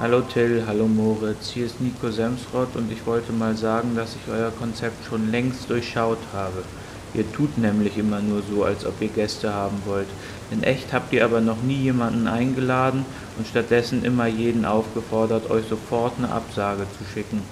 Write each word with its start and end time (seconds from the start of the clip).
Hallo 0.00 0.20
Till, 0.20 0.62
hallo 0.64 0.86
Moritz, 0.86 1.50
hier 1.50 1.66
ist 1.66 1.80
Nico 1.80 2.08
Semsrott 2.08 2.76
und 2.76 2.92
ich 2.92 3.04
wollte 3.04 3.32
mal 3.32 3.56
sagen, 3.56 3.96
dass 3.96 4.14
ich 4.14 4.32
euer 4.32 4.52
Konzept 4.52 5.04
schon 5.04 5.32
längst 5.32 5.68
durchschaut 5.68 6.20
habe. 6.32 6.62
Ihr 7.14 7.24
tut 7.32 7.58
nämlich 7.58 7.98
immer 7.98 8.20
nur 8.20 8.42
so, 8.48 8.62
als 8.62 8.86
ob 8.86 9.02
ihr 9.02 9.08
Gäste 9.08 9.52
haben 9.52 9.82
wollt. 9.86 10.06
In 10.52 10.62
echt 10.62 10.92
habt 10.92 11.12
ihr 11.12 11.24
aber 11.24 11.40
noch 11.40 11.64
nie 11.64 11.78
jemanden 11.78 12.28
eingeladen 12.28 13.04
und 13.38 13.48
stattdessen 13.48 14.04
immer 14.04 14.28
jeden 14.28 14.64
aufgefordert, 14.64 15.50
euch 15.50 15.66
sofort 15.68 16.12
eine 16.18 16.30
Absage 16.30 16.86
zu 16.96 17.04
schicken. 17.12 17.42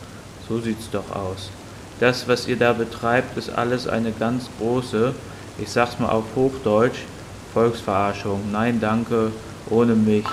So 0.49 0.61
sieht's 0.61 0.89
doch 0.93 1.17
aus. 1.17 1.51
Das, 1.99 2.29
was 2.29 2.47
ihr 2.47 2.57
da 2.57 2.75
betreibt, 2.75 3.37
ist 3.37 3.51
alles 3.51 3.89
eine 3.89 4.13
ganz 4.13 4.49
große, 4.61 5.15
ich 5.59 5.69
sag's 5.69 5.99
mal 5.99 6.11
auf 6.11 6.37
Hochdeutsch, 6.37 7.01
Volksverarschung. 7.53 8.53
Nein, 8.53 8.79
danke, 8.79 9.33
ohne 9.69 9.97
mich. 9.97 10.27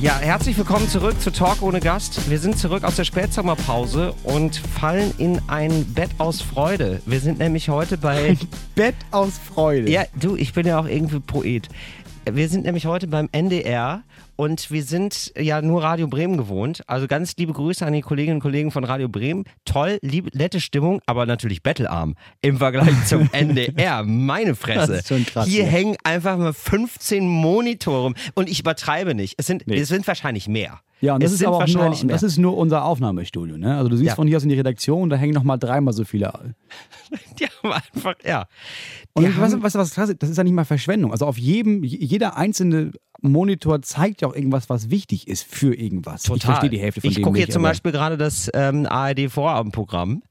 Ja, 0.00 0.16
herzlich 0.20 0.56
willkommen 0.56 0.88
zurück 0.88 1.20
zu 1.20 1.32
Talk 1.32 1.60
ohne 1.60 1.80
Gast. 1.80 2.30
Wir 2.30 2.38
sind 2.38 2.56
zurück 2.56 2.84
aus 2.84 2.94
der 2.94 3.02
Spätsommerpause 3.02 4.14
und 4.22 4.54
fallen 4.54 5.12
in 5.18 5.40
ein 5.48 5.92
Bett 5.92 6.10
aus 6.18 6.40
Freude. 6.40 7.02
Wir 7.04 7.18
sind 7.18 7.40
nämlich 7.40 7.68
heute 7.68 7.98
bei. 7.98 8.28
Ein 8.28 8.38
Bett 8.76 8.94
aus 9.10 9.38
Freude. 9.38 9.90
Ja, 9.90 10.04
du, 10.14 10.36
ich 10.36 10.52
bin 10.52 10.68
ja 10.68 10.78
auch 10.78 10.86
irgendwie 10.86 11.18
Poet. 11.18 11.68
Wir 12.30 12.48
sind 12.48 12.64
nämlich 12.64 12.86
heute 12.86 13.08
beim 13.08 13.28
NDR 13.32 14.04
und 14.38 14.70
wir 14.70 14.84
sind 14.84 15.32
ja 15.36 15.60
nur 15.60 15.82
Radio 15.82 16.06
Bremen 16.06 16.36
gewohnt. 16.36 16.82
Also 16.86 17.08
ganz 17.08 17.34
liebe 17.36 17.52
Grüße 17.52 17.84
an 17.84 17.92
die 17.92 18.02
Kolleginnen 18.02 18.36
und 18.36 18.40
Kollegen 18.40 18.70
von 18.70 18.84
Radio 18.84 19.08
Bremen. 19.08 19.42
Toll, 19.64 19.98
liebe, 20.00 20.30
nette 20.32 20.60
Stimmung, 20.60 21.00
aber 21.06 21.26
natürlich 21.26 21.62
bettelarm 21.64 22.14
im 22.40 22.58
Vergleich 22.58 22.94
zum 23.06 23.28
NDR. 23.32 24.04
Meine 24.04 24.54
Fresse. 24.54 24.92
Das 24.92 25.00
ist 25.00 25.08
schon 25.08 25.26
krass, 25.26 25.48
Hier 25.48 25.64
ja. 25.64 25.68
hängen 25.68 25.96
einfach 26.04 26.38
mal 26.38 26.52
15 26.52 27.26
Monitore. 27.26 28.14
Und 28.34 28.48
ich 28.48 28.60
übertreibe 28.60 29.14
nicht. 29.16 29.34
Es 29.38 29.46
sind, 29.46 29.66
Nee. 29.66 29.78
es 29.80 29.88
sind 29.88 30.06
wahrscheinlich 30.06 30.46
mehr. 30.46 30.80
Ja, 31.00 31.14
und 31.14 31.22
das 31.22 31.32
es 31.32 31.40
ist 31.40 31.46
aber 31.46 31.56
auch 31.58 31.66
nur, 31.66 31.74
wahrscheinlich 31.76 32.00
das 32.06 32.22
mehr. 32.22 32.28
ist 32.28 32.38
nur 32.38 32.56
unser 32.56 32.84
Aufnahmestudio. 32.84 33.56
Ne? 33.56 33.76
Also 33.76 33.88
du 33.88 33.96
siehst 33.96 34.08
Ja. 34.08 34.14
von 34.16 34.26
hier 34.26 34.36
aus 34.36 34.42
in 34.42 34.48
die 34.48 34.56
Redaktion, 34.56 35.08
da 35.10 35.16
hängen 35.16 35.32
noch 35.34 35.44
mal 35.44 35.56
dreimal 35.56 35.94
so 35.94 36.04
viele. 36.04 36.32
Die 37.38 37.44
haben 37.46 37.72
einfach, 37.72 38.14
ja. 38.24 38.46
Und 39.14 39.24
Die 39.24 39.36
was, 39.38 39.52
haben- 39.52 39.62
was, 39.62 39.74
was 39.74 39.94
krass 39.94 40.08
ist, 40.10 40.22
das 40.22 40.30
ist 40.30 40.36
ja 40.36 40.44
nicht 40.44 40.52
mal 40.54 40.64
Verschwendung. 40.64 41.12
Also 41.12 41.26
auf 41.26 41.38
jedem, 41.38 41.84
jeder 41.84 42.36
einzelne 42.36 42.90
Monitor 43.20 43.82
zeigt 43.82 44.22
ja 44.22 44.28
auch 44.28 44.34
irgendwas, 44.34 44.68
was 44.68 44.90
wichtig 44.90 45.28
ist 45.28 45.44
für 45.44 45.74
irgendwas. 45.74 46.28
Ich 46.34 46.44
verstehe 46.44 46.70
die 46.70 46.78
Hälfte 46.80 47.00
von 47.00 47.10
Ich 47.10 47.16
dem 47.16 47.22
gucke 47.24 47.34
nicht, 47.38 47.46
jetzt 47.48 47.54
zum 47.54 47.62
Beispiel 47.62 47.92
gerade 47.92 48.16
das 48.16 48.50
ähm, 48.54 48.86
ARD-Vorabendprogramm 48.86 50.22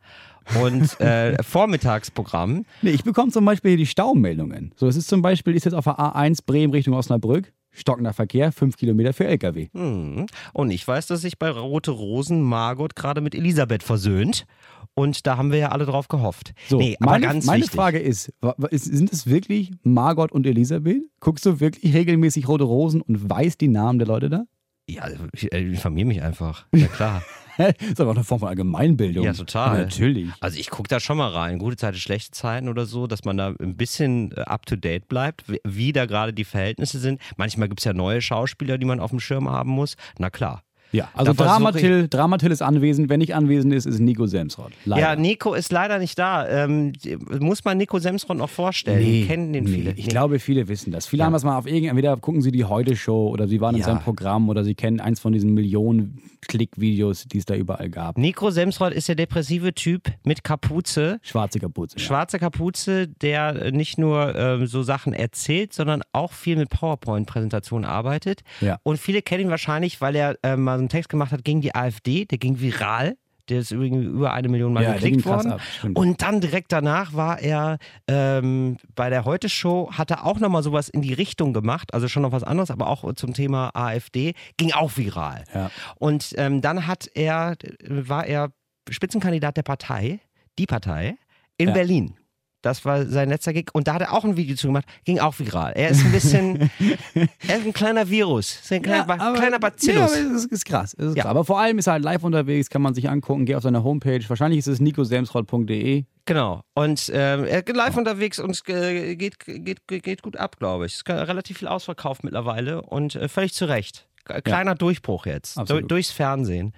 und 0.62 1.00
äh, 1.02 1.42
Vormittagsprogramm. 1.44 2.66
Nee, 2.82 2.92
ich 2.92 3.04
bekomme 3.04 3.32
zum 3.32 3.46
Beispiel 3.46 3.72
hier 3.72 3.78
die 3.78 3.86
Staumeldungen. 3.86 4.74
So, 4.76 4.88
es 4.88 4.96
ist 4.96 5.08
zum 5.10 5.22
Beispiel, 5.22 5.56
ist 5.56 5.66
jetzt 5.66 5.74
auf 5.74 5.84
der 5.86 5.98
A1 6.00 6.40
Bremen 6.46 6.74
Richtung 6.74 6.94
Osnabrück, 6.94 7.52
stockender 7.78 8.14
Verkehr, 8.14 8.52
5 8.52 8.78
Kilometer 8.78 9.14
für 9.14 9.26
LKW. 9.26 9.70
Hm. 9.74 10.26
Und 10.54 10.72
ich 10.72 10.88
weiß, 10.88 11.08
dass 11.08 11.22
sich 11.22 11.38
bei 11.40 11.50
Rote 11.50 11.92
Rosen 11.92 12.42
Margot 12.42 12.96
gerade 12.96 13.22
mit 13.22 13.36
Elisabeth 13.36 13.84
versöhnt. 13.84 14.46
Und 14.94 15.28
da 15.28 15.38
haben 15.38 15.52
wir 15.52 15.60
ja 15.60 15.70
alle 15.70 15.86
drauf 15.86 16.08
gehofft. 16.08 16.54
So, 16.68 16.78
nee, 16.78 16.98
aber 17.00 17.12
meine, 17.12 17.28
ganz 17.28 17.46
meine 17.46 17.62
wichtig. 17.62 17.76
Frage 17.76 18.00
ist, 18.00 18.34
sind 18.72 19.14
es 19.14 19.28
wirklich 19.28 19.72
Margot 19.84 20.32
und 20.32 20.48
Elisabeth? 20.48 21.04
Guckst 21.20 21.46
du 21.46 21.60
wirklich 21.60 21.94
regelmäßig 21.94 22.48
Rote 22.48 22.64
Rosen 22.64 23.02
und 23.02 23.30
weißt 23.30 23.62
die 23.62 23.68
Namen 23.68 24.00
der 24.00 24.08
Leute 24.08 24.30
da? 24.30 24.46
Ja, 24.90 25.08
ich 25.34 25.52
äh, 25.54 25.62
informiere 25.62 26.08
mich 26.08 26.22
einfach. 26.24 26.66
Ja, 26.74 26.88
klar. 26.88 27.22
das 27.58 27.74
ist 27.80 28.02
aber 28.02 28.12
auch 28.12 28.16
eine 28.16 28.24
Form 28.24 28.40
von 28.40 28.50
Allgemeinbildung. 28.50 29.24
Ja, 29.24 29.34
total. 29.34 29.84
Natürlich. 29.84 30.30
Also 30.40 30.60
ich 30.60 30.70
gucke 30.70 30.88
da 30.88 31.00
schon 31.00 31.18
mal 31.18 31.30
rein, 31.30 31.60
gute 31.60 31.78
Zeiten, 31.78 31.98
schlechte 31.98 32.32
Zeiten 32.32 32.70
oder 32.70 32.86
so, 32.86 33.08
dass 33.08 33.26
man 33.26 33.38
da 33.38 33.54
ein 33.60 33.76
bisschen 33.76 34.32
äh, 34.32 34.42
up-to-date 34.42 35.08
bleibt, 35.08 35.44
wie 35.64 35.94
da 35.94 36.06
gerade 36.06 36.34
die 36.34 36.46
Verhältnisse 36.46 37.00
sind. 37.00 37.22
Manchmal 37.38 37.68
gibt 37.68 37.82
es 37.82 37.86
ja 37.86 37.94
neue 37.94 38.22
Schauspieler, 38.22 38.78
die 38.78 38.86
man 38.86 39.00
auf 39.00 39.12
dem 39.12 39.20
Schirm 39.20 39.50
haben 39.50 39.72
muss. 39.72 39.96
Na 40.18 40.30
klar. 40.30 40.64
Ja, 40.92 41.10
also 41.14 41.34
Dramatil, 41.34 42.08
Dramatil 42.08 42.52
ist 42.52 42.62
anwesend. 42.62 43.10
Wer 43.10 43.18
nicht 43.18 43.36
anwesend 43.36 43.74
ist, 43.74 43.86
ist 43.86 44.00
Nico 44.00 44.26
Semsrott. 44.26 44.72
Leider. 44.86 45.02
Ja, 45.02 45.16
Nico 45.16 45.54
ist 45.54 45.72
leider 45.72 46.00
nicht 46.00 46.18
da. 46.18 46.48
Ähm, 46.48 46.94
muss 47.40 47.66
man 47.66 47.78
Nico 47.78 48.00
Semsrott 48.00 48.38
noch 48.38 48.50
vorstellen? 48.50 49.00
Nee, 49.04 49.26
Kennen 49.26 49.52
den 49.54 49.66
nee, 49.66 49.72
viele? 49.72 49.92
Ich 49.92 50.06
Nee. 50.06 50.12
glaube, 50.12 50.40
viele 50.40 50.68
wissen 50.68 50.92
das. 50.92 51.06
Viele 51.08 51.22
Ja. 51.22 51.26
haben 51.26 51.34
das 51.34 51.44
mal 51.44 51.58
auf 51.58 51.66
irgendein, 51.68 51.90
entweder 51.90 52.16
gucken 52.18 52.42
sie 52.42 52.52
die 52.52 52.64
Heute-Show 52.66 53.28
oder 53.30 53.48
sie 53.48 53.60
waren 53.60 53.76
in 53.76 53.82
Ja. 53.82 53.88
seinem 53.88 54.00
Programm 54.00 54.48
oder 54.50 54.64
sie 54.64 54.76
kennen 54.76 55.00
eins 55.00 55.20
von 55.20 55.34
diesen 55.34 55.54
Millionen 55.54 56.22
Klick-Videos, 56.48 57.26
die 57.26 57.40
es 57.40 57.46
da 57.46 57.56
überall 57.56 57.90
gab. 57.90 58.18
Nico 58.18 58.50
Semsrott 58.50 58.94
ist 58.94 59.10
der 59.10 59.16
depressive 59.16 59.74
Typ 59.74 60.04
mit 60.24 60.44
Kapuze. 60.46 61.20
Schwarze 61.22 61.60
Kapuze. 61.60 61.98
Ja. 61.98 62.04
Schwarze 62.04 62.40
Kapuze, 62.40 63.08
der 63.08 63.72
nicht 63.72 63.98
nur 63.98 64.36
ähm, 64.36 64.68
so 64.68 64.84
Sachen 64.84 65.12
erzählt, 65.14 65.74
sondern 65.74 66.02
auch 66.14 66.32
viel 66.32 66.56
mit 66.56 66.70
PowerPoint-Präsentationen 66.70 67.84
arbeitet. 67.86 68.42
Ja. 68.62 68.80
Und 68.84 68.98
viele 69.00 69.22
kennen 69.22 69.46
ihn 69.46 69.50
wahrscheinlich, 69.50 70.00
weil 70.00 70.16
er 70.16 70.38
äh, 70.44 70.56
mal 70.56 70.77
so 70.78 70.82
einen 70.82 70.90
Text 70.90 71.10
gemacht 71.10 71.32
hat 71.32 71.44
gegen 71.44 71.62
die 71.62 71.76
AfD. 71.76 72.26
Der 72.26 72.38
ging 72.38 72.60
viral. 72.60 73.18
Der 73.50 73.60
ist 73.60 73.72
übrigens 73.72 74.04
über 74.06 74.34
eine 74.34 74.50
Million 74.50 74.74
Mal 74.74 74.84
Ja, 74.84 74.94
geklickt 74.94 75.26
worden. 75.26 75.54
ab. 75.54 75.62
Und 75.94 76.22
dann 76.22 76.42
direkt 76.42 76.74
danach 76.74 77.14
war 77.14 77.40
er 77.40 77.78
ähm, 78.10 78.76
bei 78.94 79.10
der 79.10 79.24
Heute-Show, 79.24 79.92
hat 79.94 80.12
er 80.12 80.26
auch 80.26 80.40
nochmal 80.40 80.64
sowas 80.64 80.90
in 80.90 81.02
die 81.02 81.14
Richtung 81.14 81.54
gemacht, 81.54 81.94
also 81.94 82.10
schon 82.10 82.24
noch 82.24 82.34
was 82.34 82.44
anderes, 82.44 82.72
aber 82.72 82.88
auch 82.90 83.14
zum 83.14 83.34
Thema 83.34 83.72
AfD, 83.74 84.34
ging 84.58 84.74
auch 84.74 84.98
viral. 84.98 85.46
Ja. 85.54 85.72
Und 85.98 86.34
ähm, 86.38 86.60
dann 86.60 86.88
hat 86.88 87.10
er, 87.14 87.56
war 87.88 88.26
er 88.26 88.52
Spitzenkandidat 88.90 89.56
der 89.56 89.64
Partei, 89.64 90.20
die 90.60 90.66
Partei, 90.66 91.16
in 91.58 91.70
Ja. 91.70 91.74
Berlin. 91.74 92.16
Das 92.64 92.84
war 92.86 93.06
sein 93.06 93.30
letzter 93.30 93.54
Gig. 93.54 93.68
Und 93.74 93.88
da 93.88 93.94
hat 93.94 94.02
er 94.02 94.14
auch 94.14 94.26
ein 94.26 94.36
Video 94.36 94.56
zu 94.56 94.68
gemacht, 94.68 94.86
ging 95.06 95.20
auch 95.20 95.38
viral. 95.38 95.74
Er 95.76 95.90
ist 95.90 96.04
ein 96.04 96.12
bisschen, 96.12 96.72
er 97.48 97.58
ist 97.58 97.66
ein 97.66 97.74
kleiner 97.74 98.10
Virus, 98.10 98.56
ist 98.62 98.72
ein 98.74 98.82
kleiner, 98.82 99.06
ba 99.06 99.14
aber- 99.20 99.36
kleiner 99.38 99.52
Ja, 99.54 99.58
Bacillus. 99.60 99.98
aber 100.02 100.36
es 100.36 100.44
ist, 100.46 100.52
ist 100.52 100.66
krass. 100.66 100.96
Es 100.98 101.06
ist 101.06 101.16
Ja. 101.18 101.24
krass. 101.24 101.30
Aber 101.32 101.46
vor 101.46 101.60
allem 101.60 101.78
ist 101.78 101.88
er 101.88 101.94
halt 101.94 102.04
live 102.04 102.24
unterwegs, 102.24 102.70
kann 102.70 102.82
man 102.82 102.94
sich 102.96 103.10
angucken, 103.10 103.46
geh 103.46 103.56
auf 103.56 103.64
seine 103.64 103.84
Homepage. 103.84 104.22
Wahrscheinlich 104.28 104.60
ist 104.60 104.68
es 104.68 104.80
nicosemsrott.de. 104.80 106.06
Genau. 106.26 106.62
Und 106.74 107.10
ähm, 107.14 107.46
er 107.46 107.62
geht 107.62 107.76
live 107.76 107.96
unterwegs 107.96 108.40
und 108.40 108.50
es 108.52 108.64
äh, 108.68 109.16
geht, 109.16 109.40
geht, 109.40 109.88
geht, 109.88 110.04
geht 110.04 110.22
gut 110.24 110.36
ab, 110.38 110.58
glaube 110.58 110.86
ich. 110.88 110.94
Es 110.94 110.98
ist 111.00 111.10
relativ 111.10 111.60
viel 111.60 111.68
ausverkauft 111.68 112.24
mittlerweile 112.24 112.82
und 112.82 113.16
äh, 113.16 113.30
völlig 113.30 113.54
zu 113.54 113.66
Recht. 113.66 114.08
Kleiner 114.44 114.76
Durchbruch 114.76 115.26
jetzt. 115.26 115.58
Du, 115.70 115.80
durchs 115.82 116.12
Fernsehen. 116.12 116.74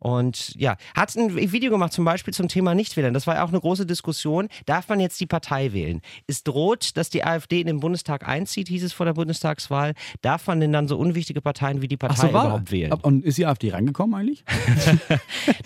Und 0.00 0.54
ja, 0.56 0.76
hat 0.96 1.14
ein 1.16 1.34
Video 1.52 1.70
gemacht 1.70 1.92
zum 1.92 2.04
Beispiel 2.04 2.32
zum 2.32 2.48
Thema 2.48 2.74
Nichtwählen. 2.74 3.12
Das 3.12 3.26
war 3.26 3.34
ja 3.36 3.44
auch 3.44 3.48
eine 3.48 3.60
große 3.60 3.84
Diskussion. 3.86 4.48
Darf 4.66 4.88
man 4.88 5.00
jetzt 5.00 5.20
die 5.20 5.26
Partei 5.26 5.72
wählen? 5.72 6.00
Es 6.26 6.44
droht, 6.44 6.96
dass 6.96 7.10
die 7.10 7.24
AfD 7.24 7.60
in 7.60 7.66
den 7.66 7.80
Bundestag 7.80 8.26
einzieht, 8.28 8.68
hieß 8.68 8.84
es 8.84 8.92
vor 8.92 9.06
der 9.06 9.14
Bundestagswahl. 9.14 9.94
Darf 10.22 10.46
man 10.46 10.60
denn 10.60 10.72
dann 10.72 10.86
so 10.88 10.96
unwichtige 10.98 11.40
Parteien 11.40 11.82
wie 11.82 11.88
die 11.88 11.96
Partei 11.96 12.14
so, 12.22 12.28
überhaupt 12.28 12.70
wählen? 12.70 12.92
Und 12.92 13.24
ist 13.24 13.38
die 13.38 13.46
AfD 13.46 13.70
rangekommen 13.72 14.14
eigentlich? 14.14 14.44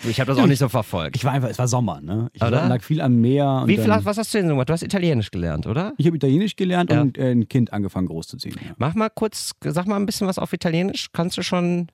Du, 0.01 0.09
ich 0.09 0.19
habe 0.19 0.31
das 0.31 0.39
auch 0.41 0.47
nicht 0.47 0.59
so 0.59 0.69
verfolgt. 0.69 1.15
Ich 1.15 1.23
war 1.23 1.31
einfach, 1.31 1.49
es 1.49 1.57
war 1.59 1.67
Sommer, 1.67 2.01
ne? 2.01 2.29
Ich 2.33 2.41
Oder? 2.41 2.67
lag 2.67 2.81
viel 2.81 3.01
am 3.01 3.21
Meer. 3.21 3.63
Wie 3.65 3.75
viel, 3.75 3.85
dann- 3.85 3.95
hast- 3.97 4.05
was 4.05 4.17
hast 4.17 4.33
du 4.33 4.37
denn 4.39 4.47
so 4.47 4.53
gemacht? 4.53 4.69
Du 4.69 4.73
hast 4.73 4.81
Italienisch 4.83 5.31
gelernt, 5.31 5.65
oder? 5.67 5.93
Ich 5.97 6.05
habe 6.05 6.15
Italienisch 6.17 6.55
gelernt 6.55 6.91
Ja. 6.91 7.01
und 7.01 7.17
äh, 7.17 7.31
ein 7.31 7.47
Kind 7.47 7.71
angefangen 7.73 8.07
großzuziehen. 8.07 8.55
Ja. 8.55 8.73
Mach 8.77 8.95
mal 8.95 9.09
kurz, 9.09 9.51
sag 9.63 9.87
mal 9.87 9.95
ein 9.97 10.05
bisschen 10.05 10.27
was 10.27 10.37
auf 10.39 10.51
Italienisch. 10.53 11.09
Kannst 11.13 11.37
du 11.37 11.43
schon. 11.43 11.87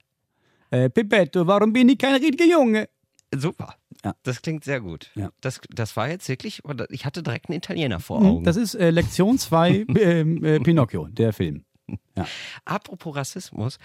Äh, 0.71 0.89
Pipetto, 0.89 1.47
warum 1.47 1.73
bin 1.73 1.89
ich 1.89 1.97
kein 1.97 2.13
richtiger 2.15 2.45
Junge? 2.45 2.89
Super. 3.35 3.75
Ja. 4.03 4.13
Das 4.23 4.41
klingt 4.41 4.63
sehr 4.63 4.79
gut. 4.81 5.11
Ja. 5.15 5.29
Das, 5.41 5.59
das 5.69 5.95
war 5.97 6.09
jetzt 6.09 6.27
wirklich, 6.29 6.61
ich 6.89 7.05
hatte 7.05 7.21
direkt 7.21 7.49
einen 7.49 7.57
Italiener 7.57 7.99
vor 7.99 8.21
Mhm, 8.21 8.25
Augen. 8.25 8.43
Das 8.43 8.55
ist 8.55 8.75
äh, 8.75 8.91
Lektion 8.91 9.37
2 9.37 9.85
ähm, 9.99 10.43
äh, 10.43 10.59
Pinocchio, 10.59 11.07
der 11.07 11.33
Film. 11.33 11.63
Apropos 12.65 13.15
Rassismus. 13.15 13.79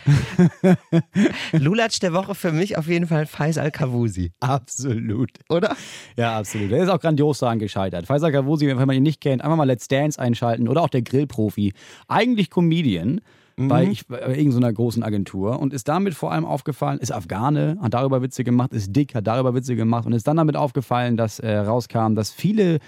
Lulatsch 1.52 2.00
der 2.02 2.12
Woche 2.12 2.34
für 2.34 2.52
mich 2.52 2.76
auf 2.76 2.86
jeden 2.86 3.06
Fall 3.06 3.26
Faisal 3.26 3.70
Kavusi. 3.70 4.32
Absolut. 4.40 5.30
Oder? 5.48 5.74
Ja, 6.16 6.38
absolut. 6.38 6.70
Der 6.70 6.82
ist 6.82 6.88
auch 6.90 7.00
grandios 7.00 7.38
daran 7.38 7.58
gescheitert. 7.58 8.06
Faisal 8.06 8.32
Kavusi, 8.32 8.66
wenn 8.66 8.76
man 8.76 8.96
ihn 8.96 9.02
nicht 9.02 9.20
kennt, 9.20 9.42
einfach 9.42 9.56
mal 9.56 9.64
Let's 9.64 9.88
Dance 9.88 10.18
einschalten 10.20 10.68
oder 10.68 10.82
auch 10.82 10.88
der 10.90 11.02
Grillprofi. 11.02 11.72
Eigentlich 12.08 12.50
Comedian 12.50 13.20
bei, 13.56 13.84
ich, 13.84 14.06
bei 14.06 14.36
irgendeiner 14.36 14.72
großen 14.72 15.02
Agentur 15.02 15.60
und 15.60 15.72
ist 15.72 15.88
damit 15.88 16.14
vor 16.14 16.32
allem 16.32 16.44
aufgefallen, 16.44 16.98
ist 16.98 17.12
Afghane, 17.12 17.78
hat 17.80 17.94
darüber 17.94 18.22
Witze 18.22 18.44
gemacht, 18.44 18.72
ist 18.72 18.94
dick, 18.94 19.14
hat 19.14 19.26
darüber 19.26 19.54
Witze 19.54 19.76
gemacht 19.76 20.06
und 20.06 20.12
ist 20.12 20.26
dann 20.26 20.36
damit 20.36 20.56
aufgefallen, 20.56 21.16
dass 21.16 21.38
äh, 21.38 21.56
rauskam, 21.56 22.14
dass 22.14 22.32
viele 22.32 22.78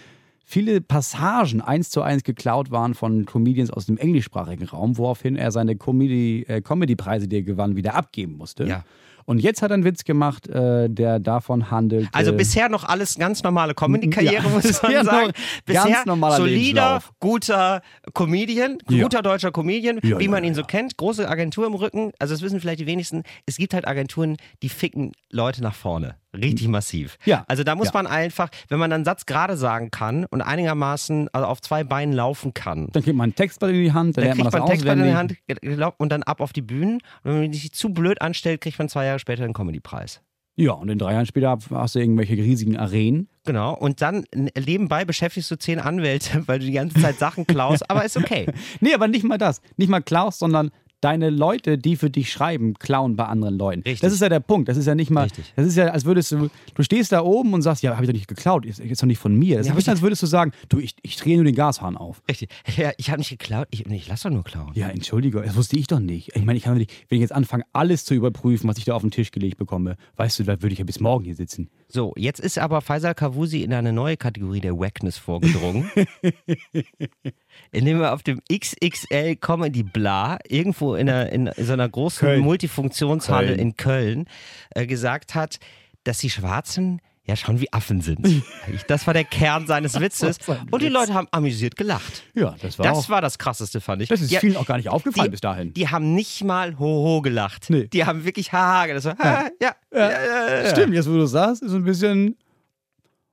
viele 0.48 0.80
Passagen 0.80 1.60
eins 1.60 1.90
zu 1.90 2.02
eins 2.02 2.22
geklaut 2.22 2.70
waren 2.70 2.94
von 2.94 3.26
Comedians 3.26 3.70
aus 3.70 3.86
dem 3.86 3.98
englischsprachigen 3.98 4.68
Raum, 4.68 4.96
woraufhin 4.96 5.34
er 5.34 5.50
seine 5.50 5.76
Comedy, 5.76 6.44
äh, 6.46 6.60
Comedy-Preise, 6.60 7.26
die 7.26 7.38
er 7.38 7.42
gewann, 7.42 7.74
wieder 7.74 7.94
abgeben 7.96 8.36
musste. 8.36 8.64
Ja. 8.64 8.84
Und 9.26 9.38
jetzt 9.40 9.60
hat 9.60 9.70
er 9.70 9.74
einen 9.74 9.84
Witz 9.84 10.04
gemacht, 10.04 10.48
äh, 10.48 10.88
der 10.88 11.18
davon 11.18 11.70
handelt. 11.70 12.08
Also 12.12 12.32
äh, 12.32 12.36
bisher 12.36 12.68
noch 12.68 12.84
alles 12.84 13.16
ganz 13.18 13.42
normale 13.42 13.74
Comedy-Karriere, 13.74 14.34
Ja, 14.44 14.48
muss 14.48 14.82
man 14.82 15.04
sagen. 15.04 15.32
Bisher 15.64 15.84
ganz 15.84 16.06
normaler 16.06 16.36
solider, 16.36 16.54
Lebenslauf. 16.56 17.12
guter 17.20 17.82
Comedian, 18.14 18.78
Ja. 18.88 19.02
guter 19.02 19.22
deutscher 19.22 19.50
Comedian, 19.52 19.98
Ja, 20.02 20.18
wie 20.18 20.24
ja, 20.24 20.30
man 20.30 20.44
ihn 20.44 20.50
ja. 20.50 20.54
so 20.54 20.62
kennt. 20.62 20.96
Große 20.96 21.28
Agentur 21.28 21.66
im 21.66 21.74
Rücken. 21.74 22.12
Also 22.18 22.34
das 22.34 22.42
wissen 22.42 22.60
vielleicht 22.60 22.80
die 22.80 22.86
wenigsten. 22.86 23.22
Es 23.46 23.56
gibt 23.56 23.74
halt 23.74 23.86
Agenturen, 23.86 24.36
die 24.62 24.68
ficken 24.68 25.12
Leute 25.30 25.62
nach 25.62 25.74
vorne. 25.74 26.14
Richtig 26.36 26.68
massiv. 26.68 27.18
Ja. 27.24 27.44
Also 27.48 27.64
da 27.64 27.74
muss 27.74 27.88
Ja. 27.88 27.92
man 27.94 28.06
einfach, 28.06 28.48
wenn 28.68 28.78
man 28.78 28.92
einen 28.92 29.04
Satz 29.04 29.26
gerade 29.26 29.56
sagen 29.56 29.90
kann 29.90 30.24
und 30.26 30.42
einigermaßen 30.42 31.28
also 31.32 31.46
auf 31.46 31.60
zwei 31.60 31.84
Beinen 31.84 32.14
laufen 32.14 32.54
kann, 32.54 32.88
Dann 32.92 33.02
kriegt 33.02 33.16
man 33.16 33.30
ein 33.30 33.34
Textblatt 33.34 33.70
in 33.70 33.82
die 33.82 33.92
Hand, 33.92 34.16
dann, 34.16 34.24
dann 34.24 34.36
man 34.38 34.44
kriegt 34.50 34.54
das 34.54 34.60
man 34.60 34.68
Textblatt 34.68 34.98
in 34.98 35.04
die. 35.04 35.14
Hand 35.14 35.94
und 35.98 36.10
dann 36.12 36.22
ab 36.22 36.40
auf 36.40 36.52
die 36.52 36.62
Bühnen. 36.62 36.94
Und 37.24 37.32
wenn 37.32 37.40
man 37.42 37.52
sich 37.52 37.72
zu 37.72 37.90
blöd 37.90 38.20
anstellt, 38.20 38.60
kriegt 38.60 38.78
man 38.78 38.88
zwei 38.88 39.06
Jahre 39.06 39.18
später 39.18 39.44
einen 39.44 39.54
Comedy-Preis. 39.54 40.20
Ja, 40.58 40.72
und 40.72 40.88
in 40.88 40.98
drei 40.98 41.12
Jahren 41.12 41.26
später 41.26 41.58
hast 41.70 41.94
du 41.94 41.98
irgendwelche 41.98 42.32
riesigen 42.32 42.78
Arenen. 42.78 43.28
Genau. 43.44 43.74
Und 43.74 44.00
dann 44.00 44.24
nebenbei 44.56 45.04
beschäftigst 45.04 45.50
du 45.50 45.56
zehn 45.58 45.78
Anwälte, 45.78 46.42
weil 46.48 46.60
du 46.60 46.64
die 46.64 46.72
ganze 46.72 46.98
Zeit 46.98 47.18
Sachen 47.18 47.46
klaust, 47.46 47.90
aber 47.90 48.04
ist 48.06 48.16
okay. 48.16 48.46
Nee, 48.80 48.94
aber 48.94 49.06
nicht 49.06 49.22
mal 49.24 49.36
das. 49.36 49.60
Nicht 49.76 49.90
mal 49.90 50.00
Klaus, 50.00 50.38
sondern 50.38 50.70
deine 51.00 51.30
Leute, 51.30 51.78
die 51.78 51.96
für 51.96 52.10
dich 52.10 52.30
schreiben, 52.32 52.74
klauen 52.74 53.16
bei 53.16 53.26
anderen 53.26 53.56
Leuten. 53.58 53.82
Richtig. 53.82 54.00
Das 54.00 54.12
ist 54.12 54.20
ja 54.20 54.28
der 54.28 54.40
Punkt. 54.40 54.68
Das 54.68 54.76
ist 54.76 54.86
ja 54.86 54.94
nicht 54.94 55.10
mal. 55.10 55.24
Richtig. 55.24 55.52
Das 55.56 55.66
ist 55.66 55.76
ja, 55.76 55.86
als 55.88 56.04
würdest 56.04 56.32
du. 56.32 56.48
Du 56.74 56.82
stehst 56.82 57.12
da 57.12 57.22
oben 57.22 57.52
und 57.54 57.62
sagst, 57.62 57.82
ja, 57.82 57.92
habe 57.94 58.04
ich 58.04 58.08
doch 58.08 58.14
nicht 58.14 58.28
geklaut. 58.28 58.64
Ist, 58.66 58.80
ist 58.80 59.02
doch 59.02 59.06
nicht 59.06 59.18
von 59.18 59.34
mir. 59.34 59.56
Das 59.58 59.62
ist 59.62 59.66
Ja, 59.68 59.72
ein 59.72 59.76
bisschen, 59.76 59.90
aber 59.90 59.96
als 59.96 60.02
würdest 60.02 60.22
du 60.22 60.26
sagen, 60.26 60.52
du, 60.68 60.78
ich, 60.78 60.94
ich 61.02 61.16
drehe 61.16 61.36
nur 61.36 61.44
den 61.44 61.54
Gashahn 61.54 61.96
auf. 61.96 62.22
Richtig. 62.28 62.48
Ja, 62.76 62.90
ich 62.96 63.10
habe 63.10 63.18
nicht 63.18 63.30
geklaut. 63.30 63.68
Ich, 63.70 63.86
ich 63.86 64.08
lass 64.08 64.22
doch 64.22 64.30
nur 64.30 64.44
klauen. 64.44 64.72
Ja, 64.74 64.88
entschuldige, 64.88 65.40
das 65.42 65.56
wusste 65.56 65.76
ich 65.78 65.86
doch 65.86 66.00
nicht. 66.00 66.34
Ich 66.34 66.44
meine, 66.44 66.56
ich 66.56 66.64
kann 66.64 66.76
nicht, 66.76 66.92
wenn 67.08 67.16
ich 67.16 67.22
jetzt 67.22 67.32
anfange, 67.32 67.64
alles 67.72 68.04
zu 68.04 68.14
überprüfen, 68.14 68.68
was 68.68 68.78
ich 68.78 68.84
da 68.84 68.94
auf 68.94 69.02
den 69.02 69.10
Tisch 69.10 69.30
gelegt 69.30 69.58
bekomme, 69.58 69.96
weißt 70.16 70.38
du, 70.38 70.44
da 70.44 70.60
würde 70.62 70.72
ich 70.72 70.78
ja 70.78 70.84
bis 70.84 71.00
morgen 71.00 71.24
hier 71.24 71.34
sitzen. 71.34 71.68
So, 71.88 72.12
jetzt 72.16 72.40
ist 72.40 72.58
aber 72.58 72.80
Faisal 72.80 73.14
Kavusi 73.14 73.62
in 73.62 73.72
eine 73.72 73.92
neue 73.92 74.16
Kategorie 74.16 74.60
der 74.60 74.76
Wackness 74.78 75.18
vorgedrungen. 75.18 75.90
indem 77.72 78.00
er 78.00 78.12
auf 78.12 78.22
dem 78.22 78.40
XXL 78.52 79.36
Comedy 79.36 79.82
Bla 79.82 80.38
irgendwo 80.48 80.94
in, 80.94 81.08
einer, 81.08 81.30
in 81.30 81.50
so 81.56 81.72
einer 81.72 81.88
großen 81.88 82.26
Köln. 82.26 82.40
Multifunktionshalle 82.40 83.48
Köln. 83.48 83.58
in 83.58 83.76
Köln 83.76 84.24
äh, 84.70 84.86
gesagt 84.86 85.34
hat, 85.34 85.58
dass 86.04 86.18
die 86.18 86.30
Schwarzen 86.30 87.00
ja 87.26 87.34
schon 87.36 87.60
wie 87.60 87.72
Affen 87.72 88.00
sind. 88.00 88.20
Das 88.88 89.06
war 89.06 89.14
der 89.14 89.24
Kern 89.24 89.66
seines 89.66 89.98
Witzes. 90.00 90.38
Und 90.70 90.80
die 90.82 90.86
Witz. 90.86 90.92
Leute 90.92 91.14
haben 91.14 91.26
amüsiert 91.30 91.76
gelacht. 91.76 92.22
Ja, 92.34 92.54
das 92.60 92.78
war 92.78 92.86
Das 92.86 93.08
war 93.08 93.20
das 93.20 93.38
Krasseste, 93.38 93.80
fand 93.80 94.02
ich. 94.02 94.08
das 94.08 94.20
ist 94.20 94.30
Die- 94.30 94.36
vielen 94.38 94.56
auch 94.56 94.66
gar 94.66 94.76
nicht 94.76 94.88
aufgefallen 94.88 95.26
die, 95.26 95.30
bis 95.32 95.40
dahin. 95.40 95.72
Die 95.74 95.88
haben 95.88 96.14
nicht 96.14 96.44
mal 96.44 96.78
Hoho 96.78 97.22
gelacht. 97.22 97.68
Nee. 97.70 97.88
Die 97.88 98.04
haben 98.04 98.24
wirklich 98.24 98.52
Haha 98.52 98.86
gelacht. 98.86 99.02
So, 99.02 99.10
ha, 99.10 99.48
ja, 99.60 99.74
ja, 99.92 100.10
ja, 100.10 100.62
ja. 100.64 100.70
Stimmt, 100.70 100.94
jetzt 100.94 101.08
wo 101.08 101.14
du 101.14 101.26
sagst, 101.26 101.62
ist 101.62 101.72
ein 101.72 101.84
bisschen. 101.84 102.36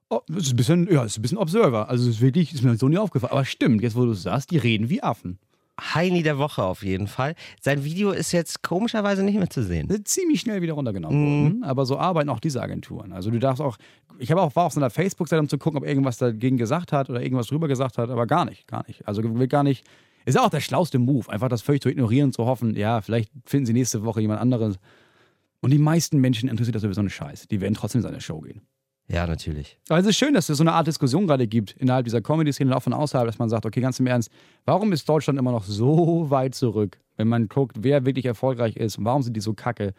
Oh, 0.10 0.20
ist 0.36 0.52
ein 0.52 0.56
bisschen, 0.56 0.92
ja, 0.92 1.04
ist 1.04 1.18
ein 1.18 1.22
bisschen 1.24 1.38
Observer. 1.40 1.90
Also 1.90 2.08
es 2.10 2.16
ist 2.18 2.22
wirklich, 2.22 2.54
ist 2.54 2.64
mir 2.64 2.76
so 2.78 2.88
nie 2.88 2.98
aufgefallen. 3.00 3.32
Aber 3.32 3.46
stimmt, 3.46 3.82
jetzt 3.82 3.96
wo 3.96 4.06
du 4.06 4.14
sagst, 4.14 4.52
die 4.52 4.58
reden 4.58 4.90
wie 4.90 5.02
Affen. 5.02 5.40
Heini 5.94 6.24
der 6.24 6.38
Woche 6.38 6.64
auf 6.64 6.84
jeden 6.84 7.08
Fall. 7.08 7.36
Sein 7.62 7.84
Video 7.84 8.12
ist 8.12 8.32
jetzt 8.32 8.64
komischerweise 8.64 9.24
nicht 9.24 9.38
mehr 9.38 9.50
zu 9.50 9.64
sehen. 9.64 9.90
Ziemlich 10.06 10.42
schnell 10.42 10.62
wieder 10.62 10.74
runtergenommen 10.74 11.20
Mhm. 11.20 11.44
worden. 11.44 11.64
Aber 11.64 11.86
so 11.86 11.98
arbeiten 11.98 12.30
auch 12.30 12.40
diese 12.40 12.62
Agenturen. 12.62 13.12
Also 13.12 13.32
du 13.32 13.40
darfst 13.40 13.62
auch, 13.62 13.78
ich 14.20 14.32
habe 14.32 14.42
auch, 14.42 14.56
war 14.56 14.66
auf 14.66 14.74
so 14.74 14.80
einer 14.80 14.90
Facebook-Seite, 14.90 15.42
um 15.42 15.50
zu 15.50 15.58
gucken, 15.58 15.78
ob 15.80 15.86
irgendwas 15.86 16.18
dagegen 16.18 16.58
gesagt 16.58 16.92
hat 16.92 17.10
oder 17.10 17.22
irgendwas 17.22 17.48
drüber 17.48 17.68
gesagt 17.68 17.98
hat, 17.98 18.10
aber 18.10 18.28
gar 18.28 18.46
nicht, 18.46 18.68
gar 18.68 18.86
nicht. 18.88 19.08
Also 19.08 19.22
will 19.24 19.48
gar 19.48 19.64
nicht. 19.64 19.86
Ist 20.26 20.40
auch 20.40 20.50
der 20.50 20.62
schlauste 20.62 21.00
Move, 21.00 21.30
einfach 21.30 21.50
das 21.50 21.62
völlig 21.62 21.82
zu 21.82 21.90
ignorieren 21.90 22.32
zu 22.32 22.46
hoffen, 22.46 22.76
ja, 22.78 23.02
vielleicht 23.02 23.30
finden 23.46 23.66
sie 23.66 23.74
nächste 23.74 24.04
Woche 24.06 24.22
jemand 24.22 24.40
anderes. 24.40 24.78
Und 25.62 25.72
die 25.72 25.78
meisten 25.80 26.20
Menschen 26.20 26.48
interessiert 26.50 26.76
das 26.76 26.82
sowieso 26.82 27.02
einen 27.02 27.10
Scheiß. 27.10 27.48
Die 27.50 27.60
werden 27.62 27.74
trotzdem 27.74 28.00
in 28.00 28.04
seine 28.04 28.22
Show 28.22 28.40
gehen. 28.42 28.62
Ja, 29.08 29.28
natürlich. 29.28 29.78
Aber 29.90 30.00
es 30.00 30.06
ist 30.06 30.16
schön, 30.18 30.34
dass 30.34 30.48
es 30.50 30.58
so 30.58 30.64
eine 30.64 30.72
Art 30.74 30.88
Diskussion 30.88 31.28
gerade 31.28 31.46
gibt 31.48 31.72
innerhalb 31.74 32.06
dieser 32.06 32.22
Comedy-Szene 32.22 32.72
und 32.72 32.78
auch 32.78 32.84
von 32.84 32.94
außerhalb, 32.94 33.28
dass 33.28 33.38
man 33.38 33.50
sagt, 33.50 33.66
okay, 33.66 33.82
ganz 33.82 34.00
im 34.00 34.08
Ernst, 34.08 34.32
warum 34.66 34.92
ist 34.94 35.08
Deutschland 35.08 35.38
immer 35.38 35.52
noch 35.52 35.66
so 35.66 36.30
weit 36.30 36.56
zurück, 36.56 36.98
wenn 37.18 37.28
man 37.28 37.48
guckt, 37.50 37.78
wer 37.82 38.06
wirklich 38.06 38.26
erfolgreich 38.26 38.76
ist, 38.78 38.98
warum 39.04 39.22
sind 39.22 39.36
die 39.36 39.42
so 39.42 39.54
kacke, 39.54 39.94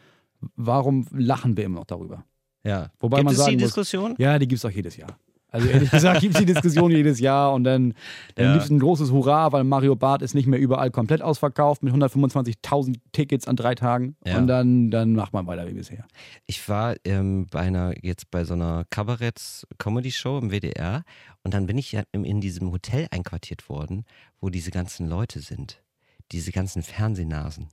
warum 0.57 1.07
lachen 1.13 1.57
wir 1.57 1.65
immer 1.65 1.81
noch 1.81 1.87
darüber? 1.87 2.25
Ja. 2.65 2.91
Wobei 2.99 3.19
Gibt 3.19 3.25
man 3.27 3.33
es 3.35 3.39
sagen 3.41 3.51
die 3.51 3.57
muss- 3.65 3.71
Diskussion? 3.75 4.15
Ja, 4.19 4.39
die 4.39 4.49
gibt 4.49 4.59
es 4.59 4.65
auch 4.65 4.71
jedes 4.71 4.97
Jahr. 4.97 5.19
Also 5.55 5.69
ehrlich 5.69 5.89
gesagt 5.93 6.21
gibt 6.21 6.35
es 6.35 6.41
die 6.41 6.47
Diskussion 6.53 6.91
jedes 6.91 7.21
Jahr 7.21 7.53
und 7.55 7.63
dann, 7.63 7.95
dann 8.35 8.47
Ja. 8.47 8.53
gibt 8.55 8.65
es 8.65 8.71
ein 8.71 8.81
großes 8.81 9.13
Hurra, 9.13 9.53
weil 9.53 9.63
Mario 9.63 9.95
Barth 9.95 10.21
ist 10.23 10.35
nicht 10.35 10.47
mehr 10.49 10.59
überall 10.59 10.91
komplett 10.91 11.23
ausverkauft 11.23 11.85
mit 11.85 11.95
125.000 11.95 12.97
Tickets 13.13 13.47
an 13.47 13.55
drei 13.55 13.77
Tagen 13.77 14.17
Ja. 14.27 14.39
und 14.39 14.49
dann, 14.49 14.91
dann 14.91 15.13
macht 15.13 15.33
man 15.33 15.47
weiter 15.47 15.69
wie 15.69 15.75
bisher. 15.75 16.07
Ich 16.47 16.69
war 16.69 16.97
ähm, 17.05 17.47
bei 17.53 17.61
einer, 17.61 17.95
jetzt 18.05 18.33
bei 18.33 18.45
so 18.45 18.55
einer 18.55 18.85
Kabaretts-Comedy-Show 18.91 20.39
im 20.39 20.51
WDR 20.51 21.05
und 21.43 21.55
dann 21.55 21.67
bin 21.67 21.79
ich 21.79 21.93
ja 21.93 22.03
in, 22.13 22.41
diesem 22.41 22.73
Hotel 22.73 23.07
einquartiert 23.13 23.69
worden, 23.69 24.05
wo 24.41 24.51
diese 24.51 24.71
ganzen 24.73 25.09
Leute 25.09 25.39
sind. 25.41 25.83
Diese 26.33 26.51
ganzen 26.53 26.83
Fernsehnasen. 26.83 27.69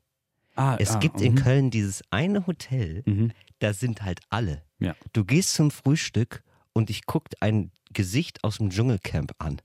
Ah, 0.56 0.76
Es 0.80 0.92
ah, 0.92 1.00
gibt 1.00 1.22
in 1.22 1.34
mhm. 1.34 1.38
Köln 1.38 1.72
dieses 1.72 2.04
eine 2.12 2.46
Hotel, 2.46 3.02
Mhm. 3.06 3.32
da 3.60 3.74
sind 3.74 4.04
halt 4.04 4.20
alle. 4.30 4.62
Ja. 4.80 4.96
Du 5.14 5.24
gehst 5.26 5.54
zum 5.56 5.72
Frühstück 5.72 6.44
und 6.74 6.90
dich 6.90 7.06
guckt 7.06 7.42
ein 7.42 7.72
Gesicht 7.94 8.44
aus 8.44 8.58
dem 8.58 8.70
Dschungelcamp 8.70 9.34
an. 9.40 9.58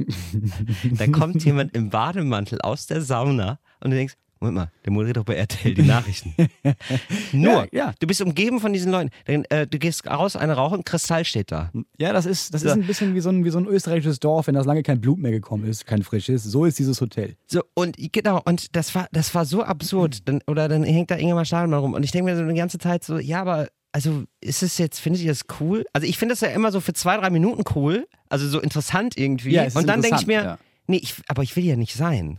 da 0.99 1.06
kommt 1.06 1.44
jemand 1.44 1.76
im 1.76 1.91
Bademantel 1.91 2.61
aus 2.61 2.87
der 2.87 3.00
Sauna 3.03 3.58
und 3.81 3.91
du 3.93 3.97
denkst, 3.97 4.14
Moment 4.38 4.56
mal, 4.56 4.70
der 4.85 4.93
moderiert 4.93 5.17
doch 5.17 5.25
bei 5.25 5.35
RTL 5.35 5.73
die 5.73 5.82
Nachrichten. 5.82 6.35
Nur, 7.32 7.64
Ja, 7.73 7.87
ja. 7.87 7.94
du 7.99 8.06
bist 8.06 8.20
umgeben 8.20 8.61
von 8.61 8.73
diesen 8.75 8.93
Leuten. 8.93 9.08
Dann, 9.25 9.44
äh, 9.47 9.67
du 9.67 9.79
gehst 9.79 10.06
raus, 10.06 10.37
eine 10.37 10.53
rauchen, 10.53 10.85
Kristall 10.85 11.25
steht 11.25 11.50
da. 11.50 11.73
Ja, 11.99 12.12
das 12.12 12.26
ist, 12.26 12.53
das 12.53 12.62
Ja. 12.62 12.70
ist 12.73 12.76
ein 12.76 12.87
bisschen 12.87 13.14
wie 13.14 13.20
so, 13.20 13.31
ein, 13.31 13.47
wie 13.47 13.50
so 13.50 13.59
ein 13.59 13.67
österreichisches 13.67 14.20
Dorf, 14.20 14.47
wenn 14.47 14.55
das 14.55 14.67
lange 14.67 14.82
kein 14.82 15.00
Blut 15.00 15.19
mehr 15.19 15.31
gekommen 15.31 15.64
ist, 15.64 15.87
kein 15.87 16.02
frisches. 16.02 16.44
So 16.44 16.67
ist 16.67 16.79
dieses 16.79 17.00
Hotel. 17.00 17.37
So, 17.47 17.62
und 17.73 17.97
genau, 18.12 18.43
und 18.44 18.76
das 18.76 18.94
war, 18.94 19.09
das 19.11 19.35
war 19.35 19.47
so 19.47 19.62
absurd. 19.62 20.29
Dann, 20.29 20.43
oder 20.47 20.69
dann 20.69 20.82
hängt 20.85 21.11
da 21.11 21.14
Ingemar 21.17 21.47
Stadelmann 21.47 21.81
rum. 21.81 21.94
Und 21.94 22.02
ich 22.02 22.11
denke 22.11 22.31
mir 22.31 22.37
so 22.37 22.47
die 22.47 22.55
ganze 22.55 22.76
Zeit 22.79 23.05
so, 23.05 23.19
ja, 23.19 23.41
aber 23.41 23.69
also 23.97 24.25
ist 24.43 24.63
es 24.63 24.77
jetzt, 24.77 24.99
findet 24.99 25.23
ihr 25.23 25.29
das 25.31 25.47
cool? 25.59 25.87
Also 25.95 26.07
ich 26.07 26.19
finde 26.19 26.35
das 26.35 26.43
ja 26.43 26.49
immer 26.49 26.71
so 26.71 26.81
für 26.81 26.93
zwei, 26.93 27.17
drei 27.17 27.31
Minuten 27.31 27.65
cool. 27.75 28.07
Also 28.29 28.47
so 28.47 28.61
interessant 28.61 29.17
irgendwie. 29.17 29.53
Ja, 29.53 29.69
und 29.75 29.89
dann 29.89 30.03
denke 30.03 30.19
ich 30.21 30.27
mir, 30.27 30.41
interessant, 30.41 30.61
nee, 30.87 30.99
ich, 30.99 31.15
aber 31.29 31.43
ich 31.43 31.57
will 31.57 31.65
ja 31.65 31.77
nicht 31.77 31.95
sein. 31.95 32.39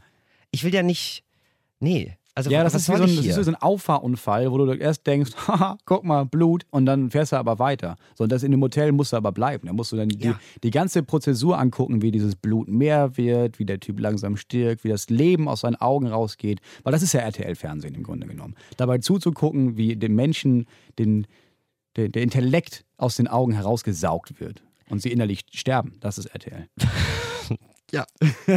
Ich 0.51 0.63
will 0.63 0.71
ja 0.71 0.83
nicht, 0.83 1.24
nee. 1.80 2.15
Also 2.36 2.51
Ja, 2.51 2.63
das 2.63 2.75
ist, 2.75 2.88
wie 2.88 2.98
so 2.98 3.01
ein, 3.01 3.15
das 3.15 3.25
ist 3.38 3.45
so 3.45 3.50
ein 3.51 3.56
Auffahrunfall, 3.56 4.51
wo 4.51 4.59
du 4.59 4.71
erst 4.74 5.07
denkst, 5.07 5.31
haha, 5.48 5.80
guck 5.86 6.04
mal, 6.04 6.25
Blut, 6.25 6.68
und 6.69 6.86
dann 6.86 7.09
fährst 7.09 7.31
du 7.31 7.38
aber 7.38 7.57
weiter. 7.57 7.95
So, 8.13 8.25
und 8.25 8.31
das 8.31 8.44
in 8.44 8.51
dem 8.51 8.62
Hotel 8.62 8.92
musst 8.92 9.13
du 9.13 9.18
aber 9.18 9.31
bleiben. 9.31 9.65
Da 9.65 9.74
musst 9.74 9.92
du 9.92 9.95
dann 9.95 10.09
die, 10.09 10.24
Ja. 10.24 10.39
die 10.62 10.69
ganze 10.69 11.01
Prozessur 11.01 11.57
angucken, 11.57 12.04
wie 12.04 12.12
dieses 12.12 12.36
Blut 12.36 12.68
mehr 12.68 13.18
wird, 13.18 13.57
wie 13.57 13.65
der 13.65 13.80
Typ 13.80 14.00
langsam 14.00 14.38
stirbt, 14.38 14.83
wie 14.83 14.89
das 14.89 15.09
Leben 15.09 15.48
aus 15.50 15.62
seinen 15.62 15.77
Augen 15.77 16.06
rausgeht. 16.06 16.59
Weil 16.83 16.92
das 16.94 17.01
ist 17.01 17.13
ja 17.13 17.21
RTL-Fernsehen 17.21 17.95
im 17.95 18.04
Grunde 18.04 18.27
genommen. 18.27 18.54
Dabei 18.77 19.00
zuzugucken, 19.00 19.75
wie 19.75 19.95
dem 19.95 20.13
Menschen 20.13 20.68
den, 21.00 21.25
der, 21.97 22.09
der 22.09 22.23
Intellekt 22.23 22.85
aus 22.97 23.17
den 23.17 23.27
Augen 23.27 23.51
herausgesaugt 23.53 24.39
wird 24.39 24.63
und 24.89 25.01
sie 25.01 25.11
innerlich 25.11 25.41
sterben. 25.53 25.97
Das 25.99 26.17
ist 26.17 26.27
RTL. 26.27 26.67
Ja. 27.91 28.05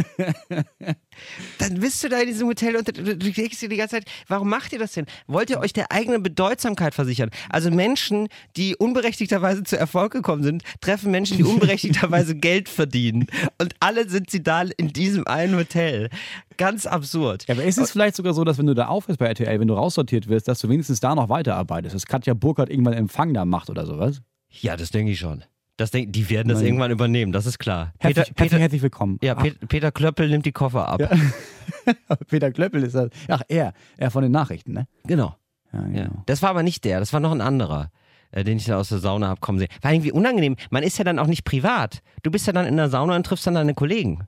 Dann 1.59 1.79
bist 1.79 2.03
du 2.03 2.09
da 2.09 2.19
in 2.19 2.27
diesem 2.27 2.47
Hotel 2.47 2.75
und 2.75 2.87
du, 2.87 3.15
denkst 3.15 3.59
dir 3.59 3.69
die 3.69 3.77
ganze 3.77 3.95
Zeit, 3.95 4.05
warum 4.27 4.49
macht 4.49 4.73
ihr 4.73 4.79
das 4.79 4.91
denn? 4.91 5.05
Wollt 5.27 5.49
ihr 5.49 5.59
euch 5.59 5.71
der 5.71 5.91
eigenen 5.91 6.21
Bedeutsamkeit 6.21 6.93
versichern? 6.93 7.29
Also 7.49 7.71
Menschen, 7.71 8.27
die 8.57 8.75
unberechtigterweise 8.75 9.63
zu 9.63 9.77
Erfolg 9.77 10.11
gekommen 10.11 10.43
sind, 10.43 10.63
treffen 10.81 11.11
Menschen, 11.11 11.37
die 11.37 11.43
unberechtigterweise 11.43 12.35
Geld 12.41 12.67
verdienen. 12.67 13.27
Und 13.57 13.73
alle 13.79 14.09
sind 14.09 14.29
sie 14.29 14.43
da 14.43 14.63
in 14.63 14.89
diesem 14.89 15.25
einen 15.27 15.55
Hotel. 15.55 16.09
Ganz 16.57 16.85
absurd. 16.85 17.45
Ja, 17.47 17.55
aber 17.55 17.63
ist 17.63 17.77
es 17.77 17.91
vielleicht 17.91 18.17
sogar 18.17 18.33
so, 18.33 18.43
dass 18.43 18.57
wenn 18.57 18.67
du 18.67 18.73
da 18.73 18.87
aufhörst 18.87 19.19
bei 19.19 19.27
RTL, 19.27 19.59
wenn 19.59 19.67
du 19.67 19.75
raussortiert 19.75 20.27
wirst, 20.27 20.49
dass 20.49 20.59
du 20.59 20.67
wenigstens 20.67 20.99
da 20.99 21.15
noch 21.15 21.29
weiterarbeitest, 21.29 21.95
dass 21.95 22.05
Katja 22.05 22.33
Burkhardt 22.33 22.69
irgendwann 22.69 22.93
Empfang 22.93 23.33
da 23.33 23.45
macht 23.45 23.69
oder 23.69 23.85
sowas? 23.85 24.21
Ja, 24.49 24.75
das 24.75 24.89
denke 24.89 25.13
ich 25.13 25.19
schon. 25.19 25.45
Das 25.81 25.89
denk, 25.89 26.13
die 26.13 26.29
werden 26.29 26.47
das 26.47 26.59
Nein. 26.59 26.67
irgendwann 26.67 26.91
übernehmen, 26.91 27.31
das 27.31 27.47
ist 27.47 27.57
klar. 27.57 27.91
Herzlich, 27.97 28.01
Peter, 28.01 28.19
herzlich, 28.19 28.35
Peter, 28.35 28.59
herzlich 28.59 28.81
willkommen. 28.83 29.17
ja, 29.23 29.33
Pet- 29.33 29.67
Peter 29.67 29.91
Klöppel 29.91 30.29
nimmt 30.29 30.45
die 30.45 30.51
Koffer 30.51 30.87
ab. 30.87 31.01
Peter 32.29 32.51
Klöppel 32.51 32.83
ist 32.83 32.93
das. 32.93 33.09
Ach, 33.27 33.41
er. 33.47 33.73
Er 33.97 34.11
von 34.11 34.21
den 34.21 34.31
Nachrichten, 34.31 34.73
ne? 34.73 34.87
Genau. 35.07 35.35
Ja, 35.73 35.79
Ja. 35.87 35.87
genau. 36.05 36.23
Das 36.27 36.43
war 36.43 36.51
aber 36.51 36.61
nicht 36.61 36.85
der, 36.85 36.99
das 36.99 37.13
war 37.13 37.19
noch 37.19 37.31
ein 37.31 37.41
anderer, 37.41 37.89
äh, 38.29 38.43
den 38.43 38.57
ich 38.57 38.65
da 38.65 38.77
aus 38.77 38.89
der 38.89 38.99
Sauna 38.99 39.27
hab 39.29 39.41
kommen 39.41 39.57
sehen. 39.57 39.69
War 39.81 39.91
irgendwie 39.91 40.11
unangenehm. 40.11 40.55
Man 40.69 40.83
ist 40.83 40.99
ja 40.99 41.03
dann 41.03 41.17
auch 41.17 41.25
nicht 41.25 41.45
privat. 41.45 42.03
Du 42.21 42.29
bist 42.29 42.45
ja 42.45 42.53
dann 42.53 42.67
in 42.67 42.77
der 42.77 42.89
Sauna 42.89 43.15
und 43.15 43.25
triffst 43.25 43.47
dann 43.47 43.55
deine 43.55 43.73
Kollegen. 43.73 44.27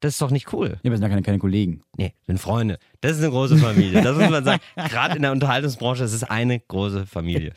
Das 0.00 0.12
ist 0.12 0.20
doch 0.20 0.30
nicht 0.30 0.52
cool. 0.52 0.78
Ja, 0.82 0.90
wir 0.90 0.98
sind 0.98 1.02
ja 1.02 1.08
keine, 1.08 1.22
keine 1.22 1.38
Kollegen. 1.38 1.82
Nee, 1.96 2.12
sind 2.26 2.38
Freunde. 2.40 2.78
Das 3.00 3.12
ist 3.12 3.22
eine 3.22 3.30
große 3.30 3.56
Familie. 3.56 4.02
Das 4.02 4.18
muss 4.18 4.28
man 4.28 4.44
sagen. 4.44 4.60
Gerade 4.90 5.16
in 5.16 5.22
der 5.22 5.32
Unterhaltungsbranche, 5.32 6.02
das 6.02 6.12
ist 6.12 6.24
eine 6.30 6.60
große 6.60 7.06
Familie. 7.06 7.52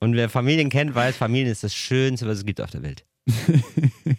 Und 0.00 0.14
wer 0.16 0.28
Familien 0.28 0.70
kennt, 0.70 0.94
weiß, 0.94 1.16
Familien 1.16 1.48
ist 1.52 1.62
das 1.62 1.74
Schönste, 1.74 2.26
was 2.26 2.38
es 2.38 2.44
gibt 2.46 2.60
auf 2.60 2.70
der 2.70 2.82
Welt. 2.82 3.04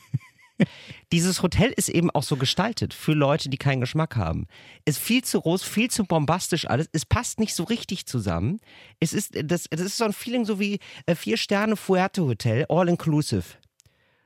dieses 1.11 1.41
Hotel 1.41 1.73
ist 1.75 1.89
eben 1.89 2.11
auch 2.11 2.23
so 2.23 2.38
gestaltet 2.38 2.93
für 2.93 3.13
Leute, 3.13 3.50
die 3.50 3.57
keinen 3.57 3.81
Geschmack 3.81 4.15
haben. 4.15 4.45
Es 4.85 4.97
ist 4.97 5.03
viel 5.03 5.23
zu 5.23 5.41
groß, 5.41 5.63
viel 5.63 5.89
zu 5.89 6.03
bombastisch 6.05 6.69
alles. 6.69 6.88
Es 6.91 7.05
passt 7.05 7.39
nicht 7.39 7.55
so 7.55 7.63
richtig 7.63 8.05
zusammen. 8.05 8.59
Es 9.00 9.11
ist, 9.13 9.31
das, 9.43 9.65
das 9.69 9.81
ist 9.81 9.97
so 9.97 10.05
ein 10.05 10.13
Feeling 10.13 10.45
so 10.45 10.59
wie 10.59 10.79
äh, 11.07 11.15
vier 11.15 11.38
Sterne 11.38 11.75
Fuerte 11.75 12.23
Hotel, 12.23 12.65
all 12.69 12.88
inclusive. 12.88 13.43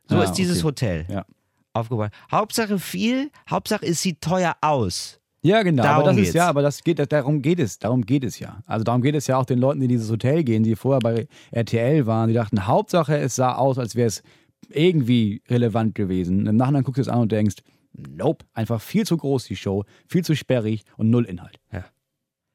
So 0.07 0.17
Ah, 0.17 0.23
ist 0.23 0.33
dieses 0.33 0.57
okay. 0.59 0.65
Hotel 0.65 1.05
Ja. 1.09 1.25
aufgebaut. 1.73 2.11
Hauptsache 2.31 2.77
viel, 2.79 3.31
Hauptsache 3.49 3.85
es 3.85 4.01
sieht 4.01 4.21
teuer 4.21 4.55
aus. 4.61 5.19
Ja, 5.45 5.61
genau. 5.61 5.83
Darum 5.83 5.99
aber 5.99 6.09
das 6.09 6.15
geht's. 6.15 6.29
ist 6.29 6.35
ja, 6.35 6.47
aber 6.47 6.61
das 6.63 6.83
geht, 6.83 7.11
darum 7.11 7.41
geht 7.41 7.59
es. 7.59 7.77
Darum 7.77 8.01
geht 8.03 8.23
es 8.23 8.39
ja. 8.39 8.63
Also 8.65 8.83
darum 8.83 9.03
geht 9.03 9.13
es 9.13 9.27
ja 9.27 9.37
auch 9.37 9.45
den 9.45 9.59
Leuten, 9.59 9.79
die 9.79 9.85
in 9.85 9.89
dieses 9.89 10.09
Hotel 10.09 10.43
gehen, 10.43 10.63
die 10.63 10.75
vorher 10.75 10.99
bei 10.99 11.27
RTL 11.51 12.07
waren, 12.07 12.29
die 12.29 12.33
dachten, 12.33 12.65
Hauptsache 12.65 13.15
es 13.17 13.35
sah 13.35 13.53
aus, 13.53 13.77
als 13.77 13.95
wäre 13.95 14.07
es 14.07 14.23
irgendwie 14.69 15.43
relevant 15.47 15.93
gewesen. 15.93 16.39
Und 16.39 16.47
Im 16.47 16.55
Nachhinein 16.55 16.83
guckst 16.83 16.97
du 16.97 17.01
es 17.03 17.09
an 17.09 17.19
und 17.19 17.31
denkst, 17.31 17.57
nope, 17.93 18.43
einfach 18.53 18.81
viel 18.81 19.05
zu 19.05 19.17
groß 19.17 19.45
die 19.45 19.55
Show, 19.55 19.83
viel 20.07 20.25
zu 20.25 20.35
sperrig 20.35 20.81
und 20.97 21.11
null 21.11 21.25
Inhalt. 21.25 21.59
Ja. 21.71 21.85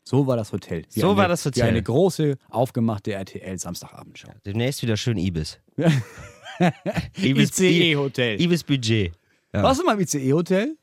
So 0.03 0.27
war 0.27 0.37
das 0.37 0.53
Hotel. 0.53 0.83
Wie 0.91 1.01
So 1.01 1.11
eine, 1.11 1.17
war 1.17 1.29
das 1.29 1.45
Hotel. 1.45 1.63
Wie 1.63 1.69
eine 1.69 1.83
große, 1.85 2.39
aufgemachte 2.49 3.13
RTL 3.13 3.57
Samstagabendshow. 3.57 4.33
Demnächst 4.45 4.83
wieder 4.83 4.97
schön 4.97 5.17
Ibis. 5.17 5.61
Ibis, 7.17 7.57
ICE-Hotel. 7.61 8.41
Ibis 8.41 8.65
Budget. 8.65 9.13
Ja. 9.55 9.63
Warst 9.63 9.81
du 9.81 9.85
mal 9.85 9.95
im 9.95 10.01
ICE-Hotel? 10.01 10.65
Äh, 10.69 10.80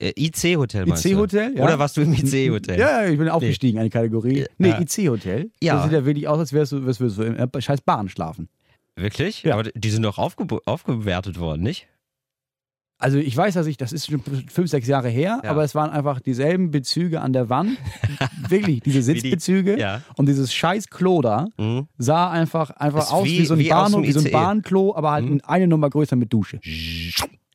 IC-Hotel 0.00 0.86
meinst 0.86 1.04
du? 1.04 1.08
IC-Hotel? 1.08 1.56
Ja. 1.56 1.64
Oder 1.64 1.78
warst 1.78 1.96
du 1.96 2.02
im 2.02 2.12
IC-Hotel? 2.12 2.78
Ja, 2.78 3.02
ja, 3.04 3.08
ich 3.10 3.18
bin 3.18 3.28
aufgestiegen, 3.28 3.78
eine 3.78 3.90
Kategorie. 3.90 4.44
Nee, 4.58 4.68
Ja. 4.68 4.80
IC-Hotel. 4.80 5.50
Ja. 5.62 5.74
Das 5.74 5.84
sieht 5.84 5.92
ja 5.92 6.04
wirklich 6.04 6.28
aus, 6.28 6.38
als 6.38 6.52
wärst 6.52 6.72
du, 6.72 6.86
wärst 6.86 7.00
du 7.00 7.08
so 7.08 7.24
im 7.24 7.36
äh, 7.36 7.60
scheiß 7.60 7.80
Bahn 7.80 8.08
schlafen. 8.08 8.48
Wirklich? 8.96 9.42
Ja. 9.42 9.54
Aber 9.54 9.64
die 9.64 9.90
sind 9.90 10.02
doch 10.04 10.18
aufge 10.18 10.46
aufgewertet 10.66 11.38
worden, 11.38 11.62
nicht? 11.62 11.88
Also 13.00 13.18
ich 13.18 13.36
weiß, 13.36 13.54
dass 13.54 13.68
ich, 13.68 13.76
das 13.76 13.92
ist 13.92 14.06
schon 14.10 14.20
fünf, 14.20 14.68
sechs 14.70 14.88
Jahre 14.88 15.08
her, 15.08 15.40
Ja. 15.44 15.50
aber 15.50 15.62
es 15.62 15.76
waren 15.76 15.90
einfach 15.90 16.18
dieselben 16.18 16.72
Bezüge 16.72 17.20
an 17.20 17.32
der 17.32 17.48
Wand. 17.48 17.78
Wirklich, 18.48 18.80
diese 18.80 18.98
Wie 18.98 19.14
die- 19.14 19.20
Sitzbezüge. 19.20 19.78
ja. 19.78 20.02
Und 20.16 20.26
dieses 20.28 20.52
scheiß 20.52 20.88
Klo 20.90 21.22
da 21.22 21.46
Mhm. 21.58 21.86
sah 21.96 22.28
einfach, 22.30 22.70
einfach 22.70 23.02
Ist 23.04 23.12
aus 23.12 23.24
wie, 23.24 23.38
wie- 23.40 23.44
so 23.46 23.54
ein 23.54 23.68
Bahnhof, 23.68 24.02
wie 24.02 24.10
so 24.12 24.18
ein 24.18 24.26
ICE. 24.26 24.32
Bahnklo, 24.32 24.94
aber 24.96 25.12
halt 25.12 25.26
Mhm. 25.26 25.40
eine 25.44 25.68
Nummer 25.68 25.88
größer 25.90 26.16
mit 26.16 26.32
Dusche. 26.32 26.58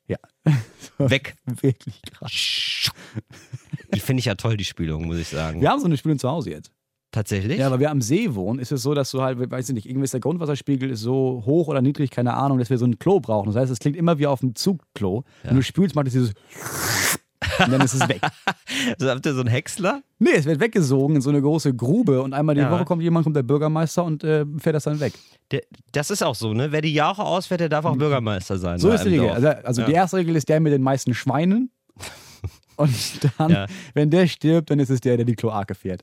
Ja. 0.06 0.16
Weg. 1.10 1.34
Wirklich 1.44 2.00
krass. 2.02 2.90
Die 3.94 4.00
finde 4.00 4.20
ich 4.20 4.26
ja 4.26 4.34
toll, 4.34 4.56
die 4.56 4.64
Spülung, 4.64 5.06
muss 5.06 5.18
ich 5.18 5.28
sagen. 5.28 5.60
Wir 5.60 5.70
haben 5.70 5.80
so 5.80 5.86
eine 5.86 5.96
Spülung 5.96 6.18
zu 6.18 6.28
Hause 6.28 6.50
jetzt. 6.50 6.70
Tatsächlich? 7.14 7.58
Ja, 7.60 7.70
weil 7.70 7.78
wir 7.78 7.92
am 7.92 8.00
See 8.00 8.34
wohnen, 8.34 8.58
ist 8.58 8.72
es 8.72 8.82
so, 8.82 8.92
dass 8.92 9.12
du 9.12 9.22
halt, 9.22 9.38
weiß 9.38 9.68
ich 9.68 9.74
nicht, 9.74 9.88
irgendwie 9.88 10.02
ist 10.02 10.14
der 10.14 10.20
Grundwasserspiegel 10.20 10.90
ist 10.90 11.00
so 11.00 11.44
hoch 11.46 11.68
oder 11.68 11.80
niedrig, 11.80 12.10
keine 12.10 12.34
Ahnung, 12.34 12.58
dass 12.58 12.70
wir 12.70 12.78
so 12.78 12.86
ein 12.86 12.98
Klo 12.98 13.20
brauchen. 13.20 13.52
Das 13.52 13.56
heißt, 13.56 13.70
es 13.70 13.78
klingt 13.78 13.96
immer 13.96 14.18
wie 14.18 14.26
auf 14.26 14.40
dem 14.40 14.56
Zugklo. 14.56 15.22
Wenn 15.44 15.54
du 15.54 15.62
spülst, 15.62 15.94
macht 15.94 16.08
es 16.08 16.14
dieses 16.14 16.32
und 17.64 17.70
dann 17.72 17.80
ist 17.80 17.94
es 17.94 18.08
weg. 18.08 18.20
also 18.98 19.10
habt 19.10 19.26
ihr 19.26 19.34
so 19.34 19.40
einen 19.40 19.48
Häcksler? 19.50 20.02
Nee, 20.18 20.32
es 20.32 20.44
wird 20.44 20.60
weggesogen 20.60 21.16
in 21.16 21.22
so 21.22 21.30
eine 21.30 21.40
große 21.42 21.74
Grube 21.74 22.22
und 22.22 22.32
einmal 22.34 22.54
die 22.54 22.60
Ja. 22.62 22.70
Woche 22.70 22.84
kommt 22.84 23.02
jemand, 23.02 23.24
kommt 23.24 23.36
der 23.36 23.42
Bürgermeister 23.42 24.04
und 24.04 24.24
äh, 24.24 24.44
fährt 24.58 24.76
das 24.76 24.84
dann 24.84 25.00
weg. 25.00 25.12
Der, 25.50 25.62
das 25.92 26.10
ist 26.10 26.22
auch 26.22 26.34
so, 26.34 26.54
ne? 26.54 26.72
Wer 26.72 26.80
die 26.80 26.92
Jahre 26.94 27.24
ausfährt, 27.24 27.60
der 27.60 27.68
darf 27.68 27.84
auch 27.84 27.96
Bürgermeister 27.96 28.58
sein. 28.58 28.78
So 28.78 28.88
bei 28.88 28.94
ist 28.94 29.04
die 29.04 29.08
einem 29.10 29.20
Regel. 29.20 29.34
Also, 29.34 29.48
also 29.48 29.80
Ja. 29.82 29.86
die 29.88 29.92
erste 29.94 30.16
Regel 30.18 30.36
ist 30.36 30.48
der 30.48 30.60
mit 30.60 30.72
den 30.72 30.82
meisten 30.82 31.14
Schweinen. 31.14 31.70
Und 32.76 32.90
dann, 33.38 33.50
Ja. 33.50 33.66
wenn 33.94 34.10
der 34.10 34.26
stirbt, 34.26 34.70
dann 34.70 34.78
ist 34.80 34.90
es 34.90 35.00
der, 35.00 35.16
der 35.16 35.24
die 35.26 35.36
Kloake 35.36 35.74
fährt. 35.74 36.02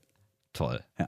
Toll. 0.54 0.80
Ja. 1.00 1.08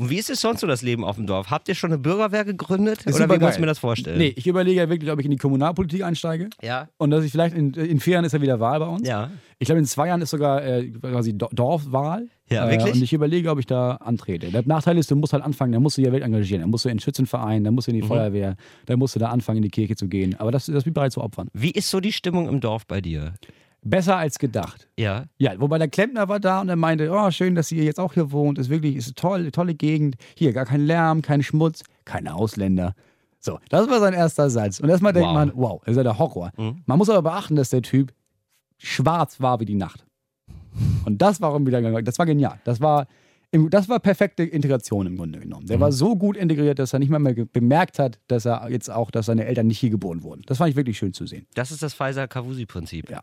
Und 0.00 0.10
wie 0.10 0.16
ist 0.16 0.30
es 0.30 0.40
sonst 0.40 0.60
so 0.60 0.68
das 0.68 0.82
Leben 0.82 1.04
auf 1.04 1.16
dem 1.16 1.26
Dorf? 1.26 1.50
Habt 1.50 1.68
ihr 1.68 1.74
schon 1.74 1.90
eine 1.90 1.98
Bürgerwehr 1.98 2.44
gegründet? 2.44 2.98
Ist 3.00 3.06
Oder 3.08 3.14
wie 3.14 3.18
supergeil. 3.22 3.48
muss 3.48 3.54
ich 3.56 3.60
mir 3.60 3.66
das 3.66 3.80
vorstellen? 3.80 4.16
Nee, 4.16 4.32
ich 4.36 4.46
überlege 4.46 4.78
ja 4.80 4.88
wirklich, 4.88 5.10
ob 5.10 5.18
ich 5.18 5.24
in 5.24 5.32
die 5.32 5.36
Kommunalpolitik 5.38 6.04
einsteige. 6.04 6.50
Ja. 6.62 6.88
Und 6.98 7.10
dass 7.10 7.24
ich 7.24 7.32
vielleicht 7.32 7.56
in, 7.56 7.74
in 7.74 7.98
vier 7.98 8.12
Jahren 8.14 8.24
ist 8.24 8.30
ja 8.32 8.40
wieder 8.40 8.60
Wahl 8.60 8.78
bei 8.78 8.86
uns. 8.86 9.06
Ja. 9.08 9.30
Ich 9.58 9.66
glaube, 9.66 9.80
in 9.80 9.86
zwei 9.86 10.06
Jahren 10.06 10.22
ist 10.22 10.30
sogar 10.30 10.64
äh, 10.64 10.88
quasi 10.88 11.36
Do- 11.36 11.48
Dorfwahl. 11.52 12.28
Ja, 12.48 12.68
Äh, 12.68 12.70
wirklich? 12.70 12.94
und 12.94 13.02
ich 13.02 13.12
überlege, 13.12 13.50
ob 13.50 13.58
ich 13.58 13.66
da 13.66 13.96
antrete. 13.96 14.52
Der 14.52 14.62
Nachteil 14.64 14.96
ist, 14.98 15.10
du 15.10 15.16
musst 15.16 15.32
halt 15.32 15.42
anfangen, 15.42 15.72
da 15.72 15.80
musst 15.80 15.98
du 15.98 16.02
ja 16.02 16.12
Welt 16.12 16.22
engagieren. 16.22 16.60
Da 16.62 16.68
musst 16.68 16.84
du 16.84 16.90
in 16.90 16.94
den 16.94 17.00
Schützenverein, 17.00 17.64
da 17.64 17.72
musst 17.72 17.88
du 17.88 17.90
in 17.90 17.96
die 17.96 18.02
Mhm. 18.04 18.06
Feuerwehr, 18.06 18.54
da 18.86 18.96
musst 18.96 19.16
du 19.16 19.18
da 19.18 19.30
anfangen, 19.30 19.56
in 19.56 19.62
die 19.64 19.68
Kirche 19.70 19.96
zu 19.96 20.06
gehen. 20.06 20.36
Aber 20.38 20.52
das, 20.52 20.66
das 20.66 20.84
bin 20.84 20.92
ich 20.92 20.94
bereit 20.94 21.10
zu 21.12 21.20
opfern. 21.22 21.48
Wie 21.54 21.72
ist 21.72 21.90
so 21.90 21.98
die 21.98 22.12
Stimmung 22.12 22.48
im 22.48 22.60
Dorf 22.60 22.86
bei 22.86 23.00
dir? 23.00 23.34
Besser 23.82 24.16
als 24.16 24.38
gedacht. 24.38 24.88
Ja. 24.98 25.24
Ja, 25.38 25.52
wobei 25.60 25.78
der 25.78 25.88
Klempner 25.88 26.28
war 26.28 26.40
da 26.40 26.60
und 26.60 26.68
er 26.68 26.76
meinte, 26.76 27.10
oh, 27.10 27.30
schön, 27.30 27.54
dass 27.54 27.70
ihr 27.72 27.84
jetzt 27.84 28.00
auch 28.00 28.12
hier 28.14 28.32
wohnt. 28.32 28.58
Ist 28.58 28.68
wirklich, 28.70 28.96
ist 28.96 29.16
toll, 29.16 29.50
tolle 29.52 29.74
Gegend. 29.74 30.16
Hier, 30.36 30.52
gar 30.52 30.64
kein 30.66 30.80
Lärm, 30.84 31.22
kein 31.22 31.42
Schmutz, 31.42 31.84
keine 32.04 32.34
Ausländer. 32.34 32.94
So, 33.40 33.58
das 33.70 33.88
war 33.88 34.00
sein 34.00 34.14
erster 34.14 34.50
Satz. 34.50 34.80
Und 34.80 34.88
erstmal 34.88 35.12
denkt 35.12 35.28
Wow. 35.28 35.34
man, 35.34 35.52
wow, 35.54 35.86
ist 35.86 35.96
ja 35.96 36.02
der 36.02 36.18
Horror. 36.18 36.50
Mhm. 36.56 36.82
Man 36.86 36.98
muss 36.98 37.08
aber 37.08 37.22
beachten, 37.22 37.54
dass 37.54 37.70
der 37.70 37.82
Typ 37.82 38.12
schwarz 38.78 39.40
war 39.40 39.60
wie 39.60 39.64
die 39.64 39.74
Nacht. 39.76 40.04
Und 41.04 41.22
das 41.22 41.40
war 41.40 41.58
wieder, 41.64 42.02
das 42.02 42.18
war 42.18 42.26
genial. 42.26 42.60
Das 42.64 42.80
war, 42.80 43.06
das 43.70 43.88
war 43.88 44.00
perfekte 44.00 44.42
Integration 44.42 45.06
im 45.06 45.16
Grunde 45.16 45.38
genommen. 45.38 45.66
Der 45.66 45.76
Mhm. 45.78 45.80
war 45.82 45.92
so 45.92 46.16
gut 46.16 46.36
integriert, 46.36 46.78
dass 46.80 46.92
er 46.92 46.98
nicht 46.98 47.08
mal 47.10 47.18
mehr 47.20 47.34
bemerkt 47.46 47.98
hat, 48.00 48.18
dass 48.26 48.44
er 48.44 48.68
jetzt 48.70 48.90
auch, 48.90 49.10
dass 49.12 49.26
seine 49.26 49.44
Eltern 49.46 49.68
nicht 49.68 49.78
hier 49.78 49.90
geboren 49.90 50.22
wurden. 50.24 50.42
Das 50.46 50.58
fand 50.58 50.70
ich 50.70 50.76
wirklich 50.76 50.98
schön 50.98 51.12
zu 51.14 51.26
sehen. 51.26 51.46
Das 51.54 51.70
ist 51.70 51.82
das 51.82 51.94
Pfizer-Kavusi-Prinzip. 51.94 53.08
Ja. 53.10 53.20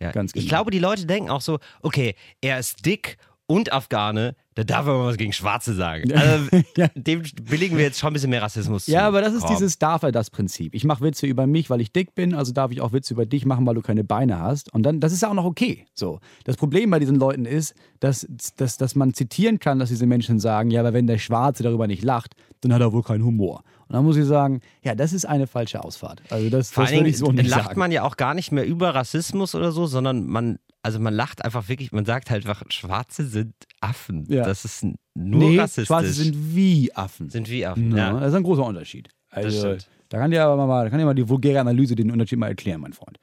Ja. 0.00 0.12
Ganz 0.12 0.32
Ich 0.34 0.42
genau. 0.44 0.48
glaube, 0.56 0.70
die 0.70 0.78
Leute 0.78 1.06
denken 1.06 1.30
auch 1.30 1.40
so, 1.40 1.58
okay, 1.82 2.14
er 2.40 2.58
ist 2.58 2.84
dick 2.86 3.16
und 3.50 3.72
Afghane, 3.72 4.36
da 4.56 4.64
darf 4.64 4.86
er 4.86 4.92
mal 4.98 5.06
was 5.06 5.16
gegen 5.16 5.32
Schwarze 5.32 5.72
sagen. 5.72 6.12
Also, 6.12 6.48
Ja. 6.76 6.88
dem 6.94 7.22
billigen 7.44 7.78
wir 7.78 7.84
jetzt 7.84 7.98
schon 7.98 8.08
ein 8.10 8.12
bisschen 8.12 8.28
mehr 8.28 8.42
Rassismus 8.42 8.84
zu. 8.84 8.90
Ja, 8.90 9.06
aber 9.06 9.22
das 9.22 9.32
ist 9.32 9.42
Komm. 9.44 9.54
dieses 9.56 9.78
darf 9.78 10.02
er 10.02 10.12
das 10.12 10.28
Prinzip. 10.28 10.74
Ich 10.74 10.84
mache 10.84 11.02
Witze 11.02 11.26
über 11.26 11.46
mich, 11.46 11.70
weil 11.70 11.80
ich 11.80 11.90
dick 11.90 12.14
bin, 12.14 12.34
also 12.34 12.52
darf 12.52 12.70
ich 12.72 12.82
auch 12.82 12.92
Witze 12.92 13.14
über 13.14 13.24
dich 13.24 13.46
machen, 13.46 13.64
weil 13.66 13.74
du 13.76 13.80
keine 13.80 14.04
Beine 14.04 14.38
hast. 14.38 14.70
Und 14.74 14.82
dann, 14.82 15.00
das 15.00 15.12
ist 15.12 15.22
ja 15.22 15.30
auch 15.30 15.34
noch 15.34 15.44
okay. 15.46 15.86
So. 15.94 16.20
Das 16.44 16.56
Problem 16.58 16.90
bei 16.90 16.98
diesen 16.98 17.16
Leuten 17.16 17.46
ist, 17.46 17.74
dass, 18.00 18.26
dass, 18.56 18.76
dass 18.76 18.94
man 18.94 19.14
zitieren 19.14 19.58
kann, 19.60 19.78
dass 19.78 19.88
diese 19.88 20.04
Menschen 20.06 20.40
sagen, 20.40 20.70
ja, 20.70 20.80
aber 20.80 20.92
wenn 20.92 21.06
der 21.06 21.18
Schwarze 21.18 21.62
darüber 21.62 21.86
nicht 21.86 22.02
lacht, 22.02 22.34
dann 22.60 22.74
hat 22.74 22.82
er 22.82 22.92
wohl 22.92 23.02
keinen 23.02 23.24
Humor. 23.24 23.62
Und 23.88 23.94
dann 23.94 24.04
muss 24.04 24.16
ich 24.16 24.26
sagen, 24.26 24.60
ja, 24.82 24.94
das 24.94 25.14
ist 25.14 25.24
eine 25.24 25.46
falsche 25.46 25.82
Ausfahrt. 25.82 26.22
Also 26.30 26.50
das, 26.50 26.70
Vor 26.70 26.84
das 26.84 26.92
allen 26.92 27.00
würde 27.00 27.10
ich 27.10 27.18
so 27.18 27.32
nicht 27.32 27.48
lacht 27.48 27.68
sagen. 27.68 27.78
man 27.78 27.90
ja 27.90 28.02
auch 28.02 28.16
gar 28.16 28.34
nicht 28.34 28.52
mehr 28.52 28.66
über 28.66 28.94
Rassismus 28.94 29.54
oder 29.54 29.72
so, 29.72 29.86
sondern 29.86 30.26
man, 30.26 30.58
also 30.82 30.98
man 30.98 31.14
lacht 31.14 31.42
einfach 31.42 31.68
wirklich, 31.68 31.90
man 31.92 32.04
sagt 32.04 32.30
halt 32.30 32.46
einfach, 32.46 32.62
Schwarze 32.70 33.26
sind 33.26 33.54
Affen. 33.80 34.26
Ja. 34.28 34.44
Das 34.44 34.66
ist 34.66 34.84
nur 35.14 35.50
nee, 35.50 35.58
rassistisch. 35.58 35.86
Schwarze 35.86 36.12
sind 36.12 36.54
wie 36.54 36.94
Affen. 36.94 37.30
Sind 37.30 37.48
wie 37.48 37.64
Affen, 37.64 37.96
ja. 37.96 38.12
ja. 38.12 38.20
Das 38.20 38.28
ist 38.28 38.34
ein 38.34 38.42
großer 38.42 38.64
Unterschied. 38.64 39.08
Also, 39.30 39.76
da 40.10 40.18
kann 40.18 40.30
dir 40.30 40.44
aber 40.44 40.66
mal, 40.66 40.84
da 40.84 40.90
kann 40.90 40.98
dir 40.98 41.06
mal 41.06 41.14
die 41.14 41.28
vulgäre 41.28 41.60
Analyse 41.60 41.94
den 41.94 42.10
Unterschied 42.10 42.38
mal 42.38 42.48
erklären, 42.48 42.80
mein 42.80 42.92
Freund. 42.92 43.18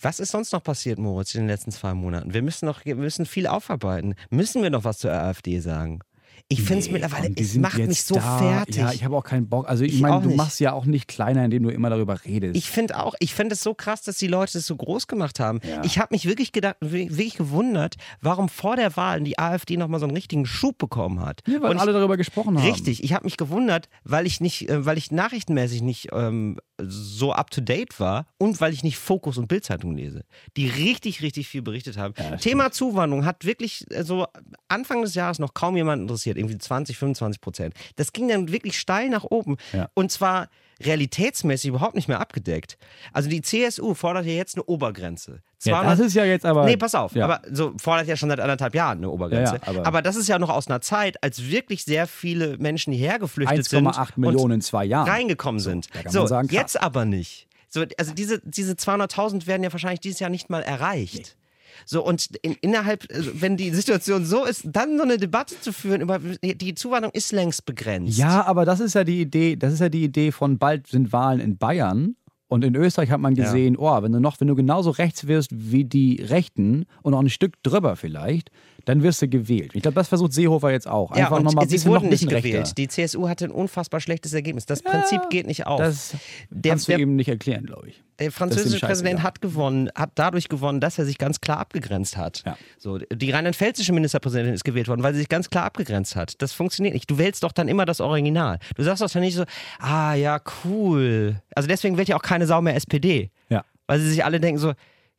Was 0.00 0.20
ist 0.20 0.32
sonst 0.32 0.52
noch 0.52 0.62
passiert, 0.62 0.98
Moritz, 0.98 1.34
in 1.34 1.42
den 1.42 1.48
letzten 1.48 1.70
zwei 1.70 1.94
Monaten? 1.94 2.34
Wir 2.34 2.42
müssen 2.42 2.66
noch, 2.66 2.84
wir 2.84 2.96
müssen 2.96 3.24
viel 3.24 3.46
aufarbeiten. 3.46 4.14
Müssen 4.30 4.62
wir 4.62 4.70
noch 4.70 4.84
was 4.84 4.98
zur 4.98 5.12
AfD 5.12 5.60
sagen? 5.60 6.00
Ich 6.48 6.60
finde 6.62 6.80
es 6.80 6.86
Nee, 6.86 6.92
mittlerweile, 6.92 7.26
komm, 7.28 7.34
es 7.42 7.54
macht 7.56 7.78
mich 7.78 8.02
so 8.02 8.14
da. 8.16 8.38
fertig. 8.38 8.76
Ja, 8.76 8.92
ich 8.92 9.04
habe 9.04 9.16
auch 9.16 9.24
keinen 9.24 9.48
Bock. 9.48 9.68
Also 9.68 9.84
ich, 9.84 9.94
Ich 9.94 10.00
meine, 10.00 10.20
du 10.20 10.28
nicht. 10.28 10.36
machst 10.36 10.60
ja 10.60 10.72
auch 10.72 10.84
nicht 10.84 11.08
kleiner, 11.08 11.44
indem 11.44 11.62
du 11.62 11.70
immer 11.70 11.88
darüber 11.90 12.22
redest. 12.24 12.56
Ich 12.56 12.68
finde 12.70 13.02
auch, 13.02 13.14
ich 13.20 13.34
finde 13.34 13.54
es 13.54 13.62
so 13.62 13.72
krass, 13.74 14.02
dass 14.02 14.16
die 14.18 14.26
Leute 14.26 14.58
es 14.58 14.66
so 14.66 14.76
groß 14.76 15.06
gemacht 15.06 15.40
haben. 15.40 15.60
Ja. 15.66 15.82
Ich 15.84 15.98
habe 15.98 16.08
mich 16.10 16.26
wirklich 16.26 16.52
gedacht, 16.52 16.76
wirklich 16.80 17.36
gewundert, 17.36 17.94
warum 18.20 18.48
vor 18.48 18.76
der 18.76 18.96
Wahl 18.96 19.20
die 19.22 19.38
AfD 19.38 19.76
nochmal 19.76 20.00
so 20.00 20.06
einen 20.06 20.14
richtigen 20.14 20.44
Schub 20.46 20.76
bekommen 20.78 21.20
hat. 21.20 21.40
ja, 21.46 21.60
weil 21.62 21.70
Und 21.70 21.76
ich- 21.76 21.82
alle 21.82 21.92
darüber 21.92 22.16
gesprochen 22.16 22.58
haben. 22.58 22.66
Richtig, 22.66 23.02
ich 23.02 23.12
habe 23.14 23.24
mich 23.24 23.36
gewundert, 23.36 23.88
weil 24.04 24.26
ich 24.26 24.40
nicht, 24.40 24.68
äh, 24.68 24.84
weil 24.84 24.98
ich 24.98 25.10
nachrichtenmäßig 25.10 25.82
nicht 25.82 26.08
ähm, 26.12 26.58
so 26.86 27.32
up 27.32 27.50
to 27.50 27.60
date 27.60 27.98
war 28.00 28.26
und 28.38 28.60
weil 28.60 28.72
ich 28.72 28.82
nicht 28.82 28.98
Fokus 28.98 29.38
und 29.38 29.48
Bildzeitung 29.48 29.94
lese, 29.96 30.24
die 30.56 30.68
richtig, 30.68 31.22
richtig 31.22 31.48
viel 31.48 31.62
berichtet 31.62 31.96
haben. 31.96 32.14
Ja, 32.18 32.36
Thema 32.36 32.70
Zuwanderung 32.72 33.24
hat 33.24 33.44
wirklich 33.44 33.86
so 34.02 34.26
Anfang 34.68 35.02
des 35.02 35.14
Jahres 35.14 35.38
noch 35.38 35.54
kaum 35.54 35.76
jemand 35.76 36.02
interessiert, 36.02 36.36
irgendwie 36.36 36.58
20, 36.58 36.96
25 36.98 37.40
Prozent. 37.40 37.74
Das 37.96 38.12
ging 38.12 38.28
dann 38.28 38.50
wirklich 38.52 38.78
steil 38.78 39.08
nach 39.08 39.24
oben 39.24 39.56
Ja. 39.72 39.88
und 39.94 40.10
zwar 40.10 40.48
realitätsmäßig 40.84 41.68
überhaupt 41.68 41.94
nicht 41.94 42.08
mehr 42.08 42.20
abgedeckt. 42.20 42.78
Also 43.12 43.28
die 43.28 43.42
CSU 43.42 43.94
fordert 43.94 44.26
ja 44.26 44.32
jetzt 44.32 44.56
eine 44.56 44.64
Obergrenze. 44.64 45.42
Ja, 45.64 45.74
200 45.74 45.92
das 45.98 46.06
ist 46.06 46.14
ja 46.14 46.24
jetzt 46.24 46.44
aber. 46.44 46.64
Nee, 46.64 46.76
pass 46.76 46.94
auf. 46.94 47.14
Ja. 47.14 47.24
Aber 47.24 47.40
so 47.50 47.72
fordert 47.80 48.08
ja 48.08 48.16
schon 48.16 48.28
seit 48.28 48.40
anderthalb 48.40 48.74
Jahren 48.74 48.98
eine 48.98 49.10
Obergrenze. 49.10 49.54
Ja, 49.54 49.60
ja, 49.64 49.68
aber- 49.78 49.86
aber, 49.86 50.02
das 50.02 50.16
ist 50.16 50.28
ja 50.28 50.38
noch 50.38 50.50
aus 50.50 50.66
einer 50.68 50.80
Zeit, 50.80 51.22
als 51.22 51.46
wirklich 51.48 51.84
sehr 51.84 52.06
viele 52.06 52.58
Menschen 52.58 52.92
hierher 52.92 53.18
geflüchtet 53.18 53.64
sind 53.66 53.86
1,8 53.86 54.16
und 54.16 54.18
Millionen 54.18 54.54
in 54.54 54.60
zwei 54.60 54.84
Jahren. 54.84 55.08
reingekommen 55.08 55.60
sind. 55.60 55.86
so, 56.08 56.20
man 56.20 56.28
sagen, 56.28 56.48
jetzt 56.50 56.80
aber 56.80 57.04
nicht. 57.04 57.46
So, 57.68 57.84
also 57.96 58.12
diese, 58.12 58.40
diese 58.44 58.72
200.000 58.74 59.46
werden 59.46 59.62
ja 59.62 59.72
wahrscheinlich 59.72 60.00
dieses 60.00 60.18
Jahr 60.20 60.30
nicht 60.30 60.50
mal 60.50 60.62
erreicht. 60.62 61.36
So, 61.84 62.04
und 62.04 62.28
in, 62.42 62.56
innerhalb, 62.60 63.06
also 63.12 63.30
wenn 63.34 63.56
die 63.56 63.70
Situation 63.70 64.24
so 64.24 64.44
ist, 64.44 64.62
dann 64.64 64.96
so 64.96 65.04
eine 65.04 65.18
Debatte 65.18 65.60
zu 65.60 65.72
führen 65.72 66.00
über 66.00 66.18
die 66.18 66.74
Zuwanderung 66.74 67.14
ist 67.14 67.32
längst 67.32 67.66
begrenzt. 67.66 68.18
Ja, 68.18 68.44
aber 68.44 68.64
das 68.64 68.80
ist 68.80 68.94
ja 68.94 69.04
die 69.04 69.20
Idee, 69.20 69.56
das 69.56 69.72
ist 69.72 69.80
ja 69.80 69.88
die 69.88 70.04
Idee 70.04 70.32
von 70.32 70.58
bald 70.58 70.86
sind 70.86 71.12
Wahlen 71.12 71.40
in 71.40 71.58
Bayern. 71.58 72.16
Und 72.48 72.64
in 72.64 72.76
Österreich 72.76 73.10
hat 73.10 73.20
man 73.20 73.34
gesehen, 73.34 73.78
oh, 73.78 74.02
wenn 74.02 74.12
du 74.12 74.20
noch, 74.20 74.38
wenn 74.38 74.48
du 74.48 74.54
genauso 74.54 74.90
rechts 74.90 75.26
wirst 75.26 75.50
wie 75.52 75.86
die 75.86 76.20
Rechten 76.22 76.84
und 77.00 77.12
noch 77.12 77.20
ein 77.20 77.30
Stück 77.30 77.54
drüber 77.62 77.96
vielleicht, 77.96 78.50
dann 78.84 79.02
wirst 79.02 79.22
du 79.22 79.28
gewählt. 79.28 79.70
Ich 79.74 79.82
glaube, 79.82 79.94
das 79.94 80.08
versucht 80.08 80.32
Seehofer 80.32 80.70
jetzt 80.70 80.88
auch. 80.88 81.10
Ja, 81.16 81.24
Einfach 81.24 81.38
und 81.38 81.44
noch 81.44 81.54
mal 81.54 81.62
ein 81.62 81.68
sie 81.68 81.84
wurden 81.84 82.08
nicht 82.08 82.28
gewählt. 82.28 82.44
rechter. 82.44 82.74
Die 82.74 82.88
CSU 82.88 83.28
hatte 83.28 83.44
ein 83.46 83.50
unfassbar 83.50 84.00
schlechtes 84.00 84.32
Ergebnis. 84.32 84.66
Das 84.66 84.82
Prinzip 84.82 85.30
geht 85.30 85.46
nicht 85.46 85.66
auf. 85.66 85.78
Das 85.80 86.14
Der- 86.50 86.70
kannst 86.72 86.88
du 86.88 86.92
der- 86.92 87.00
ihm 87.00 87.16
nicht 87.16 87.28
erklären, 87.28 87.64
glaube 87.66 87.88
ich. 87.88 88.02
Der 88.18 88.30
französische 88.30 88.84
Präsident 88.86 89.22
hat 89.22 89.40
gewonnen, 89.40 89.88
hat 89.96 90.10
dadurch 90.14 90.48
gewonnen, 90.48 90.80
dass 90.80 90.98
er 90.98 91.04
sich 91.06 91.18
ganz 91.18 91.40
klar 91.40 91.58
abgegrenzt 91.58 92.16
hat. 92.16 92.42
Ja. 92.46 92.56
So, 92.78 92.98
die 92.98 93.30
rheinland-pfälzische 93.32 93.92
Ministerpräsidentin 93.92 94.54
ist 94.54 94.64
gewählt 94.64 94.86
worden, 94.86 95.02
weil 95.02 95.12
sie 95.14 95.20
sich 95.20 95.28
ganz 95.28 95.50
klar 95.50 95.64
abgegrenzt 95.64 96.14
hat. 96.14 96.40
Das 96.40 96.52
funktioniert 96.52 96.94
nicht. 96.94 97.10
Du 97.10 97.18
wählst 97.18 97.42
doch 97.42 97.50
dann 97.52 97.66
immer 97.68 97.84
das 97.84 98.00
Original. 98.00 98.58
Du 98.76 98.82
sagst 98.84 99.02
doch 99.02 99.10
dann 99.10 99.22
nicht 99.22 99.34
so, 99.34 99.44
ah 99.80 100.14
ja, 100.14 100.40
cool. 100.64 101.40
Also 101.54 101.66
deswegen 101.68 101.96
wählt 101.96 102.08
ja 102.08 102.16
auch 102.16 102.22
keine 102.22 102.46
Sau 102.46 102.60
mehr 102.60 102.76
SPD. 102.76 103.30
Ja. 103.48 103.64
Weil 103.86 103.98
sie 104.00 104.10
sich 104.10 104.24
alle 104.24 104.38
denken 104.38 104.58
so, 104.58 104.72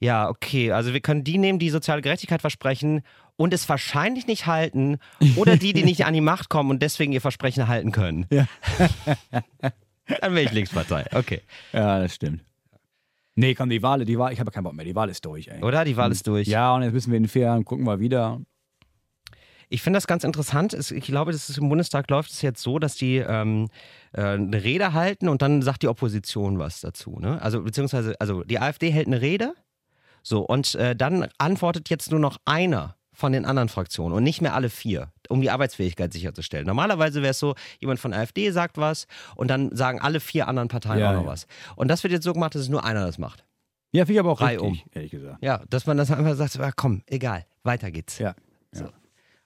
ja, 0.03 0.29
okay, 0.29 0.71
also 0.71 0.93
wir 0.93 0.99
können 0.99 1.23
die 1.23 1.37
nehmen, 1.37 1.59
die 1.59 1.69
soziale 1.69 2.01
Gerechtigkeit 2.01 2.41
versprechen 2.41 3.01
und 3.37 3.53
es 3.53 3.67
wahrscheinlich 3.69 4.27
nicht 4.27 4.45
halten 4.45 4.97
oder 5.37 5.55
die, 5.57 5.73
die 5.73 5.83
nicht 5.83 6.05
an 6.05 6.13
die 6.13 6.21
Macht 6.21 6.49
kommen 6.49 6.69
und 6.69 6.81
deswegen 6.83 7.13
ihr 7.13 7.21
Versprechen 7.21 7.67
halten 7.67 7.91
können. 7.91 8.25
Ja. 8.29 8.45
Dann 10.21 10.35
wähle 10.35 10.43
ich 10.43 10.51
Linkspartei. 10.51 11.05
Okay. 11.13 11.41
Ja, 11.71 11.99
das 11.99 12.15
stimmt. 12.15 12.43
Nee, 13.35 13.55
komm, 13.55 13.69
die 13.69 13.81
Wahl, 13.81 14.03
die 14.05 14.19
Wahl, 14.19 14.31
ich 14.33 14.39
habe 14.39 14.51
keinen 14.51 14.65
Bock 14.65 14.73
mehr. 14.73 14.85
Die 14.85 14.95
Wahl 14.95 15.09
ist 15.09 15.25
durch, 15.25 15.47
ey. 15.47 15.63
Oder? 15.63 15.85
Die 15.85 15.97
Wahl 15.97 16.11
ist 16.11 16.27
durch. 16.27 16.47
Ja, 16.47 16.75
und 16.75 16.83
jetzt 16.83 16.93
müssen 16.93 17.11
wir 17.11 17.17
in 17.17 17.23
den 17.23 17.29
Ferien 17.29 17.65
gucken 17.65 17.85
wir 17.85 17.99
wieder. 17.99 18.41
Ich 19.69 19.81
finde 19.81 19.97
das 19.97 20.05
ganz 20.05 20.23
interessant. 20.23 20.73
Es- 20.73 20.91
Ich 20.91 21.05
glaube, 21.05 21.31
das 21.31 21.49
ist 21.49 21.57
im 21.57 21.67
Bundestag 21.69 22.09
läuft 22.11 22.29
es 22.29 22.41
jetzt 22.43 22.61
so, 22.61 22.77
dass 22.77 22.95
die 22.95 23.17
ähm, 23.17 23.69
äh, 24.11 24.21
eine 24.21 24.63
Rede 24.63 24.93
halten 24.93 25.29
und 25.29 25.41
dann 25.41 25.63
sagt 25.63 25.81
die 25.81 25.87
Opposition 25.87 26.59
was 26.59 26.81
dazu. 26.81 27.17
Ne? 27.19 27.41
Also 27.41 27.63
beziehungsweise, 27.63 28.15
also 28.19 28.43
die 28.43 28.59
AfD 28.59 28.91
hält 28.91 29.07
eine 29.07 29.21
Rede, 29.21 29.55
so 30.23 30.41
und 30.41 30.73
äh, 30.75 30.95
dann 30.95 31.27
antwortet 31.37 31.89
jetzt 31.89 32.09
nur 32.09 32.19
noch 32.19 32.37
einer 32.45 32.95
von 33.13 33.31
den 33.31 33.45
anderen 33.45 33.69
Fraktionen 33.69 34.17
und 34.17 34.23
nicht 34.23 34.41
mehr 34.41 34.55
alle 34.55 34.69
vier, 34.69 35.11
um 35.29 35.41
die 35.41 35.51
Arbeitsfähigkeit 35.51 36.11
sicherzustellen. 36.11 36.65
Normalerweise 36.65 37.21
wäre 37.21 37.31
es 37.31 37.39
so, 37.39 37.53
jemand 37.79 37.99
von 37.99 38.11
der 38.11 38.21
AfD 38.21 38.49
sagt 38.49 38.77
was 38.77 39.05
und 39.35 39.49
dann 39.49 39.75
sagen 39.75 40.01
alle 40.01 40.19
vier 40.19 40.47
anderen 40.47 40.67
Parteien 40.67 40.99
Ja, 40.99 41.11
auch 41.11 41.15
noch 41.15 41.23
ja. 41.23 41.27
was. 41.27 41.45
Und 41.75 41.89
das 41.89 42.01
wird 42.03 42.11
jetzt 42.11 42.23
so 42.23 42.33
gemacht, 42.33 42.55
dass 42.55 42.63
es 42.63 42.69
nur 42.69 42.83
einer 42.83 43.05
das 43.05 43.19
macht. 43.19 43.45
Ja, 43.91 44.05
finde 44.05 44.13
ich 44.13 44.19
aber 44.19 44.31
auch 44.31 44.41
Reihe 44.41 44.59
richtig, 44.59 44.85
ehrlich 44.91 45.11
gesagt. 45.11 45.43
Ja, 45.43 45.61
dass 45.69 45.85
man 45.85 45.97
das 45.97 46.09
einfach 46.09 46.35
sagt, 46.35 46.59
ah, 46.59 46.71
komm, 46.75 47.03
egal, 47.05 47.45
weiter 47.61 47.91
geht's. 47.91 48.17
Ja. 48.17 48.33
So. 48.71 48.89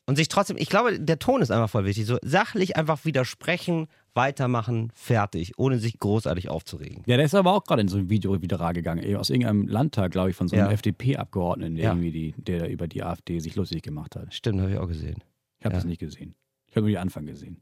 Und 0.05 0.15
sich 0.15 0.29
trotzdem, 0.29 0.55
ich 0.55 0.69
glaube, 0.69 1.01
der 1.01 1.19
Ton 1.19 1.41
ist 1.41 1.51
einfach 1.51 1.69
voll 1.69 1.83
wichtig. 1.83 2.05
So 2.05 2.17
sachlich 2.23 2.77
einfach 2.77 3.03
widersprechen, 3.03 3.87
weitermachen, 4.17 4.91
fertig, 4.93 5.53
ohne 5.57 5.79
sich 5.79 5.97
großartig 5.97 6.49
aufzuregen. 6.49 7.03
Ja, 7.05 7.15
der 7.15 7.25
ist 7.25 7.33
aber 7.35 7.53
auch 7.53 7.63
gerade 7.63 7.81
in 7.83 7.87
so 7.87 7.97
ein 7.97 8.09
Video 8.09 8.41
viral 8.41 8.73
gegangen, 8.73 9.15
aus 9.15 9.29
irgendeinem 9.29 9.67
Landtag, 9.69 10.11
glaube 10.11 10.31
ich, 10.31 10.35
von 10.35 10.49
so 10.49 10.57
einem 10.57 10.65
Ja. 10.65 10.71
FDP-Abgeordneten, 10.73 11.75
der 11.75 11.85
Ja. 11.85 11.91
irgendwie 11.91 12.11
die, 12.11 12.33
der 12.37 12.59
da 12.59 12.67
über 12.67 12.87
die 12.89 13.01
AfD 13.03 13.39
sich 13.39 13.55
lustig 13.55 13.81
gemacht 13.83 14.17
hat. 14.17 14.33
Stimmt, 14.33 14.59
habe 14.59 14.71
ich 14.71 14.77
auch 14.77 14.87
gesehen. 14.89 15.23
Ich 15.59 15.65
habe 15.65 15.73
Ja. 15.75 15.77
das 15.79 15.85
nicht 15.85 15.99
gesehen. 15.99 16.35
Ich 16.67 16.75
habe 16.75 16.81
nur 16.81 16.89
die 16.89 16.97
Anfang 16.97 17.25
gesehen. 17.25 17.61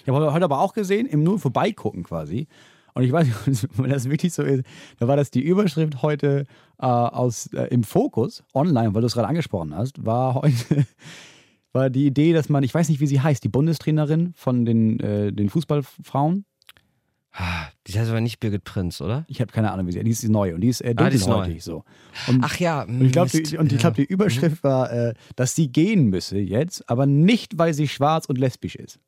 Ich 0.00 0.08
habe 0.08 0.32
heute 0.32 0.44
aber 0.44 0.58
auch 0.60 0.72
gesehen, 0.74 1.06
im 1.06 1.22
nur 1.22 1.38
vorbeigucken 1.38 2.02
quasi. 2.02 2.48
Und 2.94 3.04
ich 3.04 3.12
weiß 3.12 3.46
nicht, 3.46 3.68
wenn 3.78 3.90
das 3.90 4.08
wirklich 4.10 4.32
so 4.34 4.42
ist, 4.42 4.64
da 4.98 5.06
war 5.08 5.16
das 5.16 5.30
die 5.30 5.40
Überschrift 5.40 6.02
heute 6.02 6.44
äh, 6.78 6.84
aus 6.86 7.46
äh, 7.54 7.64
im 7.68 7.84
Fokus 7.84 8.42
online, 8.52 8.94
weil 8.94 9.00
du 9.02 9.06
es 9.06 9.14
gerade 9.14 9.28
angesprochen 9.28 9.74
hast, 9.76 10.04
war 10.04 10.34
heute 10.42 10.86
war 11.72 11.90
die 11.90 12.06
Idee, 12.06 12.32
dass 12.32 12.48
man, 12.48 12.62
ich 12.62 12.72
weiß 12.74 12.88
nicht, 12.88 13.00
wie 13.00 13.06
sie 13.06 13.20
heißt, 13.20 13.42
die 13.44 13.48
Bundestrainerin 13.48 14.32
von 14.36 14.64
den, 14.64 15.00
äh, 15.00 15.32
den 15.32 15.48
Fußballfrauen. 15.48 16.44
Ah, 17.34 17.68
Die 17.86 17.98
heißt 17.98 18.10
aber 18.10 18.20
nicht 18.20 18.40
Birgit 18.40 18.62
Prinz, 18.64 19.00
oder? 19.00 19.24
Ich 19.26 19.40
habe 19.40 19.50
keine 19.50 19.72
Ahnung, 19.72 19.86
wie 19.86 19.92
sie, 19.92 20.04
die 20.04 20.10
ist 20.10 20.28
neu 20.28 20.54
und 20.54 20.60
die 20.60 20.68
ist 20.68 20.82
äh, 20.82 20.92
Ah, 20.98 21.08
die 21.08 21.16
ist 21.16 21.26
dunkelhäutig 21.26 21.64
so. 21.64 21.82
Und, 22.28 22.44
Ach 22.44 22.58
ja, 22.58 22.82
und 22.82 23.00
ich 23.02 23.12
glaube, 23.12 23.30
Mist. 23.32 23.52
die, 23.52 23.56
und 23.56 23.72
ich 23.72 23.78
glaub, 23.78 23.94
die 23.94 24.04
Überschrift 24.04 24.62
war, 24.62 24.92
äh, 24.92 25.14
dass 25.34 25.54
sie 25.54 25.68
gehen 25.72 26.08
müsse 26.10 26.38
jetzt, 26.38 26.88
aber 26.90 27.06
nicht, 27.06 27.56
weil 27.56 27.72
sie 27.72 27.88
schwarz 27.88 28.26
und 28.26 28.36
lesbisch 28.36 28.74
ist. 28.76 28.98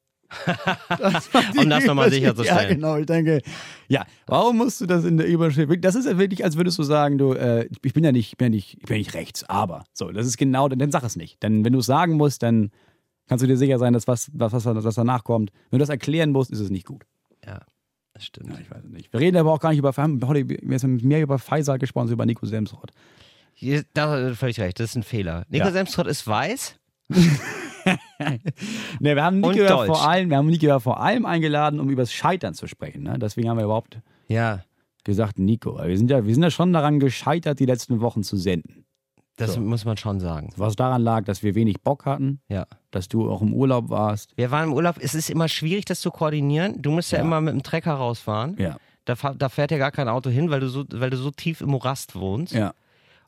Das 0.88 1.28
Um 1.56 1.68
das 1.68 1.84
nochmal 1.84 2.10
sicherzustellen. 2.10 2.68
Ja, 2.68 2.74
genau. 2.74 2.96
Ich 2.96 3.06
denke, 3.06 3.40
ja, 3.88 4.04
warum 4.26 4.58
musst 4.58 4.80
du 4.80 4.86
das 4.86 5.04
in 5.04 5.16
der 5.16 5.26
Überschrift? 5.26 5.84
Das 5.84 5.94
ist 5.94 6.06
ja 6.06 6.18
wirklich, 6.18 6.44
als 6.44 6.56
würdest 6.56 6.78
du 6.78 6.82
sagen, 6.82 7.18
du, 7.18 7.32
äh, 7.32 7.68
ich 7.82 7.92
bin 7.92 8.04
ja 8.04 8.12
nicht, 8.12 8.32
ich 8.32 8.36
bin 8.36 8.46
ja 8.46 8.50
nicht, 8.56 8.74
ich 8.74 8.86
bin 8.86 8.96
ja 8.96 8.98
nicht 8.98 9.14
rechts, 9.14 9.44
aber. 9.44 9.84
So, 9.92 10.10
das 10.10 10.26
ist 10.26 10.36
genau, 10.36 10.68
dann, 10.68 10.78
dann 10.78 10.90
sag 10.92 11.02
es 11.04 11.16
nicht. 11.16 11.42
Denn 11.42 11.64
wenn 11.64 11.72
du 11.72 11.80
es 11.80 11.86
sagen 11.86 12.14
musst, 12.14 12.42
dann 12.42 12.70
kannst 13.28 13.42
du 13.42 13.46
dir 13.46 13.56
sicher 13.56 13.78
sein, 13.78 13.92
dass 13.92 14.06
was, 14.06 14.30
was, 14.34 14.52
was, 14.52 14.64
was 14.66 14.94
danach 14.94 15.24
kommt. 15.24 15.50
Wenn 15.70 15.78
du 15.78 15.82
das 15.82 15.88
erklären 15.90 16.30
musst, 16.30 16.50
ist 16.50 16.60
es 16.60 16.70
nicht 16.70 16.86
gut. 16.86 17.04
Ja, 17.44 17.60
das 18.12 18.26
stimmt. 18.26 18.50
Ja, 18.50 18.58
ich 18.60 18.70
weiß 18.70 18.84
es 18.84 18.90
nicht. 18.90 19.12
Wir 19.12 19.20
reden 19.20 19.36
aber 19.36 19.52
auch 19.52 19.60
gar 19.60 19.70
nicht 19.70 19.78
über, 19.78 19.96
wir 19.96 20.02
haben 20.02 20.20
heute 20.26 20.48
wir 20.48 20.78
haben 20.78 20.96
mehr 21.02 21.22
über 21.22 21.38
Pfizer 21.38 21.78
gesprochen 21.78 22.04
als 22.04 22.12
über 22.12 22.26
Nico 22.26 22.46
Semsrott. 22.46 22.90
Da 23.94 24.08
hast 24.10 24.20
du 24.20 24.34
völlig 24.34 24.60
recht, 24.60 24.80
das 24.80 24.90
ist 24.90 24.96
ein 24.96 25.02
Fehler. 25.02 25.44
Nico 25.48 25.66
Ja. 25.66 25.72
Semsrott 25.72 26.06
ist 26.06 26.26
weiß. 26.26 26.76
Ne, 29.00 29.14
wir 29.16 29.24
haben 29.24 29.40
Nico 29.40 29.84
vor 29.86 30.06
allem, 30.08 30.30
wir 30.30 30.36
haben 30.38 30.46
Nico 30.46 30.78
vor 30.80 31.00
allem 31.00 31.26
eingeladen, 31.26 31.80
um 31.80 31.90
über 31.90 32.02
das 32.02 32.12
Scheitern 32.12 32.54
zu 32.54 32.66
sprechen. 32.66 33.02
Ne? 33.02 33.18
Deswegen 33.18 33.48
haben 33.48 33.58
wir 33.58 33.64
überhaupt 33.64 33.98
Ja, 34.28 34.62
gesagt, 35.04 35.38
Nico, 35.38 35.78
wir 35.82 35.96
sind 35.98 36.10
ja, 36.10 36.24
wir 36.26 36.32
sind 36.34 36.42
ja 36.42 36.50
schon 36.50 36.72
daran 36.72 37.00
gescheitert, 37.00 37.58
die 37.60 37.66
letzten 37.66 38.00
Wochen 38.00 38.22
zu 38.22 38.36
senden. 38.36 38.84
das 39.36 39.54
So. 39.54 39.60
muss 39.60 39.84
man 39.84 39.96
schon 39.96 40.20
sagen. 40.20 40.50
Was 40.56 40.76
daran 40.76 41.02
lag, 41.02 41.24
dass 41.24 41.42
wir 41.42 41.54
wenig 41.54 41.82
Bock 41.82 42.06
hatten, 42.06 42.40
Ja. 42.48 42.66
dass 42.90 43.08
du 43.08 43.28
auch 43.30 43.42
im 43.42 43.52
Urlaub 43.52 43.90
warst. 43.90 44.32
Wir 44.36 44.50
waren 44.50 44.68
im 44.68 44.72
Urlaub, 44.72 44.96
es 45.00 45.14
ist 45.14 45.28
immer 45.28 45.48
schwierig, 45.48 45.84
das 45.84 46.00
zu 46.00 46.10
koordinieren. 46.10 46.80
Du 46.80 46.90
musst 46.92 47.10
ja, 47.12 47.18
Ja. 47.18 47.24
immer 47.24 47.40
mit 47.40 47.52
dem 47.52 47.62
Trecker 47.62 47.94
rausfahren. 47.94 48.56
Ja. 48.58 48.76
Da, 49.06 49.14
da 49.34 49.48
fährt 49.50 49.70
ja 49.70 49.76
gar 49.78 49.90
kein 49.90 50.08
Auto 50.08 50.30
hin, 50.30 50.50
weil 50.50 50.60
du 50.60 50.68
so, 50.68 50.84
weil 50.90 51.10
du 51.10 51.16
so 51.18 51.30
tief 51.30 51.60
im 51.60 51.68
Morast 51.70 52.14
wohnst. 52.16 52.54
Ja. 52.54 52.72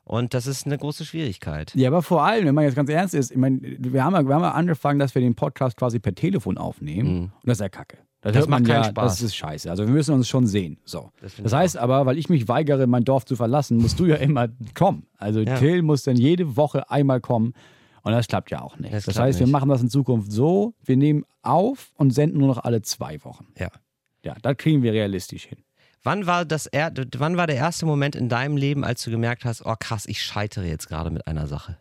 Und 0.07 0.33
das 0.33 0.47
ist 0.47 0.65
eine 0.65 0.77
große 0.77 1.03
Schwierigkeit. 1.05 1.73
Ja, 1.75 1.89
aber 1.89 2.01
vor 2.01 2.23
allem, 2.23 2.45
wenn 2.45 2.55
man 2.55 2.63
jetzt 2.63 2.75
ganz 2.75 2.89
ernst 2.89 3.13
ist, 3.13 3.31
ich 3.31 3.37
meine, 3.37 3.59
wir 3.61 4.03
haben, 4.03 4.13
ja, 4.15 4.25
wir 4.25 4.35
haben 4.35 4.41
ja 4.43 4.51
angefangen, 4.51 4.99
dass 4.99 5.13
wir 5.15 5.21
den 5.21 5.35
Podcast 5.35 5.75
quasi 5.75 5.99
per 5.99 6.15
Telefon 6.15 6.57
aufnehmen. 6.57 7.23
Und 7.23 7.31
das 7.43 7.57
ist 7.57 7.61
ja 7.61 7.69
kacke. 7.69 7.97
Das, 8.21 8.33
Das 8.33 8.47
macht 8.47 8.65
keinen 8.65 8.83
ja, 8.83 8.89
Spaß. 8.89 9.13
Das 9.13 9.21
ist 9.21 9.35
scheiße. 9.35 9.69
Also 9.69 9.85
wir 9.85 9.93
müssen 9.93 10.15
uns 10.15 10.27
schon 10.27 10.47
sehen. 10.47 10.79
So. 10.85 11.11
Das 11.21 11.35
Das, 11.35 11.53
heißt 11.53 11.77
aber, 11.77 12.05
weil 12.05 12.17
ich 12.17 12.29
mich 12.29 12.47
weigere, 12.47 12.87
mein 12.87 13.03
Dorf 13.03 13.25
zu 13.25 13.35
verlassen, 13.35 13.77
musst 13.77 13.99
du 13.99 14.05
ja 14.05 14.15
immer 14.15 14.47
kommen. 14.73 15.05
Also 15.17 15.41
Ja. 15.41 15.57
Till 15.57 15.81
muss 15.83 16.03
dann 16.03 16.15
jede 16.15 16.55
Woche 16.57 16.89
einmal 16.89 17.19
kommen. 17.21 17.53
Und 18.03 18.13
das 18.13 18.27
klappt 18.27 18.49
ja 18.51 18.61
auch 18.61 18.77
nicht. 18.79 18.93
Das 18.93 19.03
Das, 19.05 19.19
heißt, 19.19 19.39
wir 19.39 19.45
nicht. 19.45 19.51
machen 19.51 19.67
das 19.69 19.81
in 19.81 19.89
Zukunft 19.89 20.31
so, 20.31 20.73
wir 20.85 20.95
nehmen 20.95 21.25
auf 21.41 21.91
und 21.95 22.11
senden 22.11 22.39
nur 22.39 22.47
noch 22.47 22.63
alle 22.63 22.81
zwei 22.81 23.21
Wochen. 23.25 23.47
Ja. 23.57 23.67
Ja, 24.23 24.35
das 24.41 24.55
kriegen 24.57 24.81
wir 24.83 24.93
realistisch 24.93 25.43
hin. 25.45 25.59
Wann 26.07 26.25
war, 26.25 26.45
das 26.45 26.67
er, 26.67 26.93
wann 27.17 27.35
war 27.35 27.47
der 27.47 27.57
erste 27.57 27.85
Moment 27.85 28.15
in 28.15 28.29
deinem 28.29 28.55
Leben, 28.55 28.85
als 28.85 29.03
du 29.03 29.11
gemerkt 29.11 29.43
hast, 29.43 29.65
oh 29.65 29.75
krass, 29.77 30.05
ich 30.05 30.23
scheitere 30.23 30.63
jetzt 30.65 30.87
gerade 30.87 31.09
mit 31.09 31.27
einer 31.27 31.47
Sache? 31.47 31.77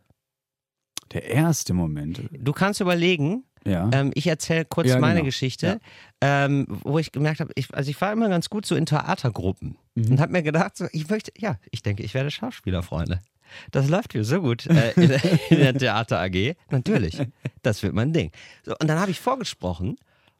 Der 1.13 1.23
erste 1.27 1.75
Moment. 1.75 2.23
Du 2.33 2.53
kannst 2.53 2.81
überlegen, 2.81 3.45
Ja. 3.65 3.89
ähm, 3.93 4.11
ich 4.15 4.27
erzähle 4.27 4.65
kurz 4.65 4.89
Ja, 4.89 4.99
meine 4.99 5.21
genau. 5.21 5.27
Geschichte, 5.27 5.81
ähm, 6.21 6.67
wo 6.83 6.99
ich 6.99 7.13
gemerkt 7.13 7.39
habe, 7.39 7.53
ich, 7.55 7.73
also 7.73 7.89
ich 7.89 8.01
war 8.01 8.13
immer 8.13 8.29
ganz 8.29 8.51
gut 8.51 8.67
so 8.67 8.75
in 8.75 8.85
Theatergruppen 8.87 9.79
Mhm. 9.95 10.11
und 10.11 10.21
habe 10.21 10.33
mir 10.33 10.43
gedacht, 10.43 10.77
so, 10.77 10.87
ich 10.91 11.09
möchte, 11.09 11.31
ja, 11.39 11.61
ich 11.71 11.83
denke, 11.83 12.03
ich 12.03 12.13
werde 12.13 12.33
Schauspieler, 12.33 12.83
Freunde. 12.83 13.21
Das 13.71 13.89
läuft 13.89 14.11
hier 14.13 14.25
so 14.25 14.41
gut 14.41 14.67
äh, 14.67 14.91
in, 14.97 15.03
in 15.51 15.59
der 15.61 15.75
Theater 15.75 16.19
AG. 16.21 16.57
Natürlich, 16.71 17.17
das 17.63 17.81
wird 17.85 17.95
mein 17.95 18.13
Ding. 18.13 18.33
So, 18.65 18.73
und 18.81 18.89
dann 18.89 18.99
habe 18.99 19.13
ich 19.13 19.21
vorgesprochen 19.21 19.97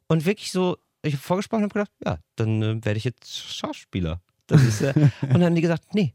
und 0.09 0.25
wirklich 0.25 0.51
so, 0.51 0.77
ich 1.07 1.15
habe 1.15 1.23
vorgesprochen 1.23 1.63
und 1.63 1.75
habe 1.75 1.85
gedacht, 1.85 1.91
ja, 2.05 2.17
dann 2.35 2.61
äh, 2.61 2.85
werde 2.85 2.97
ich 2.97 3.03
jetzt 3.03 3.55
Schauspieler. 3.55 4.21
Das 4.47 4.63
ist, 4.63 4.81
äh, 4.81 4.93
und 5.21 5.33
dann 5.33 5.43
haben 5.43 5.55
die 5.55 5.61
gesagt, 5.61 5.93
nee. 5.93 6.13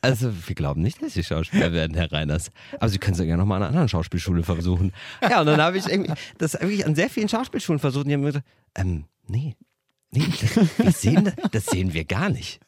Also, 0.00 0.32
wir 0.46 0.54
glauben 0.54 0.80
nicht, 0.80 1.02
dass 1.02 1.12
Sie 1.12 1.22
Schauspieler 1.22 1.72
werden, 1.72 1.94
Herr 1.94 2.10
Reiners. 2.10 2.50
Aber 2.78 2.88
Sie 2.88 2.98
können 2.98 3.12
es 3.12 3.18
ja 3.18 3.26
gerne 3.26 3.42
nochmal 3.42 3.56
an 3.56 3.62
einer 3.62 3.68
anderen 3.68 3.88
Schauspielschule 3.88 4.42
versuchen. 4.42 4.92
Ja, 5.22 5.40
und 5.40 5.46
dann 5.46 5.60
habe 5.60 5.76
ich 5.76 5.86
irgendwie 5.86 6.14
das 6.38 6.54
wirklich 6.54 6.86
an 6.86 6.94
sehr 6.94 7.10
vielen 7.10 7.28
Schauspielschulen 7.28 7.78
versucht 7.78 8.04
und 8.04 8.08
die 8.08 8.14
haben 8.14 8.22
mir 8.22 8.28
gesagt, 8.28 8.46
ähm, 8.74 9.04
nee, 9.26 9.56
nee, 10.10 10.24
das, 10.78 11.02
sehen 11.02 11.24
das, 11.24 11.50
das 11.50 11.66
sehen 11.66 11.92
wir 11.92 12.04
gar 12.04 12.30
nicht. 12.30 12.60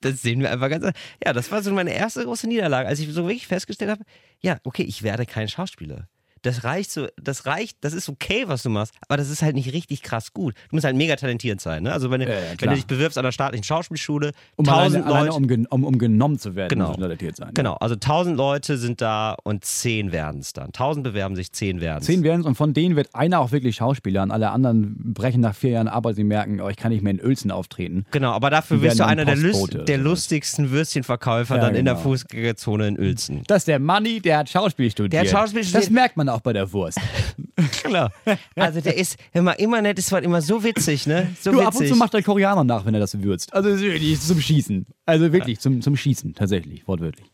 Das 0.00 0.22
sehen 0.22 0.40
wir 0.40 0.52
einfach 0.52 0.68
ganz. 0.68 0.84
Ja, 1.24 1.32
das 1.32 1.50
war 1.50 1.62
so 1.62 1.72
meine 1.72 1.92
erste 1.92 2.24
große 2.24 2.46
Niederlage, 2.46 2.86
als 2.88 3.00
ich 3.00 3.08
so 3.12 3.24
wirklich 3.24 3.46
festgestellt 3.46 3.90
habe, 3.90 4.04
ja, 4.40 4.58
okay, 4.64 4.82
ich 4.82 5.02
werde 5.02 5.26
kein 5.26 5.48
Schauspieler. 5.48 6.06
Das 6.42 6.64
reicht 6.64 6.90
so, 6.90 7.06
das 7.20 7.46
reicht, 7.46 7.78
das 7.82 7.92
ist 7.92 8.08
okay, 8.08 8.44
was 8.46 8.62
du 8.62 8.70
machst, 8.70 8.94
aber 9.08 9.16
das 9.16 9.30
ist 9.30 9.42
halt 9.42 9.54
nicht 9.54 9.72
richtig 9.72 10.02
krass 10.02 10.32
gut. 10.32 10.54
Du 10.70 10.76
musst 10.76 10.84
halt 10.84 10.96
mega 10.96 11.16
talentiert 11.16 11.60
sein, 11.60 11.82
ne? 11.82 11.92
Also 11.92 12.10
wenn, 12.10 12.20
du- 12.20 12.26
Ja, 12.28 12.34
ja, 12.34 12.40
wenn 12.58 12.68
du 12.70 12.74
dich 12.76 12.86
bewirbst 12.86 13.18
an 13.18 13.24
der 13.24 13.32
staatlichen 13.32 13.64
Schauspielschule, 13.64 14.32
Um 14.56 14.64
tausend 14.64 15.04
alleine, 15.04 15.06
alleine 15.06 15.26
Leute, 15.28 15.36
um, 15.36 15.46
gen- 15.48 15.66
um, 15.66 15.84
um 15.84 15.98
genommen 15.98 16.38
zu 16.38 16.54
werden, 16.54 16.70
Genau. 16.70 16.94
talentiert 16.94 17.36
sein. 17.36 17.50
genau, 17.54 17.74
also 17.74 17.96
tausend 17.96 18.36
Leute 18.36 18.76
sind 18.78 19.00
da 19.00 19.36
und 19.44 19.64
zehn 19.64 20.12
werden 20.12 20.40
es 20.40 20.52
dann. 20.52 20.72
Tausend 20.72 21.04
bewerben 21.04 21.36
sich, 21.36 21.52
zehn 21.52 21.80
werden 21.80 21.98
es. 22.00 22.06
Zehn 22.06 22.22
werden 22.22 22.40
es 22.40 22.46
und 22.46 22.54
von 22.54 22.74
denen 22.74 22.96
wird 22.96 23.14
einer 23.14 23.40
auch 23.40 23.52
wirklich 23.52 23.76
Schauspieler 23.76 24.22
und 24.22 24.30
alle 24.30 24.50
anderen 24.50 25.12
brechen 25.14 25.40
nach 25.40 25.54
vier 25.54 25.70
Jahren 25.70 25.88
ab, 25.88 26.04
weil 26.04 26.14
sie 26.14 26.24
merken, 26.24 26.60
oh, 26.60 26.68
ich 26.68 26.76
kann 26.76 26.92
nicht 26.92 27.02
mehr 27.02 27.12
in 27.12 27.24
Uelzen 27.24 27.50
auftreten. 27.50 28.04
Genau, 28.10 28.32
aber 28.32 28.50
dafür 28.50 28.78
bist 28.78 28.98
du 29.00 29.06
einer 29.06 29.24
der, 29.24 29.36
lust, 29.36 29.76
der 29.86 29.98
lustigsten 29.98 30.70
Würstchenverkäufer 30.70 31.56
Ja, 31.56 31.60
dann 31.62 31.74
in 31.74 31.84
der 31.84 31.94
genau. 31.94 32.04
Fußgängerzone 32.04 32.88
in 32.88 32.98
Uelzen. 32.98 33.42
Das 33.46 33.58
ist 33.58 33.68
der 33.68 33.78
Manni, 33.78 34.20
der 34.20 34.38
hat 34.38 34.48
Schauspiel 34.48 34.90
studiert. 34.90 35.12
Der 35.12 35.20
hat 35.20 35.28
Schauspiel 35.28 35.62
studiert. 35.64 35.84
Das 35.84 35.90
merkt 35.90 36.16
man 36.16 36.27
auch 36.28 36.40
bei 36.40 36.52
der 36.52 36.72
Wurst. 36.72 36.98
Genau. 37.82 38.08
Also 38.54 38.80
der 38.80 38.96
ist 38.96 39.16
immer, 39.32 39.58
immer 39.58 39.80
nett, 39.80 39.98
es 39.98 40.12
war 40.12 40.22
immer 40.22 40.42
so 40.42 40.62
witzig, 40.62 41.06
ne? 41.06 41.34
So 41.40 41.50
du, 41.50 41.56
witzig. 41.56 41.68
ab 41.68 41.76
und 41.76 41.88
zu 41.88 41.96
macht 41.96 42.14
der 42.14 42.22
Koreaner 42.22 42.62
nach, 42.62 42.84
wenn 42.84 42.94
er 42.94 43.00
das 43.00 43.20
würzt. 43.20 43.52
Also 43.52 43.76
zum 44.16 44.40
Schießen. 44.40 44.86
Also 45.06 45.32
wirklich 45.32 45.58
zum, 45.58 45.80
zum 45.80 45.96
Schießen, 45.96 46.34
tatsächlich, 46.34 46.86
wortwörtlich. 46.86 47.26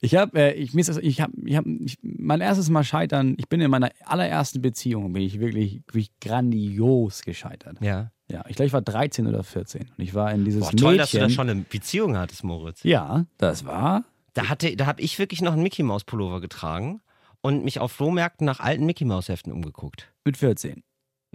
Ich 0.00 0.14
habe, 0.14 0.38
äh, 0.38 0.54
ich, 0.54 0.74
ich 0.74 1.20
habe, 1.20 1.32
ich 1.44 1.56
habe, 1.56 1.70
ich, 1.84 1.98
mein 2.02 2.40
erstes 2.40 2.68
Mal 2.70 2.84
scheitern. 2.84 3.34
Ich 3.38 3.48
bin 3.48 3.60
in 3.60 3.70
meiner 3.70 3.90
allerersten 4.04 4.60
Beziehung 4.60 5.12
bin 5.12 5.22
ich 5.22 5.40
wirklich, 5.40 5.80
wirklich 5.86 6.10
grandios 6.20 7.22
gescheitert. 7.22 7.78
Ja. 7.80 8.10
Ja, 8.30 8.42
ich 8.48 8.56
glaube, 8.56 8.68
ich 8.68 8.72
war 8.72 8.80
13 8.80 9.26
oder 9.26 9.44
14 9.44 9.82
und 9.82 10.02
ich 10.02 10.14
war 10.14 10.32
in 10.32 10.46
dieses 10.46 10.62
Boah, 10.62 10.70
toll, 10.70 10.96
Mädchen. 10.96 10.98
dass 10.98 11.10
du 11.10 11.18
da 11.18 11.28
schon 11.28 11.50
eine 11.50 11.60
Beziehung 11.60 12.16
hattest, 12.16 12.42
Moritz. 12.42 12.82
Ja, 12.82 13.26
das 13.36 13.66
war. 13.66 14.04
Da, 14.32 14.48
hatte, 14.48 14.74
da 14.76 14.86
habe 14.86 15.02
ich 15.02 15.18
wirklich 15.18 15.42
noch 15.42 15.52
einen 15.52 15.62
Mickey 15.62 15.82
Maus 15.82 16.04
Pullover 16.04 16.40
getragen 16.40 17.02
und 17.44 17.62
mich 17.62 17.78
auf 17.78 17.92
Flohmärkten 17.92 18.46
nach 18.46 18.58
alten 18.58 18.86
Mickey 18.86 19.04
Maus 19.04 19.28
Heften 19.28 19.52
umgeguckt. 19.52 20.10
Mit 20.24 20.38
14. 20.38 20.82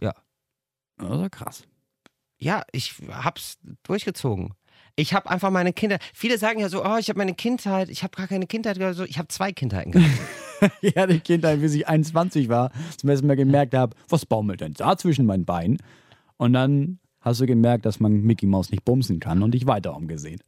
Ja. 0.02 0.16
Das 0.98 1.08
war 1.08 1.30
krass. 1.30 1.68
Ja, 2.40 2.64
ich 2.72 2.96
hab's 3.10 3.60
durchgezogen. 3.84 4.56
Ich 4.96 5.14
habe 5.14 5.30
einfach 5.30 5.52
meine 5.52 5.72
Kinder. 5.72 6.00
Viele 6.16 6.40
sagen 6.40 6.60
ja 6.60 6.70
so, 6.70 6.84
oh, 6.84 6.98
ich 6.98 7.10
habe 7.10 7.20
meine 7.20 7.36
Kindheit, 7.36 7.90
ich 7.90 8.02
habe 8.02 8.18
gar 8.18 8.26
keine 8.26 8.48
Kindheit 8.48 8.80
gehabt. 8.80 8.96
So, 8.96 9.04
ich 9.04 9.20
habe 9.20 9.28
zwei 9.28 9.52
Kindheiten 9.52 9.92
gehabt. 9.92 10.12
Ich 10.82 10.98
hatte 10.98 11.18
Kindheit, 11.22 11.62
bis 11.62 11.74
ich 11.74 11.88
21 11.88 12.50
war, 12.50 12.72
zum 12.98 13.10
ersten 13.10 13.28
Mal 13.28 13.38
gemerkt 13.38 13.74
habe, 13.74 13.96
was 14.10 14.26
baumelt 14.26 14.60
denn 14.60 14.74
da 14.74 14.98
zwischen 14.98 15.26
meinen 15.26 15.46
Beinen? 15.46 15.78
Und 16.36 16.52
dann 16.52 17.00
hast 17.22 17.40
du 17.40 17.46
gemerkt, 17.46 17.86
dass 17.86 18.02
man 18.02 18.24
Mickey 18.24 18.46
Mouse 18.46 18.70
nicht 18.70 18.84
bumsen 18.84 19.22
kann 19.22 19.42
und 19.42 19.52
dich 19.52 19.68
weiter 19.68 19.96
umgesehen. 19.96 20.42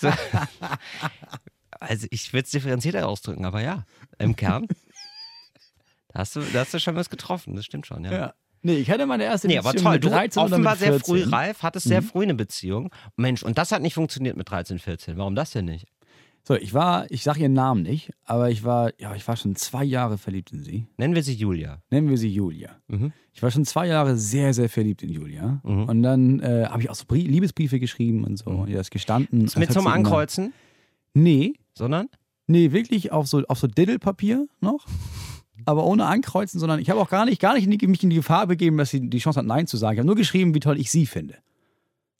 So. 0.00 0.10
Also 1.88 2.06
ich 2.10 2.32
würde 2.32 2.44
es 2.44 2.50
differenzierter 2.50 3.06
ausdrücken, 3.08 3.44
aber 3.44 3.62
ja, 3.62 3.84
im 4.18 4.36
Kern. 4.36 4.66
Da 6.08 6.20
hast, 6.20 6.36
du, 6.36 6.40
da 6.52 6.60
hast 6.60 6.72
du 6.72 6.78
schon 6.78 6.94
was 6.94 7.10
getroffen, 7.10 7.56
das 7.56 7.64
stimmt 7.64 7.86
schon, 7.86 8.04
ja. 8.04 8.34
Nee, 8.62 8.76
ich 8.76 8.88
hatte 8.90 9.04
meine 9.04 9.24
erste 9.24 9.48
Nee, 9.48 9.58
aber 9.58 9.72
Beziehung 9.72 9.84
toll. 9.84 9.92
mit 9.94 10.04
Du 10.04 10.08
13 10.10 10.42
oder 10.42 10.52
offenbar 10.52 10.72
mit 10.74 10.78
sehr 10.80 10.92
14. 10.92 11.04
früh 11.04 11.22
reif, 11.30 11.62
hattest 11.64 11.86
sehr 11.88 12.00
Mhm. 12.02 12.06
früh 12.06 12.22
eine 12.22 12.34
Beziehung. 12.34 12.90
Mensch, 13.16 13.42
und 13.42 13.58
das 13.58 13.72
hat 13.72 13.82
nicht 13.82 13.94
funktioniert 13.94 14.36
mit 14.36 14.48
13, 14.48 14.78
14. 14.78 15.16
Warum 15.18 15.34
das 15.34 15.50
denn 15.50 15.64
nicht? 15.64 15.86
So, 16.46 16.54
ich 16.54 16.72
war, 16.72 17.10
ich 17.10 17.24
sage 17.24 17.40
ihren 17.40 17.52
Namen 17.54 17.82
nicht, 17.82 18.12
aber 18.24 18.48
ich 18.50 18.62
war, 18.64 18.92
ja, 19.00 19.14
ich 19.16 19.26
war 19.26 19.36
schon 19.36 19.56
zwei 19.56 19.82
Jahre 19.82 20.16
verliebt 20.16 20.52
in 20.52 20.62
sie. 20.62 20.86
Nennen 20.98 21.14
wir 21.16 21.22
sie 21.24 21.34
Julia. 21.34 21.82
Nennen 21.90 22.08
wir 22.08 22.16
sie 22.16 22.28
Julia. 22.28 22.76
Mhm. 22.86 23.12
Ich 23.32 23.42
war 23.42 23.50
schon 23.50 23.64
zwei 23.64 23.86
Jahre 23.88 24.16
sehr, 24.16 24.54
sehr 24.54 24.68
verliebt 24.68 25.02
in 25.02 25.10
Julia. 25.10 25.60
Mhm. 25.64 25.84
Und 25.86 26.02
dann 26.02 26.40
äh, 26.40 26.66
habe 26.68 26.80
ich 26.80 26.90
auch 26.90 26.94
so 26.94 27.06
Brie 27.08 27.26
Liebesbriefe 27.26 27.80
geschrieben 27.80 28.22
und 28.24 28.36
so. 28.38 28.50
Und 28.50 28.68
ihr 28.68 28.76
das 28.76 28.90
gestanden. 28.90 29.40
Mit 29.40 29.48
Das 29.48 29.56
hat 29.56 29.72
zum 29.72 29.72
sie 29.72 29.78
immer- 29.88 29.94
Ankreuzen, 29.94 30.52
Nee, 31.12 31.54
sondern? 31.74 32.08
nee, 32.46 32.72
wirklich 32.72 33.12
auf 33.12 33.26
so, 33.26 33.42
auf 33.46 33.58
so 33.58 33.66
Diddelpapier 33.66 34.46
noch. 34.60 34.86
Aber 35.66 35.86
ohne 35.86 36.06
Ankreuzen, 36.06 36.60
sondern 36.60 36.80
ich 36.80 36.90
habe 36.90 37.00
auch 37.00 37.08
gar 37.08 37.24
nicht, 37.24 37.40
gar 37.40 37.54
nicht 37.54 37.64
in 37.64 37.70
die, 37.70 37.86
mich 37.86 38.02
in 38.02 38.10
die 38.10 38.16
Gefahr 38.16 38.46
begeben, 38.46 38.76
dass 38.76 38.90
sie 38.90 39.08
die 39.08 39.18
Chance 39.18 39.38
hat, 39.38 39.46
Nein 39.46 39.66
zu 39.66 39.76
sagen. 39.76 39.94
Ich 39.94 39.98
habe 40.00 40.06
nur 40.06 40.16
geschrieben, 40.16 40.54
wie 40.54 40.60
toll 40.60 40.78
ich 40.78 40.90
sie 40.90 41.06
finde. 41.06 41.38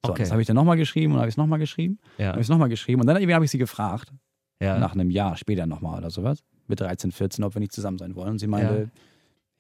So, 0.05 0.13
Okay. 0.13 0.23
das 0.23 0.31
habe 0.31 0.41
ich 0.41 0.47
dann 0.47 0.57
nochmal 0.57 0.77
geschrieben 0.77 1.13
und 1.13 1.19
habe 1.19 1.29
ich 1.29 1.35
es 1.35 1.37
nochmal 1.37 1.59
geschrieben. 1.59 1.99
Ja. 2.17 2.29
Habe 2.29 2.41
ich 2.41 2.47
es 2.47 2.49
nochmal 2.49 2.69
geschrieben. 2.69 3.01
Und 3.01 3.07
dann 3.07 3.17
habe 3.17 3.45
ich 3.45 3.51
sie 3.51 3.59
gefragt, 3.59 4.13
ja. 4.61 4.79
nach 4.79 4.93
einem 4.93 5.11
Jahr 5.11 5.37
später 5.37 5.67
nochmal 5.67 5.99
oder 5.99 6.11
sowas, 6.11 6.45
mit 6.69 6.81
13, 6.81 7.11
14, 7.13 7.45
ob 7.45 7.55
wir 7.55 7.61
nicht 7.61 7.73
zusammen 7.73 7.99
sein 7.99 8.15
wollen. 8.15 8.31
Und 8.31 8.39
sie 8.39 8.47
meinte, 8.47 8.91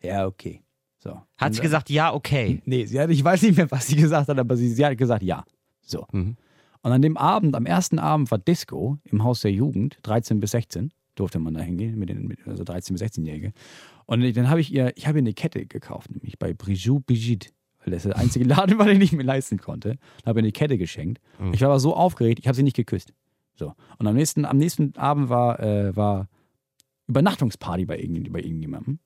ja, 0.02 0.26
okay. 0.26 0.62
So. 0.98 1.20
Hat 1.36 1.54
sie 1.54 1.60
äh, 1.60 1.62
gesagt, 1.62 1.90
ja, 1.90 2.14
okay. 2.14 2.62
Nee, 2.64 2.86
sie 2.86 2.98
hat, 3.00 3.10
ich 3.10 3.22
weiß 3.22 3.42
nicht 3.42 3.56
mehr, 3.56 3.70
was 3.70 3.86
sie 3.86 3.96
gesagt 3.96 4.28
hat, 4.28 4.38
aber 4.38 4.56
sie, 4.56 4.68
sie 4.68 4.84
hat 4.84 4.96
gesagt, 4.96 5.22
ja. 5.22 5.44
So. 5.82 6.06
Mhm. 6.12 6.36
Und 6.84 6.92
an 6.92 7.00
dem 7.00 7.16
Abend, 7.16 7.56
am 7.56 7.64
ersten 7.64 7.98
Abend 7.98 8.30
war 8.30 8.36
Disco 8.36 8.98
im 9.04 9.24
Haus 9.24 9.40
der 9.40 9.50
Jugend, 9.50 9.98
13 10.02 10.38
bis 10.38 10.50
16, 10.50 10.92
durfte 11.14 11.38
man 11.38 11.54
da 11.54 11.60
hingehen, 11.60 11.98
mit 11.98 12.10
den, 12.10 12.26
mit, 12.28 12.46
also 12.46 12.62
13 12.62 12.94
bis 12.94 13.02
16-Jährige. 13.02 13.54
Und 14.04 14.36
dann 14.36 14.50
habe 14.50 14.60
ich 14.60 14.70
ihr, 14.70 14.92
ich 14.94 15.06
habe 15.06 15.16
ihr 15.16 15.22
eine 15.22 15.32
Kette 15.32 15.64
gekauft, 15.64 16.10
nämlich 16.10 16.38
bei 16.38 16.52
Bijou 16.52 17.00
Brigitte, 17.00 17.48
weil 17.82 17.94
das 17.94 18.02
der 18.02 18.18
einzige 18.18 18.44
Laden 18.48 18.78
war, 18.78 18.84
den 18.84 19.00
ich 19.00 19.12
mir 19.12 19.22
leisten 19.22 19.56
konnte. 19.56 19.96
Da 20.22 20.28
habe 20.28 20.40
ich 20.40 20.44
eine 20.44 20.52
Kette 20.52 20.76
geschenkt. 20.76 21.22
Mhm. 21.38 21.54
Ich 21.54 21.62
war 21.62 21.70
aber 21.70 21.80
so 21.80 21.96
aufgeregt, 21.96 22.40
ich 22.40 22.48
habe 22.48 22.54
sie 22.54 22.62
nicht 22.62 22.76
geküsst. 22.76 23.14
So. 23.54 23.72
Und 23.98 24.06
am 24.06 24.14
nächsten, 24.14 24.44
am 24.44 24.58
nächsten 24.58 24.94
Abend 24.98 25.30
war, 25.30 25.60
äh, 25.60 25.96
war 25.96 26.28
Übernachtungsparty 27.06 27.86
bei, 27.86 27.98
irgend, 27.98 28.30
bei 28.30 28.40
irgendjemandem. 28.40 28.98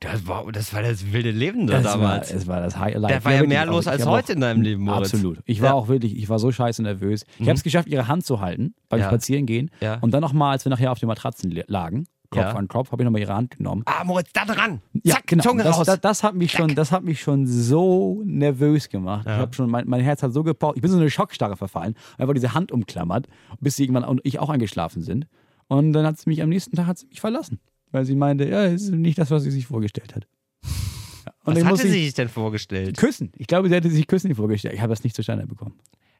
Das 0.00 0.28
war, 0.28 0.50
das 0.52 0.72
war 0.72 0.82
das 0.82 1.12
wilde 1.12 1.32
Leben 1.32 1.66
da 1.66 1.74
Das 1.74 1.84
war, 1.84 1.92
damals. 1.94 2.32
es 2.32 2.46
war 2.46 2.60
das 2.60 2.78
Highlight. 2.78 3.10
da 3.10 3.24
war 3.24 3.32
ja 3.34 3.42
mehr 3.44 3.66
los 3.66 3.88
als 3.88 4.06
heute 4.06 4.32
auch- 4.32 4.34
in 4.36 4.40
deinem 4.40 4.62
Leben, 4.62 4.84
Moritz. 4.84 5.12
Absolut. 5.12 5.40
Ich 5.44 5.60
war 5.60 5.70
Ja. 5.70 5.74
auch 5.74 5.88
wirklich, 5.88 6.16
ich 6.16 6.28
war 6.28 6.38
so 6.38 6.52
scheiße 6.52 6.82
nervös. 6.82 7.24
Ich 7.34 7.40
Mhm. 7.40 7.44
habe 7.46 7.54
es 7.56 7.64
geschafft, 7.64 7.88
ihre 7.88 8.06
Hand 8.06 8.24
zu 8.24 8.40
halten 8.40 8.74
beim 8.88 9.00
Ja. 9.00 9.06
Spazierengehen. 9.08 9.70
Und 10.00 10.12
dann 10.14 10.20
nochmal, 10.20 10.52
als 10.52 10.64
wir 10.64 10.70
nachher 10.70 10.92
auf 10.92 11.00
den 11.00 11.08
Matratzen 11.08 11.50
lagen, 11.66 12.06
Kopf 12.30 12.44
an 12.54 12.68
Kopf, 12.68 12.92
habe 12.92 13.02
ich 13.02 13.04
nochmal 13.06 13.22
ihre 13.22 13.34
Hand 13.34 13.56
genommen. 13.56 13.82
Ah, 13.86 14.04
Moritz, 14.04 14.30
da 14.34 14.44
dran. 14.44 14.82
Ja, 15.02 15.14
Zack, 15.14 15.26
genau. 15.26 15.42
Zunge 15.44 15.64
das, 15.64 15.78
raus. 15.78 15.86
Das, 15.86 16.00
das, 16.00 16.22
hat 16.22 16.34
mich 16.34 16.52
schon, 16.52 16.74
das 16.74 16.92
hat 16.92 17.02
mich 17.02 17.20
schon 17.22 17.46
so 17.46 18.22
nervös 18.24 18.90
gemacht. 18.90 19.24
Ich 19.26 19.32
habe 19.32 19.52
schon, 19.54 19.68
mein, 19.70 19.88
mein 19.88 20.02
Herz 20.02 20.22
hat 20.22 20.32
so 20.34 20.44
gepocht. 20.44 20.76
Ich 20.76 20.82
bin 20.82 20.90
so 20.90 20.96
in 20.98 21.00
eine 21.02 21.10
Schockstarre 21.10 21.56
verfallen. 21.56 21.94
Einfach 22.18 22.34
diese 22.34 22.52
Hand 22.54 22.70
umklammert, 22.70 23.26
bis 23.60 23.76
sie 23.76 23.84
irgendwann 23.84 24.04
und 24.04 24.20
ich 24.24 24.38
auch 24.38 24.50
eingeschlafen 24.50 25.02
sind. 25.02 25.26
Und 25.68 25.92
dann 25.94 26.04
hat 26.06 26.18
sie 26.18 26.28
mich 26.28 26.42
am 26.42 26.50
nächsten 26.50 26.76
Tag 26.76 26.86
hat 26.86 26.98
sie 26.98 27.06
mich 27.06 27.20
verlassen. 27.20 27.60
Weil 27.90 28.04
sie 28.04 28.14
meinte, 28.14 28.48
ja, 28.48 28.64
es 28.66 28.82
ist 28.84 28.90
nicht 28.90 29.18
das, 29.18 29.30
was 29.30 29.42
sie 29.44 29.50
sich 29.50 29.66
vorgestellt 29.66 30.14
hat. 30.14 30.26
Und 31.44 31.56
Was 31.56 31.64
hatte 31.64 31.88
sie 31.88 31.96
ich 31.98 32.04
sich 32.06 32.14
denn 32.14 32.28
vorgestellt? 32.28 32.96
küssen. 32.96 33.32
Ich 33.36 33.46
glaube, 33.46 33.68
sie 33.68 33.74
hätte 33.74 33.90
sich 33.90 34.06
küssen 34.06 34.34
vorgestellt. 34.34 34.74
Ich 34.74 34.80
habe 34.80 34.90
das 34.90 35.04
nicht 35.04 35.16
zustande 35.16 35.46
bekommen. 35.46 35.78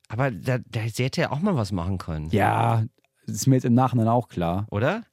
Aber 0.08 0.30
da, 0.30 0.58
da, 0.58 0.80
sie 0.88 1.04
hätte 1.04 1.20
ja 1.22 1.30
auch 1.32 1.40
mal 1.40 1.54
was 1.56 1.70
machen 1.72 1.98
können. 1.98 2.30
Ja, 2.30 2.84
das 3.26 3.36
ist 3.36 3.46
mir 3.46 3.56
jetzt 3.56 3.64
im 3.64 3.74
Nachhinein 3.74 4.08
auch 4.08 4.28
klar. 4.28 4.66
Oder? 4.70 5.04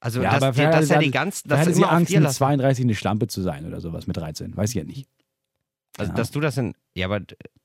Also, 0.00 0.20
Ja, 0.20 0.32
dass, 0.32 0.42
aber 0.42 0.52
die, 0.52 0.62
dass 0.62 0.88
ja 0.88 0.98
die 0.98 1.12
ganz, 1.12 1.44
Da 1.44 1.50
dass 1.50 1.60
hatte 1.60 1.74
sie 1.74 1.84
Angst, 1.84 2.10
mit 2.12 2.22
lassen. 2.22 2.36
32 2.38 2.84
eine 2.84 2.94
Schlampe 2.96 3.28
zu 3.28 3.40
sein 3.40 3.64
oder 3.66 3.80
sowas 3.80 4.08
mit 4.08 4.16
13. 4.16 4.56
Weiß 4.56 4.70
ich 4.70 4.74
ja 4.76 4.82
nicht. 4.84 5.08
Also, 5.96 6.10
Ja. 6.10 6.16
dass 6.16 6.32
du 6.32 6.40
das 6.40 6.56
in. 6.58 6.74
Ja, 6.96 7.06
aber 7.06 7.20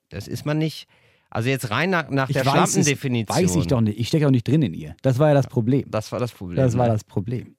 das 0.09 0.27
ist 0.27 0.45
man 0.45 0.59
nicht. 0.59 0.87
Also, 1.31 1.49
jetzt 1.49 1.71
rein 1.71 1.89
nach, 1.89 2.09
nach 2.11 2.27
der 2.27 2.45
weiß 2.45 2.45
es- 2.45 2.51
Schlampendefinition. 2.73 3.35
Weiß 3.37 3.55
ich 3.55 3.65
doch 3.67 3.81
nicht. 3.81 3.97
Ich 3.99 4.09
stecke 4.09 4.27
auch 4.27 4.31
nicht 4.31 4.47
drin 4.47 4.61
in 4.61 4.75
ihr. 4.75 4.95
Das 5.01 5.17
war 5.17 5.29
ja 5.29 5.33
das 5.33 5.47
Problem. 5.47 5.89
Das 5.89 6.11
war 6.11 6.19
das 6.19 6.31
Problem. 6.31 6.57
Das 6.57 6.77
war 6.77 6.87
das 6.87 7.03
Problem. 7.03 7.55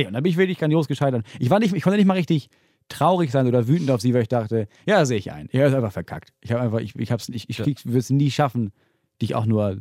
Nee, 0.00 0.06
und 0.06 0.12
dann 0.14 0.22
bin 0.22 0.30
ich 0.30 0.36
wirklich 0.38 0.58
grandios 0.58 0.88
gescheitert. 0.88 1.26
Ich, 1.38 1.50
war 1.50 1.58
nicht, 1.58 1.74
ich 1.74 1.82
konnte 1.82 1.96
nicht 1.96 2.06
mal 2.06 2.14
richtig 2.14 2.48
traurig 2.88 3.30
sein 3.30 3.46
oder 3.46 3.68
wütend 3.68 3.90
auf 3.90 4.00
sie, 4.00 4.14
weil 4.14 4.22
ich 4.22 4.28
dachte, 4.28 4.66
ja, 4.86 5.04
sehe 5.04 5.18
ich 5.18 5.30
ein. 5.32 5.48
Ich 5.50 5.58
habe 5.58 5.68
es 5.68 5.74
einfach 5.74 5.92
verkackt. 5.92 6.32
Ich 6.40 6.52
habe 6.52 6.62
einfach, 6.62 6.78
ich, 6.78 6.94
ich, 6.96 7.12
hab's, 7.12 7.28
ich, 7.28 7.50
ich 7.50 7.58
Ja. 7.58 7.66
würde 7.66 7.98
es 7.98 8.10
nie 8.10 8.30
schaffen, 8.30 8.72
dich 9.20 9.34
auch 9.34 9.44
nur 9.46 9.80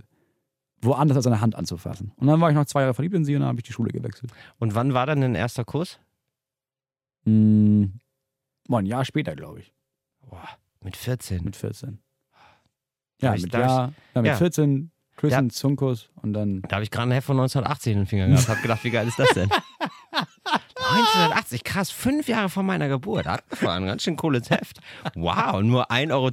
woanders 0.81 1.17
als 1.17 1.25
eine 1.27 1.39
Hand 1.41 1.55
anzufassen. 1.55 2.11
Und 2.17 2.27
dann 2.27 2.39
war 2.41 2.49
ich 2.49 2.55
noch 2.55 2.65
zwei 2.65 2.81
Jahre 2.81 2.93
verliebt 2.93 3.15
in 3.15 3.23
sie 3.25 3.33
und 3.35 3.41
dann 3.41 3.49
habe 3.49 3.59
ich 3.59 3.65
die 3.65 3.71
Schule 3.73 3.91
gewechselt. 3.91 4.31
Und 4.59 4.75
wann 4.75 4.93
war 4.93 5.05
dann 5.05 5.21
dein 5.21 5.35
erster 5.35 5.63
Kuss? 5.63 5.99
Hm, 7.25 7.99
boah, 8.67 8.79
ein 8.79 8.85
Jahr 8.85 9.05
später, 9.05 9.35
glaube 9.35 9.59
ich. 9.61 9.73
Boah, 10.29 10.47
mit 10.81 10.95
14. 10.97 11.43
Mit 11.43 11.55
14. 11.55 11.99
Da 13.19 13.27
Ja, 13.27 13.35
ich- 13.35 13.43
mit, 13.43 13.53
Jahr, 13.53 13.93
ja, 14.15 14.21
mit 14.21 14.29
ja. 14.31 14.35
14 14.35 14.91
Küssen, 15.15 15.45
Ja. 15.47 15.49
Zunkus 15.49 16.09
und 16.21 16.33
dann. 16.33 16.61
Da 16.63 16.75
habe 16.75 16.83
ich 16.83 16.91
gerade 16.91 17.09
ein 17.09 17.11
Heft 17.13 17.25
von 17.27 17.37
1980 17.37 17.93
in 17.93 17.99
den 17.99 18.05
Fingern 18.05 18.29
gehabt. 18.31 18.47
Hab 18.49 18.61
gedacht, 18.61 18.83
wie 18.83 18.91
geil 18.91 19.07
ist 19.07 19.17
das 19.17 19.29
denn? 19.29 19.49
1980, 20.89 21.63
krass, 21.63 21.91
fünf 21.91 22.27
Jahre 22.27 22.49
vor 22.49 22.63
meiner 22.63 22.87
Geburt. 22.87 23.25
War 23.25 23.41
ein 23.75 23.85
ganz 23.85 24.03
schön 24.03 24.15
cooles 24.15 24.49
Heft. 24.49 24.79
Wow, 25.15 25.61
nur 25.61 25.91
1,20 25.91 26.11
Euro, 26.11 26.31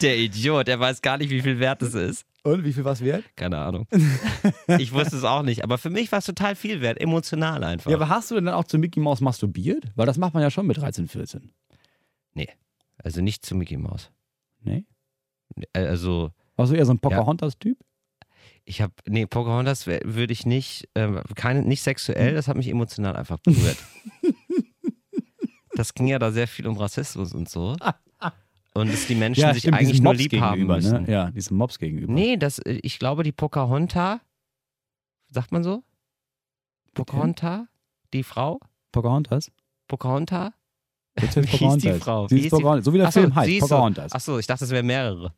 der 0.00 0.18
Idiot. 0.18 0.68
Der 0.68 0.80
weiß 0.80 1.02
gar 1.02 1.18
nicht, 1.18 1.30
wie 1.30 1.42
viel 1.42 1.58
wert 1.58 1.82
es 1.82 1.94
ist. 1.94 2.26
Und 2.42 2.64
wie 2.64 2.72
viel 2.72 2.84
was 2.84 3.04
wert? 3.04 3.24
Keine 3.36 3.58
Ahnung. 3.58 3.86
Ich 4.78 4.92
wusste 4.92 5.16
es 5.16 5.24
auch 5.24 5.42
nicht. 5.42 5.62
Aber 5.62 5.76
für 5.76 5.90
mich 5.90 6.10
war 6.10 6.20
es 6.20 6.24
total 6.24 6.54
viel 6.54 6.80
wert. 6.80 7.00
Emotional 7.00 7.62
einfach. 7.64 7.90
Ja, 7.90 7.96
aber 7.96 8.08
hast 8.08 8.30
du 8.30 8.36
denn 8.36 8.46
dann 8.46 8.54
auch 8.54 8.64
zu 8.64 8.78
Mickey 8.78 9.00
Mouse 9.00 9.20
masturbiert? 9.20 9.84
Weil 9.94 10.06
das 10.06 10.16
macht 10.16 10.32
man 10.32 10.42
ja 10.42 10.50
schon 10.50 10.66
mit 10.66 10.78
13, 10.78 11.08
14. 11.08 11.52
also 13.02 13.20
nicht 13.20 13.44
zu 13.44 13.54
Mickey 13.54 13.76
Mouse. 13.76 14.10
Nee? 14.62 14.84
Also, 15.72 16.30
Warst 16.56 16.72
du 16.72 16.76
eher 16.76 16.86
so 16.86 16.92
ein 16.92 16.98
Pocahontas-Typ? 16.98 17.78
Ich 18.64 18.80
habe, 18.80 18.92
nee, 19.06 19.26
Pocahontas 19.26 19.86
würde 19.86 20.32
ich 20.32 20.46
nicht, 20.46 20.88
ähm, 20.94 21.20
keine, 21.34 21.62
nicht 21.62 21.82
sexuell, 21.82 22.34
das 22.34 22.48
hat 22.48 22.56
mich 22.56 22.68
emotional 22.68 23.16
einfach 23.16 23.38
berührt. 23.38 23.78
das 25.74 25.94
ging 25.94 26.06
ja 26.06 26.18
da 26.18 26.30
sehr 26.30 26.48
viel 26.48 26.66
um 26.66 26.76
Rassismus 26.76 27.34
und 27.34 27.48
so. 27.48 27.76
Und 28.72 28.92
dass 28.92 29.06
die 29.06 29.16
Menschen 29.16 29.52
sich 29.52 29.62
stimmt, 29.62 29.78
eigentlich 29.78 30.00
nur 30.00 30.14
lieb 30.14 30.32
haben 30.40 30.54
gegenüber, 30.54 30.76
müssen. 30.76 31.02
Ne? 31.02 31.12
Ja, 31.12 31.30
diesen 31.30 31.56
Mobs 31.56 31.78
gegenüber. 31.78 32.12
Nee, 32.12 32.36
das, 32.36 32.60
äh, 32.60 32.78
ich 32.82 32.98
glaube, 32.98 33.24
die 33.24 33.32
Pocahontas, 33.32 34.20
sagt 35.28 35.50
man 35.50 35.64
so? 35.64 35.82
Pocahontas? 36.94 37.66
Die 38.12 38.22
Frau? 38.22 38.60
Pocahontas? 38.92 39.50
Pocahontas? 39.88 40.52
Wie 41.16 41.46
hieß 41.46 41.76
die 41.78 41.92
Frau? 41.94 42.28
Sie 42.28 42.36
Wie 42.36 42.40
ist 42.46 42.50
Pocahontas. 42.50 42.84
So 42.84 42.92
wie 42.92 42.98
der 42.98 43.08
Ach 43.08 43.12
so, 43.12 43.20
Film 43.20 43.34
heißt, 43.34 43.50
ist 43.50 43.60
so. 43.60 43.66
Pocahontas. 43.68 44.12
Achso, 44.12 44.38
ich 44.38 44.46
dachte, 44.46 44.64
es 44.64 44.70
wären 44.70 44.86
mehrere. 44.86 45.34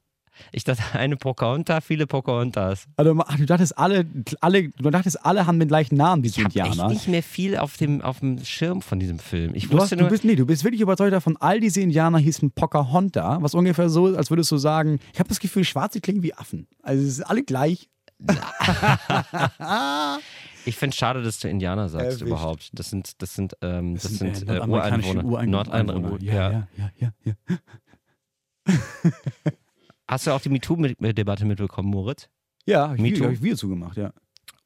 Ich 0.53 0.65
dachte, 0.65 0.83
eine 0.99 1.17
Pocahontas, 1.17 1.85
viele 1.85 2.07
Pocahontas. 2.07 2.87
Also, 2.97 3.17
ach, 3.27 3.37
du 3.37 3.47
dachtest 3.47 3.77
alle, 3.79 4.07
alle, 4.41 4.69
du 4.71 4.91
dachtest 4.91 5.25
alle 5.25 5.47
haben 5.47 5.59
den 5.59 5.69
gleichen 5.69 5.97
Namen, 5.97 6.23
diese 6.23 6.41
Ich 6.41 6.45
habe 6.45 6.59
echt 6.59 6.67
Indianer. 6.73 6.93
nicht 6.93 7.09
mehr 7.09 7.23
viel 7.23 7.57
auf 7.57 7.77
dem, 7.77 8.01
auf 8.03 8.21
dem 8.21 8.45
Schirm 8.45 8.83
von 8.83 8.99
diesem 8.99 9.19
Film. 9.19 9.55
Ich 9.55 9.69
Du, 9.69 9.77
hast, 9.77 9.83
wusste 9.85 9.97
du 9.97 10.03
nur, 10.03 10.11
bist 10.11 10.25
nee, 10.25 10.37
du 10.37 10.47
bist 10.47 10.65
wirklich 10.65 10.81
überzeugt 10.81 11.13
davon, 11.13 11.37
all 11.39 11.61
diese 11.61 11.81
Indianer 11.81 12.19
hießen 12.19 12.51
Pocahontas, 12.51 13.43
was 13.43 13.55
ungefähr 13.55 13.89
so 13.89 14.09
ist, 14.09 14.17
als 14.17 14.31
würdest 14.31 14.51
du 14.53 14.57
sagen, 14.57 14.99
ich 15.13 15.19
habe 15.19 15.29
das 15.29 15.41
Gefühl, 15.41 15.65
Schwarze 15.65 16.01
klingen 16.01 16.23
wie 16.23 16.35
Affen. 16.35 16.67
Also 16.83 17.03
es 17.03 17.09
ist 17.19 17.23
alle 17.23 17.43
gleich. 17.43 17.89
ich 20.65 20.77
finde 20.77 20.91
es 20.91 20.97
schade, 20.97 21.23
dass 21.23 21.41
du 21.41 21.49
Indianer 21.49 21.89
sagst 21.89 22.07
Erwischt. 22.07 22.23
überhaupt. 22.23 22.71
Das 22.73 22.91
sind, 22.91 23.21
das 23.21 23.35
sind, 23.35 23.57
ähm, 23.63 23.95
das 23.95 24.05
äh, 24.05 24.09
sind 24.09 24.43
äh, 24.43 24.45
nordamerikanische 24.45 25.23
Ureinwohner. 25.25 25.47
Nordeinwohner. 25.47 26.23
Ja, 26.23 26.51
ja, 26.51 26.69
ja, 26.77 26.91
ja, 26.99 27.13
ja. 27.25 27.57
Hast 30.09 30.27
du 30.27 30.31
auch 30.33 30.41
die 30.41 30.49
MeToo-Debatte 30.51 31.45
mitbekommen, 31.45 31.89
Moritz? 31.91 32.29
Ja, 32.67 32.91
hab 32.91 32.99
ich, 32.99 33.21
hab 33.21 33.31
ich 33.33 33.43
Video 33.43 33.57
zugemacht, 33.57 33.97
ja. 33.97 34.13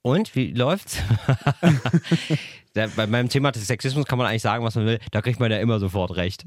Und 0.03 0.35
wie 0.37 0.53
läuft's? 0.53 0.99
Da- 2.75 2.89
Bei 2.95 3.07
meinem 3.07 3.29
Thema 3.29 3.53
des 3.53 3.67
Sexismus 3.67 4.05
kann 4.05 4.19
man 4.19 4.27
eigentlich 4.27 4.43
sagen, 4.43 4.63
was 4.65 4.75
man 4.75 4.85
will. 4.87 4.99
Da 5.11 5.23
kriegt 5.23 5.41
man 5.41 5.51
ja 5.51 5.59
immer 5.59 5.79
sofort 5.79 6.17
recht. 6.17 6.45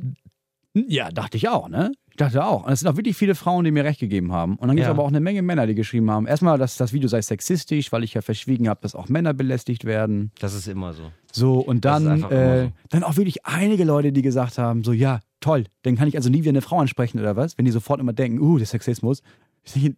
Ja, 0.75 1.10
dachte 1.10 1.38
ich 1.38 1.49
auch, 1.49 1.67
ne? 1.67 1.91
Ich 2.12 2.17
dachte 2.17 2.45
auch. 2.45 2.65
Und 2.65 2.71
es 2.71 2.82
sind 2.82 2.88
auch 2.88 2.95
wirklich 2.97 3.17
viele 3.17 3.34
Frauen, 3.34 3.65
die 3.65 3.71
mir 3.71 3.84
recht 3.84 3.99
gegeben 3.99 4.32
haben. 4.32 4.56
Und 4.58 4.67
dann 4.67 4.75
gibt 4.75 4.84
es 4.84 4.88
Ja. 4.88 4.91
aber 4.91 5.04
auch 5.04 5.08
eine 5.08 5.19
Menge 5.19 5.41
Männer, 5.41 5.65
die 5.65 5.73
geschrieben 5.73 6.12
haben. 6.12 6.28
Erstmal, 6.28 6.60
dass 6.60 6.78
das 6.78 6.93
Video 6.93 7.10
sei 7.10 7.21
sexistisch, 7.23 7.91
weil 7.91 8.04
ich 8.04 8.13
ja 8.13 8.21
verschwiegen 8.21 8.69
habe, 8.69 8.80
dass 8.82 8.93
auch 8.93 9.10
Männer 9.10 9.34
belästigt 9.34 9.86
werden. 9.86 10.32
Das 10.39 10.54
ist 10.54 10.67
immer 10.67 10.93
so. 10.93 11.12
So, 11.32 11.60
und 11.60 11.86
dann, 11.86 12.23
äh, 12.25 12.65
so. 12.65 12.71
dann 12.89 13.04
auch 13.04 13.17
wirklich 13.17 13.45
einige 13.47 13.84
Leute, 13.84 14.12
die 14.12 14.21
gesagt 14.21 14.60
haben: 14.60 14.84
so, 14.84 14.93
ja, 14.93 15.19
toll, 15.39 15.65
dann 15.84 15.95
kann 15.95 16.08
ich 16.08 16.15
also 16.15 16.30
nie 16.30 16.39
wieder 16.41 16.49
eine 16.49 16.62
Frau 16.62 16.80
ansprechen 16.80 17.19
oder 17.19 17.36
was? 17.36 17.58
Wenn 17.58 17.65
die 17.65 17.71
sofort 17.71 17.99
immer 17.99 18.13
denken, 18.13 18.39
uh, 18.39 18.58
der 18.58 18.67
Sexismus. 18.67 19.21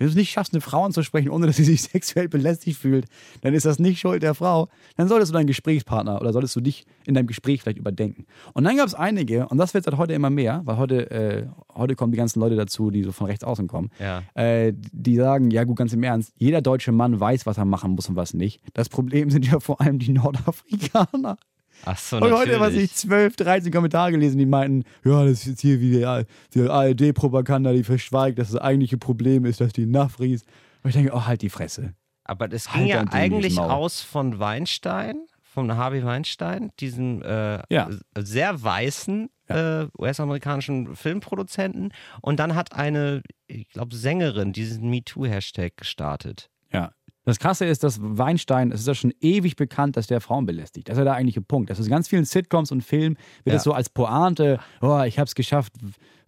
Wenn 0.00 0.06
du 0.06 0.10
es 0.12 0.16
nicht 0.16 0.30
schaffst, 0.30 0.52
eine 0.54 0.60
Frau 0.60 0.84
anzusprechen, 0.84 1.28
ohne 1.28 1.48
dass 1.48 1.56
sie 1.56 1.64
sich 1.64 1.82
sexuell 1.90 2.28
belästigt 2.28 2.78
fühlt, 2.78 3.06
dann 3.40 3.52
ist 3.52 3.66
das 3.66 3.80
nicht 3.80 3.98
Schuld 3.98 4.22
der 4.22 4.34
Frau. 4.34 4.68
Dann 4.96 5.08
solltest 5.08 5.32
du 5.32 5.34
deinen 5.36 5.48
Gesprächspartner 5.48 6.20
oder 6.20 6.32
solltest 6.32 6.54
du 6.54 6.60
dich 6.60 6.84
in 7.04 7.14
deinem 7.14 7.26
Gespräch 7.26 7.62
vielleicht 7.62 7.78
überdenken. 7.78 8.24
Und 8.54 8.62
dann 8.62 8.76
gab 8.76 8.86
es 8.86 8.94
einige, 8.94 9.48
und 9.48 9.58
das 9.58 9.74
wird 9.74 9.82
seit 9.84 9.96
heute 9.96 10.12
immer 10.12 10.30
mehr, 10.30 10.60
weil 10.66 10.76
heute, 10.76 11.10
äh, 11.10 11.46
heute 11.74 11.96
kommen 11.96 12.12
die 12.12 12.18
ganzen 12.18 12.38
Leute 12.38 12.54
dazu, 12.54 12.92
die 12.92 13.02
so 13.02 13.10
von 13.10 13.26
rechts 13.26 13.42
außen 13.42 13.66
kommen, 13.66 13.90
Ja. 13.98 14.22
äh, 14.34 14.72
die 14.72 15.16
sagen, 15.16 15.50
ja 15.50 15.64
gut, 15.64 15.76
ganz 15.76 15.92
im 15.92 16.04
Ernst, 16.04 16.32
jeder 16.36 16.62
deutsche 16.62 16.92
Mann 16.92 17.18
weiß, 17.18 17.44
was 17.46 17.58
er 17.58 17.64
machen 17.64 17.90
muss 17.96 18.08
und 18.08 18.14
was 18.14 18.34
nicht. 18.34 18.60
Das 18.74 18.88
Problem 18.88 19.30
sind 19.30 19.50
ja 19.50 19.58
vor 19.58 19.80
allem 19.80 19.98
die 19.98 20.12
Nordafrikaner. 20.12 21.38
Ach 21.84 21.98
so, 21.98 22.16
Und 22.18 22.32
heute 22.32 22.60
was 22.60 22.74
ich 22.74 22.92
12, 22.92 23.36
13 23.36 23.72
Kommentare 23.72 24.10
gelesen, 24.10 24.38
die 24.38 24.46
meinten, 24.46 24.84
ja, 25.04 25.24
das 25.24 25.40
ist 25.40 25.46
jetzt 25.46 25.60
hier 25.60 25.80
wie 25.80 25.90
die, 25.90 26.24
die 26.54 26.68
ARD-Propaganda, 26.68 27.72
die 27.72 27.84
verschweigt, 27.84 28.38
dass 28.38 28.50
das 28.50 28.60
eigentliche 28.60 28.98
Problem 28.98 29.44
ist, 29.44 29.60
dass 29.60 29.72
die 29.72 29.86
Nafris. 29.86 30.42
Und 30.82 30.90
ich 30.90 30.94
denke, 30.96 31.12
oh, 31.14 31.24
halt 31.26 31.42
die 31.42 31.50
Fresse. 31.50 31.94
Aber 32.24 32.46
das 32.48 32.72
Halt 32.74 32.84
ging 32.84 32.88
ja 32.88 33.04
eigentlich 33.10 33.58
aus 33.58 34.02
von 34.02 34.38
Weinstein, 34.38 35.16
von 35.42 35.76
Harvey 35.76 36.04
Weinstein, 36.04 36.70
diesem 36.78 37.22
äh, 37.22 37.62
Ja. 37.72 37.88
sehr 38.18 38.62
weißen 38.62 39.30
äh, 39.48 39.86
US-amerikanischen 39.98 40.94
Filmproduzenten. 40.94 41.92
Und 42.20 42.38
dann 42.38 42.54
hat 42.54 42.74
eine, 42.74 43.22
ich 43.46 43.68
glaube, 43.70 43.96
Sängerin 43.96 44.52
diesen 44.52 44.90
MeToo-Hashtag 44.90 45.76
gestartet. 45.76 46.50
Ja. 46.70 46.92
Das 47.28 47.38
Krasse 47.38 47.66
ist, 47.66 47.84
dass 47.84 47.98
Weinstein, 48.00 48.72
es 48.72 48.80
ist 48.80 48.86
ja 48.86 48.94
schon 48.94 49.12
ewig 49.20 49.54
bekannt, 49.56 49.98
dass 49.98 50.06
der 50.06 50.22
Frauen 50.22 50.46
belästigt. 50.46 50.88
Das 50.88 50.94
ist 50.94 50.98
ja 50.98 51.04
der 51.04 51.12
eigentliche 51.12 51.42
Punkt. 51.42 51.68
Das 51.68 51.78
ist 51.78 51.84
in 51.84 51.90
ganz 51.90 52.08
vielen 52.08 52.24
Sitcoms 52.24 52.72
und 52.72 52.80
Filmen 52.82 53.16
wird 53.44 53.52
Ja. 53.52 53.52
das 53.54 53.64
so 53.64 53.72
als 53.74 53.90
Pointe, 53.90 54.58
oh, 54.80 55.02
ich 55.02 55.18
habe 55.18 55.26
es 55.26 55.34
geschafft, 55.34 55.74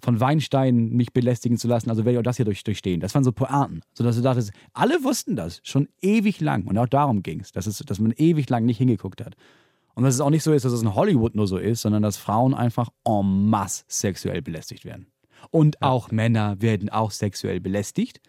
von 0.03 0.21
Weinstein 0.21 0.91
mich 0.91 1.15
belästigen 1.15 1.57
zu 1.57 1.69
lassen, 1.69 1.89
also 1.89 2.05
werde 2.05 2.13
ich 2.13 2.19
auch 2.19 2.23
das 2.23 2.37
hier 2.37 2.45
durch, 2.45 2.63
durchstehen. 2.65 3.01
Das 3.01 3.15
waren 3.15 3.25
so 3.25 3.33
Pointen. 3.33 3.81
Sodass 3.95 4.17
du 4.17 4.21
dachtest, 4.23 4.53
alle 4.75 5.03
wussten 5.03 5.37
das 5.37 5.61
schon 5.63 5.89
ewig 6.03 6.39
lang. 6.43 6.67
Und 6.67 6.77
auch 6.77 6.87
darum 6.87 7.23
ging 7.23 7.41
es, 7.41 7.51
dass, 7.51 7.67
es, 7.67 7.79
dass 7.79 7.99
man 7.99 8.13
ewig 8.13 8.51
lang 8.51 8.67
nicht 8.67 8.77
hingeguckt 8.77 9.25
hat. 9.25 9.37
Und 9.95 10.05
dass 10.05 10.15
es 10.15 10.21
auch 10.21 10.29
nicht 10.29 10.43
so 10.43 10.53
ist, 10.53 10.67
dass 10.67 10.73
es 10.75 10.83
in 10.83 10.95
Hollywood 10.95 11.35
nur 11.35 11.47
so 11.47 11.57
ist, 11.57 11.81
sondern 11.81 12.03
dass 12.03 12.19
Frauen 12.19 12.53
einfach 12.53 12.91
en 13.07 13.49
masse 13.49 13.85
sexuell 13.89 14.43
belästigt 14.43 14.85
werden. 14.85 15.07
Und 15.51 15.81
auch 15.81 16.11
Männer 16.11 16.61
werden 16.61 16.91
auch 16.91 17.11
sexuell 17.11 17.59
belästigt. 17.59 18.21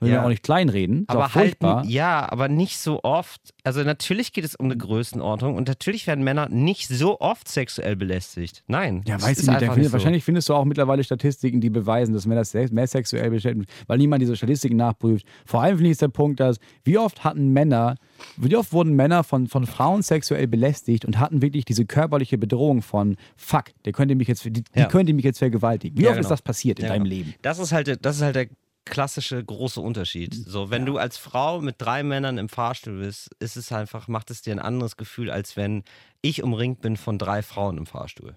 Will 0.00 0.10
Ja. 0.12 0.24
auch 0.24 0.28
nicht 0.28 0.42
kleinreden. 0.42 1.00
Ist 1.02 1.10
Aber 1.10 1.34
halt, 1.34 1.56
ja, 1.86 2.30
aber 2.30 2.48
nicht 2.48 2.78
so 2.78 3.00
oft. 3.02 3.40
Also 3.62 3.82
natürlich 3.82 4.32
geht 4.32 4.44
es 4.44 4.54
um 4.54 4.66
eine 4.66 4.76
Größenordnung 4.76 5.54
und 5.54 5.68
natürlich 5.68 6.06
werden 6.06 6.24
Männer 6.24 6.48
nicht 6.48 6.88
so 6.88 7.20
oft 7.20 7.48
sexuell 7.48 7.96
belästigt. 7.96 8.62
Nein. 8.66 9.02
Ja, 9.06 9.14
das 9.16 9.24
weiß 9.24 9.30
ist 9.32 9.42
ich 9.44 9.48
nicht. 9.48 9.62
einfach 9.62 9.76
Da 9.76 9.82
so. 9.84 9.92
Wahrscheinlich 9.92 10.24
findest 10.24 10.48
du 10.48 10.54
auch 10.54 10.64
mittlerweile 10.64 11.04
Statistiken, 11.04 11.60
die 11.60 11.70
beweisen, 11.70 12.12
dass 12.14 12.26
Männer 12.26 12.42
mehr 12.72 12.86
sexuell 12.86 13.30
beschäftigt 13.30 13.68
sind, 13.70 13.88
weil 13.88 13.98
niemand 13.98 14.22
diese 14.22 14.36
Statistiken 14.36 14.76
nachprüft. 14.76 15.26
Vor 15.46 15.62
allem 15.62 15.76
finde 15.76 15.88
ich 15.90 15.92
ist 15.92 16.02
der 16.02 16.08
Punkt, 16.08 16.40
dass 16.40 16.58
wie 16.84 16.98
oft 16.98 17.24
hatten 17.24 17.52
Männer, 17.52 17.96
wie 18.36 18.54
oft 18.56 18.72
wurden 18.72 18.94
Männer 18.94 19.24
von, 19.24 19.46
von 19.46 19.66
Frauen 19.66 20.02
sexuell 20.02 20.46
belästigt 20.46 21.04
und 21.04 21.18
hatten 21.18 21.42
wirklich 21.42 21.64
diese 21.64 21.86
körperliche 21.86 22.38
Bedrohung 22.38 22.82
von 22.82 23.16
Fuck, 23.36 23.66
der 23.84 23.92
könnte 23.92 24.14
mich 24.14 24.28
jetzt, 24.28 24.44
die, 24.44 24.50
die 24.52 24.62
Ja. 24.74 24.86
könnte 24.86 25.12
mich 25.12 25.24
jetzt 25.24 25.38
vergewaltigen. 25.38 25.96
Wie 25.98 26.02
Ja, 26.02 26.10
oft 26.10 26.18
ist 26.18 26.24
genau. 26.24 26.28
das 26.30 26.42
passiert 26.42 26.78
in 26.78 26.86
Ja, 26.86 26.92
deinem 26.92 27.04
genau. 27.04 27.14
Leben? 27.16 27.34
Das 27.42 27.58
ist 27.58 27.72
halt, 27.72 28.04
das 28.04 28.16
ist 28.16 28.22
halt 28.22 28.36
der 28.36 28.46
klassische 28.84 29.42
große 29.42 29.80
Unterschied. 29.80 30.34
So, 30.34 30.70
wenn 30.70 30.86
du 30.86 30.98
als 30.98 31.16
Frau 31.16 31.60
mit 31.60 31.76
drei 31.78 32.02
Männern 32.02 32.38
im 32.38 32.48
Fahrstuhl 32.48 33.00
bist, 33.00 33.30
ist 33.40 33.56
es 33.56 33.72
einfach, 33.72 34.08
macht 34.08 34.30
es 34.30 34.42
dir 34.42 34.52
ein 34.52 34.58
anderes 34.58 34.96
Gefühl, 34.96 35.30
als 35.30 35.56
wenn 35.56 35.84
ich 36.22 36.42
umringt 36.42 36.80
bin 36.80 36.96
von 36.96 37.18
drei 37.18 37.42
Frauen 37.42 37.78
im 37.78 37.86
Fahrstuhl. 37.86 38.34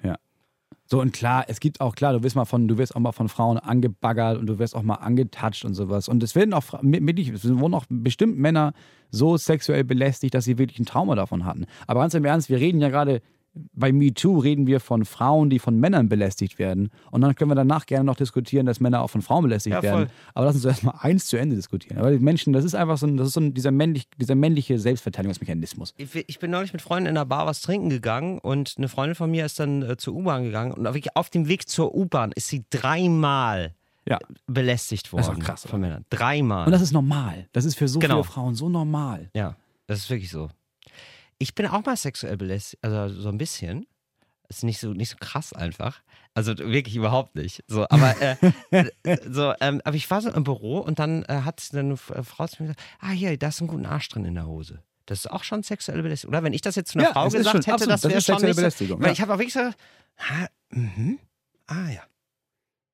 So, 0.89 1.01
und 1.01 1.12
klar, 1.12 1.45
es 1.47 1.60
gibt 1.60 1.81
auch, 1.81 1.95
klar, 1.95 2.13
du 2.13 2.23
wirst 2.23 2.38
mal 2.38 2.45
von, 2.45 2.69
du 2.69 2.77
wirst 2.77 2.95
auch 2.95 3.01
mal 3.01 3.12
von 3.12 3.27
Frauen 3.27 3.57
angebaggert 3.57 4.38
und 4.38 4.47
du 4.47 4.57
wirst 4.57 4.73
auch 4.73 4.83
mal 4.83 4.95
angetatscht 4.95 5.65
und 5.65 5.73
sowas. 5.73 6.07
Und 6.07 6.23
es 6.23 6.33
werden 6.33 6.53
auch, 6.53 6.63
es 6.63 7.49
wurden 7.49 7.73
auch 7.73 7.86
bestimmt 7.89 8.38
Männer 8.38 8.73
so 9.12 9.36
sexuell 9.36 9.83
belästigt, 9.83 10.33
dass 10.33 10.45
sie 10.45 10.57
wirklich 10.57 10.79
ein 10.79 10.86
Trauma 10.86 11.15
davon 11.15 11.43
hatten. 11.43 11.65
Aber 11.88 11.99
ganz 11.99 12.13
im 12.13 12.23
Ernst, 12.23 12.49
wir 12.49 12.60
reden 12.60 12.79
ja 12.79 12.88
gerade, 12.88 13.21
bei 13.74 13.91
MeToo 13.91 14.39
reden 14.39 14.67
wir 14.67 14.80
von 14.80 15.06
Frauen, 15.06 15.50
die 15.50 15.60
von 15.60 15.80
Männern 15.80 16.10
belästigt 16.10 16.60
werden. 16.60 16.89
Und 17.12 17.22
dann 17.22 17.36
können 17.36 17.52
wir 17.52 17.56
danach 17.56 17.86
gerne 17.86 18.06
noch 18.06 18.15
diskutieren, 18.15 18.65
dass 18.65 18.80
Männer 18.80 19.02
auch 19.02 19.10
von 19.10 19.22
Frauen 19.22 19.43
belästigt 19.43 19.74
Ja, 19.76 19.82
werden. 19.84 20.10
Aber 20.34 20.46
lass 20.46 20.56
uns 20.56 20.65
erstmal 20.65 20.96
eins 21.00 21.28
zu 21.28 21.38
Ende 21.38 21.56
diskutieren. 21.56 21.98
Aber 22.00 22.12
die 22.12 22.20
Menschen, 22.20 22.54
das 22.54 22.63
ist 22.65 22.76
einfach 22.76 22.98
so 22.98 23.08
ein, 23.08 23.17
das 23.17 23.28
ist 23.28 23.34
so 23.34 23.41
ein, 23.41 23.54
dieser, 23.54 23.72
männlich, 23.72 24.08
dieser 24.17 24.36
männliche 24.36 24.80
Selbstverteidigungsmechanismus. 24.80 25.93
Ich, 25.98 26.39
bin 26.39 26.52
neulich 26.52 26.74
mit 26.74 26.82
Freunden 26.82 27.08
in 27.08 27.17
einer 27.17 27.26
Bar 27.26 27.46
was 27.46 27.62
trinken 27.62 27.89
gegangen 27.89 28.39
und 28.39 28.76
eine 28.78 28.88
Freundin 28.88 29.15
von 29.15 29.30
mir 29.32 29.46
ist 29.46 29.60
dann 29.60 29.82
äh, 29.82 29.98
zur 29.98 30.15
U-Bahn 30.15 30.43
gegangen 30.43 30.72
und 30.74 30.88
auf 31.15 31.30
dem 31.30 31.48
Weg 31.48 31.67
zur 31.67 31.96
U-Bahn 31.96 32.32
ist 32.34 32.48
sie 32.48 32.63
dreimal 32.70 33.74
Ja. 34.06 34.20
belästigt 34.48 35.10
Das 35.12 35.22
ist 35.22 35.28
worden 35.28 35.39
krass, 35.41 35.65
von 35.65 35.82
Männern. 35.82 36.06
Dreimal. 36.10 36.65
Und 36.65 36.72
das 36.72 36.82
ist 36.82 36.91
normal. 36.93 37.48
Das 37.54 37.65
ist 37.65 37.76
für 37.76 37.88
so 37.88 38.00
Genau. 38.00 38.24
viele 38.24 38.32
Frauen 38.34 38.56
so 38.56 38.70
normal. 38.70 39.30
Ja, 39.34 39.56
das 39.88 40.00
ist 40.00 40.10
wirklich 40.10 40.30
so. 40.30 40.50
Ich 41.39 41.56
bin 41.56 41.67
auch 41.67 41.86
mal 41.86 41.95
sexuell 41.97 42.38
belästigt, 42.38 42.84
also 42.84 43.21
so 43.21 43.30
ein 43.30 43.38
bisschen. 43.38 43.86
Ist 44.50 44.63
nicht 44.63 44.80
so, 44.80 44.93
nicht 44.93 45.10
so 45.10 45.17
krass 45.19 45.52
einfach. 45.52 46.02
Also 46.34 46.58
wirklich 46.58 46.95
überhaupt 46.95 47.36
nicht. 47.36 47.63
So, 47.67 47.86
aber, 47.89 48.15
äh, 48.21 48.86
so, 49.30 49.54
ähm, 49.60 49.82
aber 49.84 49.95
ich 49.97 50.10
war 50.10 50.21
so 50.21 50.30
im 50.32 50.45
Büro 50.45 50.78
und 50.80 51.00
dann 51.00 51.23
äh, 51.23 51.41
hat 51.43 51.62
eine 51.73 51.97
Frau 51.97 52.47
zu 52.47 52.63
mir 52.63 52.69
gesagt: 52.69 52.82
Ah, 53.02 53.10
hier, 53.10 53.38
da 53.38 53.50
ist 53.50 53.60
ein 53.60 53.67
guter 53.67 53.89
Arsch 53.89 54.08
drin 54.08 54.23
in 54.23 54.36
der 54.36 54.47
Hose. 54.47 54.82
Das 55.06 55.19
ist 55.19 55.32
auch 55.32 55.43
schon 55.43 55.63
sexuelle 55.63 56.02
Belästigung. 56.02 56.34
Oder 56.34 56.43
wenn 56.43 56.54
ich 56.54 56.62
das 56.62 56.76
jetzt 56.76 56.91
zu 56.91 57.00
einer 57.00 57.10
Ja, 57.10 57.13
Frau 57.13 57.26
gesagt 57.30 57.45
schon- 57.45 57.62
hätte, 57.62 57.73
absolut, 57.73 57.93
das 57.93 58.04
wäre 58.04 58.21
schon 58.21 58.39
sexuelle 58.39 58.47
nicht 58.47 58.56
so, 58.56 58.62
Belästigung, 58.62 59.04
ja. 59.04 59.12
ich 59.12 59.21
habe 59.21 59.34
auch 59.34 59.38
wirklich 59.38 59.54
so, 59.54 59.60
ha, 60.17 60.47
mhm, 60.69 61.19
ah 61.67 61.89
ja. 61.89 62.04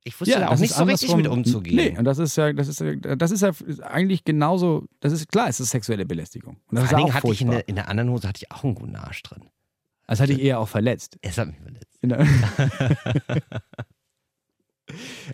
Ich 0.05 0.19
wusste 0.19 0.33
Ja, 0.33 0.41
da 0.41 0.47
auch 0.49 0.57
nicht 0.57 0.73
so 0.73 0.83
richtig 0.83 1.15
mit 1.15 1.27
umzugehen. 1.27 1.75
Nee, 1.75 1.97
und 1.97 2.03
das 2.03 2.17
ist 2.17 2.35
ja, 2.35 2.51
das 2.51 2.67
ist 2.67 2.81
ja, 2.81 2.95
das 2.95 3.31
ist 3.31 3.41
ja 3.41 3.51
eigentlich 3.83 4.25
genauso, 4.25 4.85
das 4.99 5.13
ist 5.13 5.29
klar, 5.31 5.47
es 5.47 5.59
ist 5.59 5.69
sexuelle 5.69 6.05
Belästigung. 6.05 6.57
Und 6.67 6.75
das 6.77 6.89
Vor 6.89 6.97
allen 6.97 7.05
Dingen 7.05 7.15
hatte 7.15 7.31
ich 7.31 7.41
in 7.41 7.51
der, 7.51 7.67
in 7.67 7.75
der 7.75 7.87
anderen 7.87 8.09
Hose 8.09 8.27
hatte 8.27 8.39
ich 8.43 8.51
auch 8.51 8.63
einen 8.63 8.75
guten 8.75 8.95
Arsch 8.97 9.23
drin. 9.23 9.49
Das 10.05 10.19
hatte 10.19 10.33
ich 10.33 10.41
eher 10.41 10.59
auch 10.59 10.67
verletzt. 10.67 11.17
Es 11.21 11.37
hat 11.37 11.47
mich 11.47 11.57
verletzt. 11.59 11.99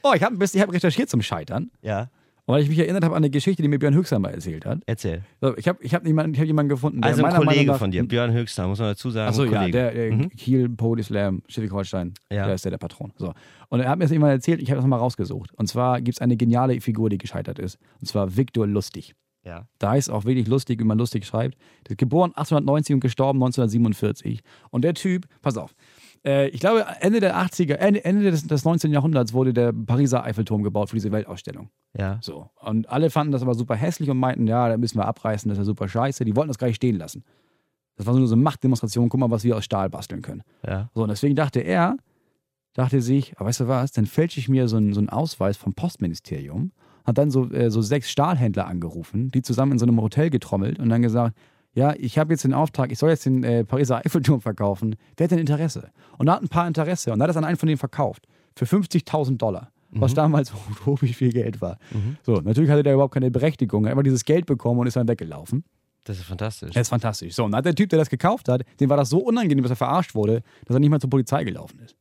Oh, 0.03 0.13
ich 0.15 0.23
habe 0.23 0.45
ich 0.45 0.62
hab 0.62 0.71
recherchiert 0.71 1.10
zum 1.10 1.23
Scheitern, 1.23 1.71
Ja, 1.82 2.10
weil 2.54 2.64
ich 2.64 2.70
mich 2.70 2.80
erinnert 2.80 3.04
habe 3.04 3.16
an 3.16 3.24
eine 3.24 3.30
Geschichte, 3.30 3.62
die 3.62 3.68
mir 3.68 3.80
Björn 3.80 3.94
Höchster 3.94 4.20
mal 4.20 4.30
erzählt 4.34 4.66
hat. 4.66 4.80
erzähl. 4.86 5.24
So, 5.42 5.56
Ich 5.58 5.68
habe 5.68 5.80
ich 5.84 5.94
hab 5.94 6.06
jemanden, 6.06 6.34
ich 6.34 6.40
hab 6.40 6.48
jemanden 6.48 6.70
gefunden, 6.70 7.02
der 7.02 7.10
Also 7.12 7.24
ein 7.24 7.32
meiner 7.32 7.36
Kollege 7.44 7.56
Meinung 7.62 7.74
nach, 7.74 7.80
von 7.80 7.92
dir, 7.92 8.04
Björn 8.08 8.34
Höchster, 8.34 8.68
muss 8.68 8.80
man 8.80 8.90
dazu 8.90 9.10
sagen. 9.10 9.30
Achso, 9.30 9.44
ja, 9.46 9.68
der, 9.68 9.92
der 9.94 10.12
Mhm. 10.12 10.30
Kiel 10.30 10.70
Poetry 10.70 11.04
Slam, 11.04 11.42
Schleswig-Holstein, 11.48 12.14
Ja. 12.32 12.46
der 12.46 12.56
ist 12.56 12.66
der, 12.66 12.72
der 12.72 12.78
Patron. 12.78 13.12
So. 13.18 13.34
Und 13.70 13.80
er 13.80 13.90
hat 13.90 13.98
mir 14.00 14.06
das 14.06 14.12
irgendwann 14.12 14.32
erzählt, 14.32 14.62
ich 14.62 14.70
habe 14.70 14.78
das 14.78 14.84
nochmal 14.86 15.00
rausgesucht. 15.00 15.52
Und 15.56 15.68
zwar 15.68 16.02
gibt 16.02 16.18
es 16.18 16.22
eine 16.22 16.36
geniale 16.38 16.82
Figur, 16.82 17.10
die 17.10 17.18
gescheitert 17.18 17.60
ist. 17.60 17.78
Und 18.02 18.08
zwar 18.08 18.36
Viktor 18.36 18.68
Lustig. 18.68 19.14
Ja. 19.46 19.68
Da 19.80 19.96
ist 19.96 20.10
auch 20.10 20.26
wirklich 20.26 20.48
lustig, 20.48 20.80
wie 20.82 20.84
man 20.84 20.98
lustig 20.98 21.26
schreibt. 21.26 21.58
Der 21.88 21.92
ist 21.92 21.98
geboren 21.98 22.32
1890 22.36 22.94
und 22.96 23.00
gestorben 23.00 23.40
1947. 23.40 24.42
Und 24.70 24.84
der 24.84 24.94
Typ, 24.96 25.28
pass 25.42 25.56
auf, 25.58 25.74
äh, 26.25 26.47
ich 26.49 26.60
glaube, 26.60 26.86
Ende 26.99 27.19
der 27.19 27.36
80er, 27.38 27.75
Ende, 27.75 28.03
Ende 28.03 28.32
des, 28.32 28.45
des 28.45 28.65
19. 28.65 28.91
Jahrhunderts 28.91 29.34
wurde 29.34 29.53
der 29.53 29.73
Pariser 29.73 30.23
Eiffelturm 30.23 30.63
gebaut 30.63 30.89
für 30.89 30.95
diese 30.95 31.12
Weltausstellung. 31.12 31.69
Ja. 31.97 32.19
So. 32.21 32.49
Und 32.62 32.89
alle 32.89 33.10
fanden 33.10 33.32
das 33.32 33.41
aber 33.41 33.55
super 33.55 33.75
hässlich 33.75 34.10
und 34.10 34.17
meinten, 34.17 34.47
ja, 34.47 34.69
da 34.69 34.77
müssen 34.77 34.97
wir 34.97 35.05
abreißen, 35.05 35.49
das 35.49 35.58
ist 35.58 35.63
ja 35.63 35.65
super 35.65 35.88
scheiße. 35.88 36.25
Die 36.25 36.36
wollten 36.36 36.49
das 36.49 36.58
gar 36.58 36.67
nicht 36.67 36.77
stehen 36.77 36.97
lassen. 36.97 37.23
Das 37.95 38.05
war 38.05 38.13
so 38.13 38.34
eine 38.34 38.41
Machtdemonstration, 38.41 39.10
guck 39.10 39.19
mal, 39.19 39.29
was 39.29 39.43
wir 39.43 39.58
aus 39.58 39.65
Stahl 39.65 39.89
basteln 39.89 40.21
können. 40.21 40.43
Ja. 40.65 40.89
So, 40.93 41.03
und 41.03 41.10
deswegen 41.10 41.36
dachte 41.36 41.60
er, 41.60 41.97
dachte 42.73 43.01
sich, 43.01 43.38
aber 43.38 43.49
weißt 43.49 43.62
du 43.62 43.67
was, 43.67 43.91
dann 43.91 44.05
fälsche 44.05 44.39
ich 44.39 44.47
mir 44.47 44.67
so 44.67 44.77
einen, 44.77 44.93
so 44.93 45.01
einen 45.01 45.10
Ausweis 45.10 45.58
vom 45.58 45.73
Postministerium, 45.73 46.71
hat 47.05 47.17
dann 47.17 47.29
so, 47.29 47.51
äh, 47.51 47.69
so 47.69 47.82
sechs 47.82 48.10
Stahlhändler 48.10 48.67
angerufen, 48.67 49.32
die 49.32 49.41
zusammen 49.41 49.73
in 49.73 49.79
so 49.79 49.86
einem 49.86 50.01
Hotel 50.01 50.29
getrommelt 50.29 50.79
und 50.79 50.89
dann 50.89 51.01
gesagt, 51.01 51.36
ja, 51.80 51.94
ich 51.98 52.18
habe 52.18 52.34
jetzt 52.34 52.44
den 52.44 52.54
Auftrag, 52.54 52.92
ich 52.92 53.00
soll 53.00 53.10
jetzt 53.10 53.26
den 53.26 53.42
äh, 53.46 53.63
Pariser 53.63 54.00
Eiffelturm 54.06 54.42
verkaufen. 54.42 54.98
Wer 55.15 55.24
hat 55.24 55.32
denn 55.32 55.39
Interesse? 55.39 55.92
Und 56.18 56.26
da 56.26 56.36
hat 56.36 56.42
ein 56.42 56.50
paar 56.50 56.68
Interesse 56.68 57.13
und 57.13 57.20
da 57.20 57.24
hat 57.24 57.30
es 57.30 57.38
an 57.38 57.46
einen 57.46 57.56
von 57.56 57.68
denen 57.68 57.78
verkauft. 57.78 58.28
Für 58.58 58.65
50.000 58.65 59.38
Dollar. 59.38 59.72
Was 59.92 60.13
damals 60.13 60.52
unglaublich 60.68 61.15
viel 61.15 61.32
Geld 61.32 61.62
war. 61.62 61.80
So, 62.24 62.42
natürlich 62.42 62.70
hatte 62.70 62.84
der 62.84 62.94
überhaupt 62.96 63.13
keine 63.13 63.32
Berechtigung. 63.32 63.86
Er 63.86 63.88
hat 63.88 63.92
einfach 63.94 64.04
dieses 64.04 64.26
Geld 64.26 64.46
bekommen 64.46 64.82
und 64.82 64.88
ist 64.88 64.98
dann 64.98 65.08
weggelaufen. 65.08 65.63
Das 66.04 66.18
ist 66.18 66.26
fantastisch. 66.26 66.72
Das 66.74 66.82
ist 66.82 66.89
fantastisch. 66.89 67.34
So, 67.34 67.46
und 67.46 67.52
dann 67.52 67.60
hat 67.60 67.65
der 67.65 67.76
Typ, 67.76 67.89
der 67.89 67.98
das 67.98 68.10
gekauft 68.10 68.50
hat, 68.50 68.63
dem 68.80 68.89
war 68.89 68.98
das 68.98 69.10
so 69.10 69.20
unangenehm, 69.20 69.63
dass 69.63 69.72
er 69.72 69.78
verarscht 69.78 70.13
wurde, 70.15 70.44
dass 70.65 70.76
er 70.76 70.80
nicht 70.80 70.89
mal 70.89 71.00
zur 71.00 71.10
Polizei 71.10 71.44
gelaufen 71.46 71.80
ist. 71.80 71.96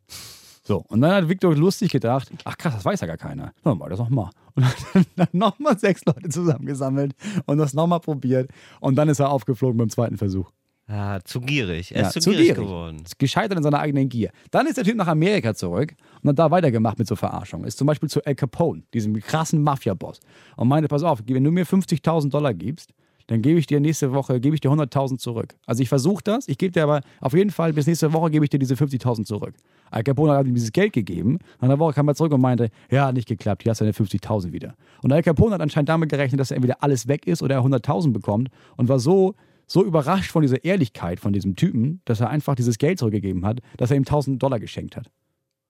So, 0.69 0.85
und 0.89 1.01
dann 1.01 1.13
hat 1.13 1.29
Victor 1.31 1.57
lustig 1.57 1.91
gedacht, 1.93 2.31
ach 2.45 2.59
krass, 2.59 2.75
das 2.75 2.85
weiß 2.85 3.01
ja 3.01 3.07
gar 3.07 3.17
keiner. 3.17 3.55
Dann 3.65 3.79
mal 3.79 3.89
das 3.89 3.99
nochmal. 3.99 4.29
Und 4.55 4.67
dann, 4.93 5.07
dann 5.17 5.29
nochmal 5.33 5.79
sechs 5.79 6.05
Leute 6.05 6.29
zusammengesammelt 6.29 7.15
und 7.47 7.57
das 7.57 7.73
nochmal 7.73 8.01
probiert. 8.01 8.51
Und 8.81 8.97
dann 8.97 9.09
ist 9.09 9.19
er 9.19 9.31
aufgeflogen 9.31 9.79
beim 9.79 9.89
zweiten 9.89 10.19
Versuch. 10.19 10.51
Ah, 10.87 11.21
zu 11.25 11.41
gierig. 11.41 11.95
Er 11.95 12.03
Ja, 12.03 12.07
ist 12.09 12.15
zu, 12.15 12.21
zu 12.21 12.31
gierig, 12.33 12.49
gierig. 12.49 12.65
geworden. 12.65 13.01
Ist 13.03 13.19
gescheitert 13.19 13.57
in 13.57 13.63
seiner 13.63 13.79
eigenen 13.79 14.11
Gier. 14.11 14.31
Dann 14.51 14.67
ist 14.67 14.77
der 14.77 14.85
Typ 14.85 14.97
nach 14.97 15.07
Amerika 15.07 15.55
zurück 15.55 15.95
und 16.23 16.29
hat 16.29 16.39
da 16.39 16.51
weitergemacht 16.51 16.99
mit 16.99 17.09
so 17.09 17.17
Verarschung. 17.17 17.65
Ist 17.65 17.79
zum 17.79 17.87
Beispiel 17.87 18.11
zu 18.11 18.23
Al 18.27 18.35
Capone, 18.35 18.83
diesem 18.93 19.15
krassen 19.21 19.63
Mafia-Boss. 19.63 20.21
Und 20.57 20.69
meinte, 20.69 20.89
pass 20.89 21.03
auf, 21.03 21.23
wenn 21.27 21.45
du 21.45 21.51
mir 21.51 21.65
50.000 21.67 22.29
Dollar 22.31 22.53
gibst, 22.53 22.93
dann 23.29 23.43
gebe 23.43 23.61
ich 23.61 23.67
dir 23.67 23.79
nächste 23.79 24.13
Woche, 24.13 24.41
gebe 24.41 24.55
ich 24.55 24.61
dir 24.61 24.71
100.000 24.71 25.19
zurück. 25.19 25.55
Also 25.67 25.83
ich 25.83 25.89
versuche 25.89 26.23
das, 26.25 26.49
ich 26.49 26.59
gebe 26.59 26.73
dir 26.73 26.83
aber 26.83 27.03
auf 27.21 27.35
jeden 27.35 27.51
Fall 27.51 27.75
bis 27.75 27.87
nächste 27.87 28.13
Woche 28.13 28.31
gebe 28.31 28.45
ich 28.45 28.51
dir 28.51 28.59
diese 28.59 28.75
50.000 28.75 29.25
zurück. 29.25 29.55
Al 29.91 30.03
Capone 30.03 30.33
hat 30.33 30.47
ihm 30.47 30.55
dieses 30.55 30.73
Geld 30.73 30.95
gegeben. 30.95 31.39
Nach 31.61 31.69
einer 31.69 31.79
Woche 31.79 31.93
kam 31.93 32.09
er 32.09 32.15
zurück 32.15 32.33
und 32.33 32.41
meinte, 32.41 32.71
ja, 32.91 33.07
hat 33.07 33.15
nicht 33.15 33.29
geklappt, 33.29 33.63
hier 33.63 33.71
hast 33.71 33.81
du 33.81 33.85
deine 33.85 33.95
50.000 33.95 34.53
wieder. 34.53 34.75
Und 35.03 35.13
Al 35.13 35.23
Capone 35.23 35.55
hat 35.55 35.61
anscheinend 35.61 35.91
damit 35.91 36.11
gerechnet, 36.11 36.41
dass 36.41 36.51
entweder 36.51 36.83
alles 36.83 37.07
weg 37.07 37.27
ist 37.27 37.43
oder 37.43 37.57
er 37.57 37.63
100.000 37.63 38.13
bekommt 38.13 38.49
und 38.77 38.89
war 38.89 38.99
so 38.99 39.35
so 39.71 39.85
überrascht 39.85 40.31
von 40.31 40.41
dieser 40.41 40.65
Ehrlichkeit 40.65 41.21
von 41.21 41.35
diesem 41.35 41.55
Typen, 41.55 42.01
dass 42.07 42.21
er 42.21 42.31
einfach 42.31 42.55
dieses 42.55 42.79
Geld 42.79 42.99
zurückgegeben 42.99 43.45
hat, 43.45 43.61
dass 43.77 43.91
er 43.91 43.99
ihm 43.99 44.05
1000 44.05 44.43
Dollar 44.43 44.59
geschenkt 44.59 44.97
hat. 44.97 45.11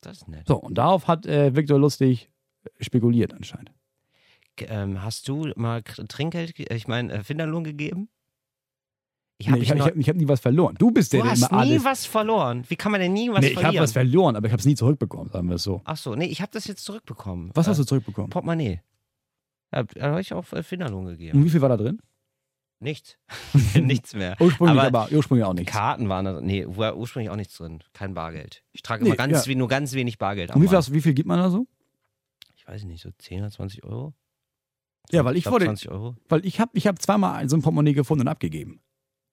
Das 0.01 0.19
ist 0.19 0.29
nett. 0.29 0.47
So, 0.47 0.57
und 0.57 0.79
darauf 0.79 1.09
hat 1.09 1.27
äh, 1.27 1.57
Victor 1.57 1.81
Lustig 1.81 2.31
spekuliert 2.79 3.35
anscheinend. 3.35 3.73
Ähm, 4.69 5.03
hast 5.03 5.29
du 5.29 5.53
mal 5.57 5.83
Trinkgeld, 5.83 6.55
ge- 6.55 6.67
ich 6.75 6.89
meine, 6.89 7.13
äh, 7.13 7.25
Finderlohn 7.25 7.65
gegeben? 7.65 8.09
Ich 9.41 9.47
Nee, 9.47 9.53
habe 9.53 9.63
ich 9.63 9.71
habe 9.71 9.85
hab, 9.85 9.97
ich 9.97 10.09
hab 10.09 10.17
nie 10.17 10.27
was 10.27 10.41
verloren. 10.41 10.75
Du 10.79 10.91
bist 10.91 11.13
der, 11.13 11.21
Du 11.21 11.25
der 11.27 11.33
hast 11.33 11.51
immer 11.51 11.65
nie 11.65 11.71
alles. 11.73 11.85
was 11.85 12.07
verloren. 12.07 12.65
Wie 12.69 12.75
kann 12.77 12.91
man 12.91 13.01
denn 13.01 13.13
nie 13.13 13.31
was 13.31 13.41
nee, 13.41 13.49
ich 13.49 13.55
habe 13.57 13.63
verlieren? 13.67 13.83
was 13.85 13.93
verloren, 13.93 14.35
aber 14.37 14.47
ich 14.47 14.53
habe 14.53 14.61
es 14.61 14.67
nie 14.67 14.75
zurückbekommen, 14.75 15.31
sagen 15.31 15.49
wir 15.49 15.55
es 15.57 15.63
so. 15.63 15.81
Ach 15.85 15.97
so, 15.97 16.17
nee, 16.17 16.27
ich 16.27 16.41
habe 16.43 16.51
das 16.53 16.67
jetzt 16.67 16.85
zurückbekommen. 16.85 17.51
Was 17.55 17.67
äh, 17.67 17.71
hast 17.71 17.79
du 17.79 17.85
zurückbekommen? 17.85 18.31
Portemonnaie. 18.31 18.81
Ja, 19.73 19.85
da 19.85 20.11
habe 20.11 20.21
ich 20.21 20.33
auch 20.33 20.53
äh, 20.53 20.63
Finderlohn 20.65 21.07
gegeben. 21.07 21.39
Und 21.39 21.45
wie 21.45 21.51
viel 21.51 21.61
war 21.61 21.69
da 21.69 21.77
drin? 21.77 22.01
Nichts. 22.81 23.17
Nichts 23.75 24.15
mehr. 24.15 24.37
Ursprünglich 24.41 24.77
Aber 24.81 25.03
aber, 25.05 25.13
ursprünglich 25.13 25.45
auch 25.45 25.53
nichts. 25.55 25.71
Karten 25.73 26.09
waren 26.09 26.25
da, 26.25 26.41
nee, 26.41 26.65
war 26.67 26.97
ursprünglich 26.97 27.31
auch 27.31 27.37
nichts 27.37 27.57
drin. 27.57 27.79
Kein 27.93 28.15
Bargeld. 28.15 28.65
Ich 28.73 28.83
trage 28.83 29.05
Nee, 29.05 29.11
immer 29.11 29.17
ganz, 29.17 29.47
ja. 29.47 29.55
nur 29.55 29.69
ganz 29.69 29.93
wenig 29.93 30.19
Bargeld. 30.19 30.53
Und 30.55 30.63
wie 30.63 30.69
viel, 30.69 30.77
hast, 30.77 30.93
wie 30.93 31.01
viel 31.01 31.15
gibt 31.15 31.29
man 31.29 31.39
da 31.39 31.51
so? 31.51 31.67
Ich 32.57 32.67
weiß 32.67 32.85
nicht, 32.85 33.03
so 33.03 33.11
10 33.19 33.41
oder 33.43 33.51
20 33.53 33.85
Euro? 33.85 34.15
Ja, 35.11 35.25
weil 35.25 35.37
ich 35.37 35.45
glaub, 35.45 35.55
wurde, 35.55 35.67
20 35.67 35.91
Euro. 35.91 36.15
weil 36.29 36.45
ich 36.45 36.61
habe 36.61 36.71
ich 36.75 36.87
hab 36.87 37.01
zweimal 37.01 37.49
so 37.49 37.57
ein 37.57 37.63
Portemonnaie 37.63 37.95
gefunden 37.95 38.23
und 38.23 38.29
abgegeben. 38.29 38.81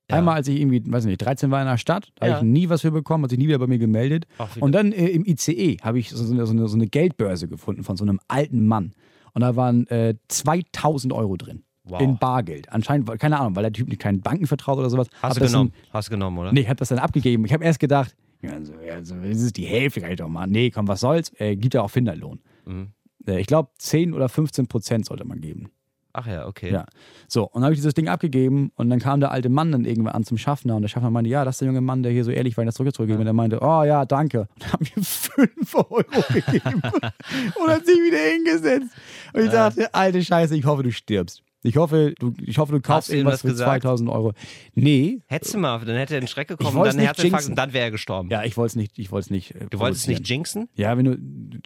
Ja. 0.10 0.17
Einmal, 0.17 0.36
als 0.36 0.47
ich 0.47 0.60
irgendwie, 0.62 0.84
weiß 0.86 1.06
nicht, 1.06 1.17
13 1.19 1.49
war 1.51 1.62
in 1.62 1.67
der 1.67 1.78
Stadt, 1.80 2.12
da 2.15 2.28
Ja. 2.28 2.36
habe 2.36 2.45
ich 2.45 2.51
nie 2.51 2.69
was 2.69 2.82
für 2.82 2.91
bekommen, 2.91 3.23
hat 3.23 3.32
sich 3.32 3.39
nie 3.39 3.47
wieder 3.47 3.58
bei 3.60 3.67
mir 3.67 3.80
gemeldet. 3.80 4.28
Auch 4.38 4.49
Und 4.60 4.71
dann 4.73 4.91
äh, 4.91 5.08
im 5.08 5.25
ICE 5.25 5.78
habe 5.82 5.97
ich 5.99 6.12
so, 6.12 6.23
so, 6.23 6.32
eine, 6.34 6.67
so, 6.67 6.75
eine, 6.75 6.86
Geldbörse 6.88 7.47
gefunden 7.47 7.84
von 7.84 7.97
so 7.97 8.04
einem 8.06 8.19
alten 8.28 8.67
Mann. 8.67 8.93
Und 9.34 9.41
da 9.41 9.56
waren 9.56 9.88
äh, 9.88 10.15
2000 10.28 11.12
Euro 11.12 11.36
drin. 11.38 11.63
wow. 11.86 11.99
In 12.01 12.17
Bargeld. 12.19 12.71
Anscheinend, 12.71 13.08
keine 13.19 13.39
Ahnung, 13.39 13.56
weil 13.56 13.63
der 13.63 13.73
Typ 13.73 13.88
nicht 13.89 13.99
keinen 13.99 14.21
Banken 14.21 14.45
vertraut 14.47 14.78
oder 14.78 14.89
sowas. 14.91 15.08
Hab 15.21 15.32
Hast 15.32 15.41
du 15.41 15.45
genommen? 15.45 15.73
Hast 15.91 16.08
du 16.08 16.12
genommen, 16.12 16.38
oder? 16.38 16.47
Dann, 16.47 16.54
nee, 16.56 16.62
ich 16.62 16.67
habe 16.69 16.78
das 16.78 16.89
dann 16.89 16.99
abgegeben. 16.99 17.43
Ich 17.45 17.51
habe 17.54 17.63
erst 17.63 17.80
gedacht, 17.80 18.15
ja, 18.41 18.63
so, 18.63 18.73
ja, 18.86 19.04
so, 19.04 19.15
das 19.15 19.41
ist 19.41 19.58
die 19.58 19.65
Hälfte, 19.65 20.01
kann 20.01 20.12
ich 20.12 20.17
doch 20.17 20.28
machen. 20.30 20.51
Nee, 20.51 20.69
komm, 20.69 20.88
was 20.88 20.99
soll's? 20.99 21.32
Äh, 21.39 21.56
gibt 21.56 21.73
ja 21.73 21.82
auch 21.82 21.89
Finderlohn. 21.89 22.39
Mhm. 22.65 22.89
Äh, 23.28 23.40
ich 23.40 23.48
glaube, 23.48 23.70
10 23.78 24.14
oder 24.14 24.30
15 24.30 24.68
Prozent 24.68 25.06
sollte 25.06 25.26
man 25.26 25.42
geben. 25.42 25.72
Ach 26.18 26.28
ja, 26.28 26.48
okay. 26.48 26.72
Ja. 26.72 26.86
So, 27.28 27.44
und 27.44 27.56
dann 27.56 27.64
habe 27.66 27.74
ich 27.74 27.80
dieses 27.80 27.94
Ding 27.94 28.08
abgegeben 28.08 28.72
und 28.76 28.90
dann 28.90 29.00
kam 29.00 29.20
der 29.20 29.32
alte 29.32 29.50
Mann 29.50 29.74
dann 29.74 29.84
irgendwann 29.84 30.14
an 30.14 30.24
zum 30.24 30.38
Schaffner 30.38 30.78
und 30.78 30.82
der 30.82 30.88
Schaffner 30.88 31.10
meinte, 31.10 31.30
ja, 31.30 31.44
das 31.44 31.56
ist 31.56 31.60
der 31.62 31.66
junge 31.68 31.82
Mann, 31.82 32.04
der 32.04 32.14
hier 32.14 32.24
so 32.24 32.32
ehrlich 32.32 32.56
war, 32.56 32.62
und 32.62 32.68
das 32.68 32.76
zurückgegeben. 32.76 33.20
Und 33.20 33.28
er 33.28 33.34
meinte, 33.34 33.60
oh 33.62 33.84
ja, 33.84 34.06
danke. 34.06 34.48
Und 34.56 34.72
hat 34.72 34.80
mir 34.80 35.04
5 35.04 35.76
Euro 35.76 36.04
gegeben 36.32 36.82
und 37.62 37.68
hat 37.70 37.86
sich 37.86 37.98
wieder 37.98 38.18
hingesetzt. 38.34 38.96
Und 39.34 39.42
ich 39.44 39.50
dachte, 39.52 39.94
alte 39.94 40.24
Scheiße, 40.24 40.56
ich 40.56 40.64
hoffe, 40.64 40.84
du 40.84 40.92
stirbst. 40.94 41.44
Ich 41.64 41.76
hoffe, 41.78 42.14
du, 42.20 42.32
ich 42.46 42.60
hoffe, 42.60 42.72
du 42.74 42.80
kaufst 42.80 43.12
irgendwas 43.12 43.42
für 43.42 43.48
gesagt? 43.50 43.82
2000 43.82 44.10
Euro. 44.10 44.32
Nee. 44.76 45.20
Hättest 45.26 45.56
du 45.56 45.58
mal, 45.58 45.80
dann 45.84 45.98
hätte 45.98 46.14
er 46.16 46.22
in 46.22 46.28
Schreck 46.28 46.48
gekommen, 46.48 46.82
dann 46.84 47.00
Herzinfarkt 47.00 47.50
und 47.50 47.56
dann 47.56 47.74
wäre 47.74 47.86
er 47.86 47.92
gestorben. 47.92 48.30
Ja, 48.30 48.44
ich 48.44 48.56
wollte 48.56 48.68
es 48.70 48.76
nicht, 48.76 49.00
ich 49.00 49.12
wollte 49.12 49.26
es 49.26 49.30
nicht. 49.32 49.56
äh, 49.56 49.66
Du 49.70 49.80
wolltest 49.80 50.08
nicht 50.08 50.30
jinxen? 50.30 50.70
Ja, 50.76 50.96
wenn 50.96 51.06
du 51.06 51.18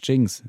Jinx. 0.02 0.42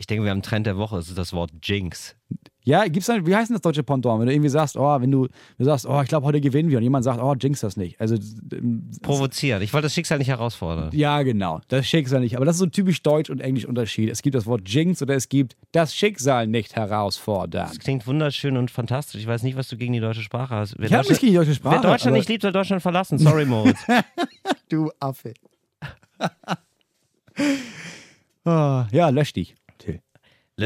Ich 0.00 0.06
denke, 0.06 0.24
wir 0.24 0.30
haben 0.30 0.36
einen 0.36 0.42
Trend 0.42 0.66
der 0.66 0.78
Woche, 0.78 0.96
es 0.96 1.10
ist 1.10 1.18
das 1.18 1.34
Wort 1.34 1.50
Jinx. 1.62 2.16
Ja, 2.64 2.86
gibt's 2.86 3.06
dann, 3.06 3.26
wie 3.26 3.36
heißt 3.36 3.50
denn 3.50 3.54
das 3.54 3.60
deutsche 3.60 3.82
Pendant? 3.82 4.18
Wenn 4.18 4.28
du 4.28 4.32
irgendwie 4.32 4.48
sagst, 4.48 4.78
oh, 4.78 4.98
wenn 4.98 5.10
du, 5.10 5.26
du 5.58 5.64
sagst, 5.64 5.84
oh, 5.86 6.00
ich 6.00 6.08
glaube, 6.08 6.24
heute 6.24 6.40
gewinnen 6.40 6.70
wir 6.70 6.78
und 6.78 6.84
jemand 6.84 7.04
sagt, 7.04 7.20
oh, 7.22 7.34
Jinx 7.38 7.60
das 7.60 7.76
nicht. 7.76 8.00
Also, 8.00 8.16
ähm, 8.52 8.90
Provozieren. 9.02 9.60
Ich 9.60 9.74
wollte 9.74 9.86
das 9.86 9.94
Schicksal 9.94 10.16
nicht 10.16 10.28
herausfordern. 10.28 10.88
ja, 10.94 11.22
genau. 11.22 11.60
Das 11.68 11.86
Schicksal 11.86 12.20
nicht. 12.20 12.36
Aber 12.36 12.46
das 12.46 12.54
ist 12.56 12.60
so 12.60 12.64
ein 12.64 12.72
typisch 12.72 13.02
Deutsch- 13.02 13.28
und 13.28 13.40
Englisch-Unterschied. 13.40 14.08
Es 14.08 14.22
gibt 14.22 14.34
das 14.34 14.46
Wort 14.46 14.62
Jinx 14.66 15.02
oder 15.02 15.14
es 15.14 15.28
gibt 15.28 15.54
das 15.72 15.94
Schicksal 15.94 16.46
nicht 16.46 16.76
herausfordern. 16.76 17.68
Das 17.68 17.78
klingt 17.78 18.06
wunderschön 18.06 18.56
und 18.56 18.70
fantastisch. 18.70 19.20
Ich 19.20 19.26
weiß 19.26 19.42
nicht, 19.42 19.56
was 19.58 19.68
du 19.68 19.76
gegen 19.76 19.92
die 19.92 20.00
deutsche 20.00 20.22
Sprache 20.22 20.54
hast. 20.54 20.76
Wer 20.78 20.86
Ich 20.86 20.94
habe 20.94 21.06
nichts 21.06 21.20
gegen 21.20 21.32
die 21.32 21.38
deutsche 21.38 21.54
Sprache. 21.54 21.82
Wer 21.82 21.90
Deutschland 21.90 22.16
nicht 22.16 22.28
liebt, 22.30 22.40
soll 22.42 22.52
Deutschland 22.52 22.80
verlassen. 22.80 23.18
Sorry, 23.18 23.44
Moritz. 23.44 23.78
Du 24.70 24.90
Affe. 24.98 25.34
Ah, 28.44 28.86
ja, 28.92 29.08
lösch 29.10 29.32
dich. 29.32 29.54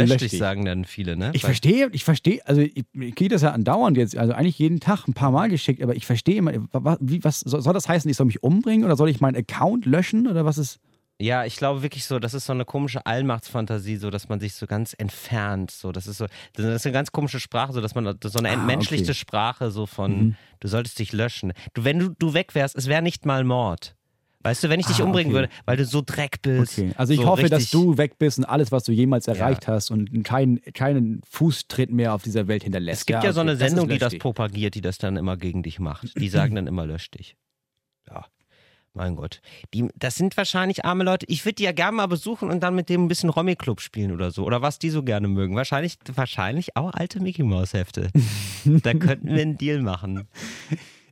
Lösch 0.00 0.16
dich, 0.18 0.38
sagen 0.38 0.64
dann 0.64 0.85
viele, 0.85 1.16
ne? 1.16 1.30
Ich 1.35 1.42
Weil- 1.42 1.48
verstehe, 1.48 1.88
ich 1.92 2.04
verstehe, 2.04 2.40
also 2.46 2.61
ich, 2.61 2.85
ich 2.92 3.14
kriege 3.14 3.28
das 3.30 3.42
ja 3.42 3.52
andauernd 3.52 3.96
jetzt, 3.96 4.16
also 4.16 4.33
eigentlich 4.33 4.59
jeden 4.59 4.80
Tag 4.80 5.07
ein 5.09 5.14
paar 5.14 5.30
Mal 5.30 5.48
geschickt, 5.48 5.83
aber 5.83 5.94
ich 5.96 6.07
verstehe 6.07 6.37
immer, 6.37 6.52
wa- 6.72 6.96
wie, 7.00 7.22
was 7.24 7.40
soll, 7.40 7.61
soll 7.62 7.72
das 7.74 7.88
heißen, 7.88 8.11
ich 8.11 8.16
soll 8.16 8.26
mich 8.26 8.42
umbringen 8.42 8.85
oder 8.85 8.96
soll 8.96 9.09
ich 9.09 9.20
meinen 9.20 9.37
Account 9.37 9.87
löschen 9.87 10.26
oder 10.26 10.44
was 10.44 10.59
ist? 10.59 10.78
Ja, 11.20 11.44
ich 11.44 11.54
glaube 11.57 11.83
wirklich 11.83 12.07
so, 12.07 12.18
das 12.18 12.35
ist 12.35 12.44
so 12.46 12.52
eine 12.52 12.64
komische 12.64 13.07
Allmachtsfantasie, 13.07 13.96
so 13.96 14.11
dass 14.11 14.28
man 14.28 14.40
sich 14.40 14.54
so 14.54 14.66
ganz 14.66 14.94
entfernt, 14.98 15.70
so 15.70 15.92
das 15.92 16.09
ist 16.09 16.18
so, 16.18 16.26
das 16.54 16.64
ist 16.66 16.87
eine 16.87 16.92
ganz 16.92 17.12
komische 17.12 17.38
Sprache, 17.38 17.72
so 17.72 17.80
dass 17.80 17.94
man 17.94 18.04
so 18.24 18.38
eine 18.40 18.48
Ah, 18.48 18.52
entmenschlichte 18.54 19.11
okay. 19.12 19.14
Sprache 19.14 19.70
so 19.70 19.87
von, 19.87 20.18
Mhm. 20.18 20.37
du 20.59 20.66
solltest 20.68 20.98
dich 20.98 21.12
löschen. 21.12 21.52
Du, 21.72 21.85
wenn 21.85 22.00
du, 22.00 22.09
du 22.18 22.35
weg 22.35 22.54
wärst, 22.57 22.74
es 22.76 22.88
wäre 22.88 23.00
nicht 23.02 23.26
mal 23.26 23.44
Mord. 23.44 23.94
Weißt 24.44 24.62
du, 24.62 24.68
wenn 24.68 24.78
ich 24.78 24.87
dich 24.87 25.00
Ah, 25.00 25.04
umbringen 25.04 25.33
okay. 25.33 25.48
würde, 25.48 25.52
weil 25.64 25.78
du 25.78 25.87
so 25.87 26.02
Dreck 26.04 26.42
bist. 26.42 26.78
Okay. 26.78 26.92
Also 26.96 27.14
ich 27.14 27.20
so 27.20 27.26
hoffe, 27.26 27.48
dass 27.48 27.70
du 27.70 27.96
weg 27.96 28.18
bist 28.18 28.38
und 28.38 28.44
alles, 28.44 28.70
was 28.70 28.85
du 28.85 28.92
jemals 28.92 29.26
erreicht 29.26 29.66
hast 29.66 29.90
und 29.90 30.22
keinen 30.22 30.61
keinen 30.74 31.22
Fußtritt 31.28 31.90
mehr 31.90 32.12
auf 32.12 32.22
dieser 32.22 32.46
Welt 32.46 32.62
hinterlässt. 32.62 33.00
Es 33.00 33.07
gibt 33.07 33.24
ja, 33.24 33.33
so 33.33 33.40
okay, 33.40 33.48
eine 33.50 33.59
das 33.59 33.70
Sendung, 33.70 33.88
die 33.88 33.98
das 33.98 34.18
propagiert, 34.18 34.74
die 34.74 34.83
das 34.83 34.98
dann 34.98 35.16
immer 35.16 35.38
gegen 35.38 35.62
dich 35.62 35.80
macht. 35.80 36.14
Die 36.20 36.28
sagen 36.28 36.54
dann 36.54 36.66
immer, 36.66 36.85
lösch 36.85 37.11
dich. 37.11 37.37
Ja, 38.07 38.26
mein 38.92 39.16
Gott. 39.16 39.40
Die, 39.72 39.88
das 39.96 40.16
sind 40.16 40.37
wahrscheinlich 40.37 40.85
arme 40.85 41.04
Leute. 41.04 41.24
Ich 41.28 41.46
würde 41.46 41.54
die 41.54 41.62
ja 41.64 41.72
gerne 41.72 41.96
mal 41.96 42.07
besuchen 42.07 42.50
und 42.50 42.61
dann 42.61 42.74
mit 42.74 42.90
dem 42.90 43.04
ein 43.04 43.09
bisschen 43.09 43.30
Romy-Club 43.30 43.80
spielen 43.80 44.12
oder 44.12 44.30
so. 44.30 44.44
Oder 44.44 44.61
was 44.61 44.78
die 44.78 44.90
so 44.90 45.02
gerne 45.02 45.26
mögen. 45.26 45.57
Wahrscheinlich, 45.57 45.96
wahrscheinlich 46.14 46.76
auch 46.76 46.92
alte 46.92 47.18
Mickey-Maus-Hefte. 47.20 48.11
da 48.64 48.92
könnten 48.92 49.28
wir 49.28 49.40
einen 49.40 49.57
Deal 49.57 49.80
machen. 49.80 50.28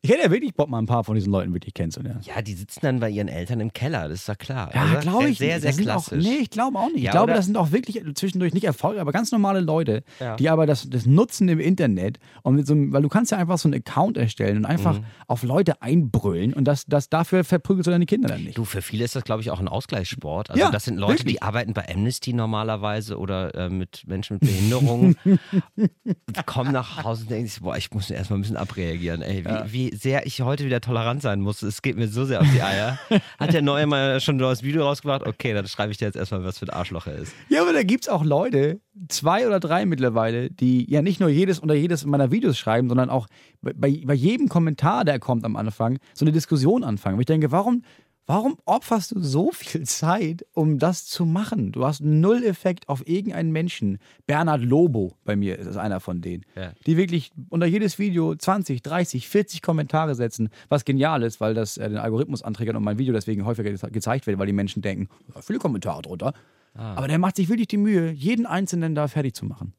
Ich 0.04 0.10
hätte 0.10 0.22
ja 0.22 0.30
wirklich 0.32 0.52
Bock, 0.54 0.68
mal 0.68 0.80
ein 0.80 0.86
paar 0.86 1.04
von 1.04 1.14
diesen 1.14 1.30
Leuten 1.30 1.54
wirklich 1.54 1.74
kennenzulernen. 1.74 2.22
Ja, 2.24 2.42
die 2.42 2.54
sitzen 2.54 2.80
dann 2.82 2.98
bei 2.98 3.08
ihren 3.08 3.28
Eltern 3.28 3.60
im 3.60 3.72
Keller, 3.72 4.08
das 4.08 4.22
ist 4.22 4.26
ja 4.28 4.34
klar. 4.34 4.68
Ja, 4.74 4.98
glaube 4.98 5.28
ich. 5.28 5.38
Sehr, 5.38 5.60
sehr 5.60 5.72
sind 5.72 5.88
auch, 5.90 6.04
klassisch. 6.08 6.24
nee, 6.24 6.38
ich 6.40 6.50
glaube 6.50 6.76
auch 6.76 6.88
nicht. 6.88 7.02
Ja, 7.04 7.10
ich 7.10 7.12
glaube, 7.12 7.32
das 7.34 7.46
sind 7.46 7.56
auch 7.56 7.70
wirklich 7.70 8.02
zwischendurch 8.16 8.52
nicht 8.52 8.64
Erfolge, 8.64 9.00
aber 9.00 9.12
ganz 9.12 9.30
normale 9.30 9.60
Leute, 9.60 10.02
Ja. 10.18 10.34
die 10.34 10.48
aber 10.50 10.66
das, 10.66 10.90
das 10.90 11.06
nutzen 11.06 11.48
im 11.48 11.60
Internet. 11.60 12.18
Und 12.42 12.56
mit 12.56 12.66
so 12.66 12.72
einem, 12.74 12.92
weil 12.92 13.02
du 13.02 13.08
kannst 13.08 13.30
ja 13.30 13.38
einfach 13.38 13.58
so 13.58 13.68
einen 13.68 13.74
Account 13.80 14.16
erstellen 14.16 14.56
und 14.56 14.64
einfach 14.64 14.98
Mhm. 14.98 15.04
auf 15.28 15.44
Leute 15.44 15.80
einbrüllen 15.82 16.52
und 16.52 16.64
das, 16.64 16.84
das 16.86 17.08
dafür 17.08 17.44
verprügelst 17.44 17.86
du 17.86 17.92
deine 17.92 18.06
Kinder 18.06 18.26
dann 18.28 18.42
nicht. 18.42 18.58
Du, 18.58 18.64
für 18.64 18.82
viele 18.82 19.04
ist 19.04 19.14
das, 19.14 19.22
glaube 19.22 19.42
ich, 19.42 19.52
auch 19.52 19.60
ein 19.60 19.68
Ausgleichssport. 19.68 20.50
Also 20.50 20.60
Ja, 20.60 20.72
das 20.72 20.84
sind 20.84 20.96
Leute, 20.96 21.20
wirklich. 21.20 21.34
die 21.36 21.42
arbeiten 21.42 21.74
bei 21.74 21.88
Amnesty 21.88 22.32
normalerweise 22.32 23.18
oder 23.18 23.54
äh, 23.54 23.68
mit 23.68 24.02
Menschen 24.08 24.34
mit 24.40 24.40
Behinderung, 24.50 25.14
kommen 26.46 26.72
nach 26.72 27.04
Hause 27.04 27.22
und 27.22 27.30
denken 27.30 27.46
sich, 27.48 27.60
boah, 27.60 27.76
ich 27.76 27.90
muss 27.92 28.10
erstmal 28.10 28.40
ein 28.40 28.42
bisschen 28.42 28.56
abreagieren. 28.56 29.22
Ey, 29.22 29.44
wie, 29.44 29.72
wie 29.72 29.91
sehr 29.92 30.26
ich 30.26 30.40
heute 30.40 30.64
wieder 30.64 30.80
tolerant 30.80 31.22
sein 31.22 31.40
muss. 31.40 31.62
Es 31.62 31.82
geht 31.82 31.96
mir 31.96 32.08
so 32.08 32.24
sehr 32.24 32.40
auf 32.40 32.46
die 32.52 32.62
Eier. 32.62 32.98
Hat 33.38 33.52
der 33.52 33.62
Neue 33.62 33.86
mal 33.86 34.20
schon 34.20 34.36
ein 34.36 34.38
neues 34.38 34.62
Video 34.62 34.84
rausgebracht? 34.84 35.26
Okay, 35.26 35.52
dann 35.52 35.66
schreibe 35.66 35.92
ich 35.92 35.98
dir 35.98 36.06
jetzt 36.06 36.16
erstmal, 36.16 36.44
was 36.44 36.58
für 36.58 36.66
ein 36.66 36.70
Arschloch 36.70 37.06
er 37.06 37.16
ist. 37.16 37.32
Ja, 37.48 37.62
aber 37.62 37.72
da 37.72 37.82
gibt 37.82 38.04
es 38.04 38.08
auch 38.08 38.24
Leute, 38.24 38.80
zwei 39.08 39.46
oder 39.46 39.60
drei 39.60 39.86
mittlerweile, 39.86 40.50
die 40.50 40.90
ja 40.90 41.02
nicht 41.02 41.20
nur 41.20 41.28
jedes 41.28 41.58
unter 41.58 41.74
jedes 41.74 42.04
meiner 42.04 42.30
Videos 42.30 42.58
schreiben, 42.58 42.88
sondern 42.88 43.10
auch 43.10 43.26
bei, 43.60 43.72
bei 44.04 44.14
jedem 44.14 44.48
Kommentar, 44.48 45.04
der 45.04 45.18
kommt 45.18 45.44
am 45.44 45.56
Anfang, 45.56 45.98
so 46.14 46.24
eine 46.24 46.32
Diskussion 46.32 46.84
anfangen. 46.84 47.16
Wo 47.16 47.20
ich 47.20 47.26
denke, 47.26 47.52
warum, 47.52 47.82
warum 48.26 48.56
opferst 48.64 49.10
du 49.12 49.20
so 49.20 49.50
viel 49.52 49.82
Zeit, 49.84 50.46
um 50.54 50.78
das 50.78 51.06
zu 51.06 51.24
machen? 51.26 51.72
Du 51.72 51.84
hast 51.84 52.00
null 52.00 52.44
Effekt 52.44 52.88
auf 52.88 53.06
irgendeinen 53.06 53.50
Menschen. 53.52 53.98
Bernhard 54.26 54.62
Lobo 54.62 55.16
bei 55.24 55.36
mir 55.36 55.58
ist 55.58 55.76
einer 55.76 56.00
von 56.00 56.20
denen, 56.20 56.44
Ja. 56.54 56.72
die 56.86 56.96
wirklich 56.96 57.30
unter 57.50 57.66
jedes 57.66 57.98
Video 57.98 58.34
20, 58.34 58.82
30, 58.82 59.28
40 59.28 59.62
Kommentare 59.62 60.14
setzen, 60.14 60.48
was 60.68 60.84
genial 60.84 61.22
ist, 61.22 61.40
weil 61.40 61.54
das 61.54 61.76
äh, 61.76 61.88
den 61.88 61.98
Algorithmus 61.98 62.42
anträgert 62.42 62.76
und 62.76 62.84
mein 62.84 62.98
Video 62.98 63.12
deswegen 63.12 63.44
häufiger 63.44 63.70
ge- 63.72 63.90
gezeigt 63.90 64.26
wird, 64.26 64.38
weil 64.38 64.46
die 64.46 64.52
Menschen 64.52 64.82
denken, 64.82 65.08
"Ja, 65.34 65.42
viele 65.42 65.58
Kommentare 65.58 66.02
drunter. 66.02 66.32
Ah. 66.74 66.94
Aber 66.94 67.08
der 67.08 67.18
macht 67.18 67.36
sich 67.36 67.48
wirklich 67.48 67.68
die 67.68 67.76
Mühe, 67.76 68.10
jeden 68.12 68.46
Einzelnen 68.46 68.94
da 68.94 69.08
fertig 69.08 69.34
zu 69.34 69.44
machen. 69.44 69.74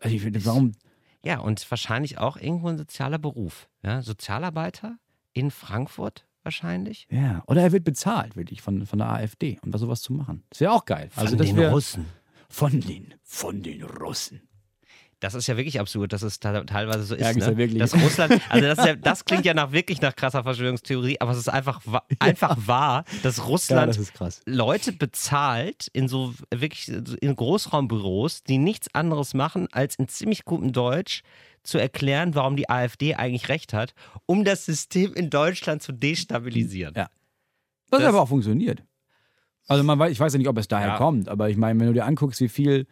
Also 0.00 0.14
ich 0.14 0.22
finde, 0.22 0.44
warum? 0.46 0.72
Ja, 1.24 1.40
und 1.40 1.68
wahrscheinlich 1.70 2.18
auch 2.18 2.36
irgendwo 2.36 2.68
ein 2.68 2.78
sozialer 2.78 3.18
Beruf. 3.18 3.68
Ja? 3.82 4.00
Sozialarbeiter 4.02 4.96
in 5.32 5.50
Frankfurt 5.50 6.26
wahrscheinlich. 6.42 7.06
Ja, 7.10 7.42
oder 7.46 7.62
er 7.62 7.72
wird 7.72 7.84
bezahlt, 7.84 8.36
wirklich, 8.36 8.62
von, 8.62 8.86
von 8.86 8.98
der 8.98 9.10
AfD, 9.10 9.58
um 9.62 9.70
da 9.70 9.78
sowas 9.78 10.02
zu 10.02 10.12
machen. 10.12 10.44
Das 10.50 10.60
wäre 10.60 10.72
auch 10.72 10.84
geil. 10.84 11.08
Von 11.10 11.24
also, 11.24 11.36
das 11.36 11.46
den 11.46 11.56
wär, 11.56 11.70
Russen. 11.70 12.06
Von 12.48 12.80
den, 12.80 13.14
von 13.22 13.62
den 13.62 13.82
Russen. 13.82 14.47
Das 15.20 15.34
ist 15.34 15.48
ja 15.48 15.56
wirklich 15.56 15.80
absurd, 15.80 16.12
dass 16.12 16.22
es 16.22 16.38
te- 16.38 16.64
teilweise 16.66 17.02
so 17.02 17.14
ist. 17.16 17.20
Ja, 17.22 17.32
ne? 17.32 17.40
ja 17.40 17.56
wirklich. 17.56 17.78
Dass 17.80 17.92
Russland, 17.94 18.40
also 18.50 18.66
das, 18.66 18.86
ja, 18.86 18.94
das 18.94 19.24
klingt 19.24 19.44
ja 19.44 19.52
nach 19.52 19.72
wirklich 19.72 20.00
nach 20.00 20.14
krasser 20.14 20.44
Verschwörungstheorie, 20.44 21.20
aber 21.20 21.32
es 21.32 21.38
ist 21.38 21.48
einfach, 21.48 21.80
einfach 22.20 22.56
wahr, 22.66 23.04
dass 23.24 23.44
Russland 23.46 23.98
das. 23.98 24.42
Leute 24.46 24.92
bezahlt 24.92 25.88
in 25.92 26.06
so 26.06 26.34
wirklich 26.54 26.88
in 27.20 27.34
Großraumbüros, 27.34 28.44
die 28.44 28.58
nichts 28.58 28.94
anderes 28.94 29.34
machen, 29.34 29.66
als 29.72 29.96
in 29.96 30.06
ziemlich 30.08 30.44
gutem 30.44 30.72
Deutsch 30.72 31.22
zu 31.64 31.78
erklären, 31.78 32.34
warum 32.36 32.56
die 32.56 32.70
AfD 32.70 33.14
eigentlich 33.16 33.48
recht 33.48 33.72
hat, 33.72 33.94
um 34.26 34.44
das 34.44 34.64
System 34.64 35.12
in 35.14 35.30
Deutschland 35.30 35.82
zu 35.82 35.92
destabilisieren. 35.92 36.94
Ja. 36.96 37.10
Das, 37.90 37.98
Das- 37.98 38.02
hat 38.02 38.08
aber 38.10 38.22
auch 38.22 38.28
funktioniert. 38.28 38.84
Also 39.66 39.82
man 39.84 39.98
weiß, 39.98 40.12
ich 40.12 40.20
weiß 40.20 40.32
ja 40.32 40.38
nicht, 40.38 40.48
ob 40.48 40.56
es 40.56 40.68
daher 40.68 40.96
kommt, 40.96 41.28
aber 41.28 41.50
ich 41.50 41.56
meine, 41.58 41.78
wenn 41.78 41.88
du 41.88 41.92
dir 41.92 42.06
anguckst, 42.06 42.40
wie 42.40 42.48
viel. 42.48 42.86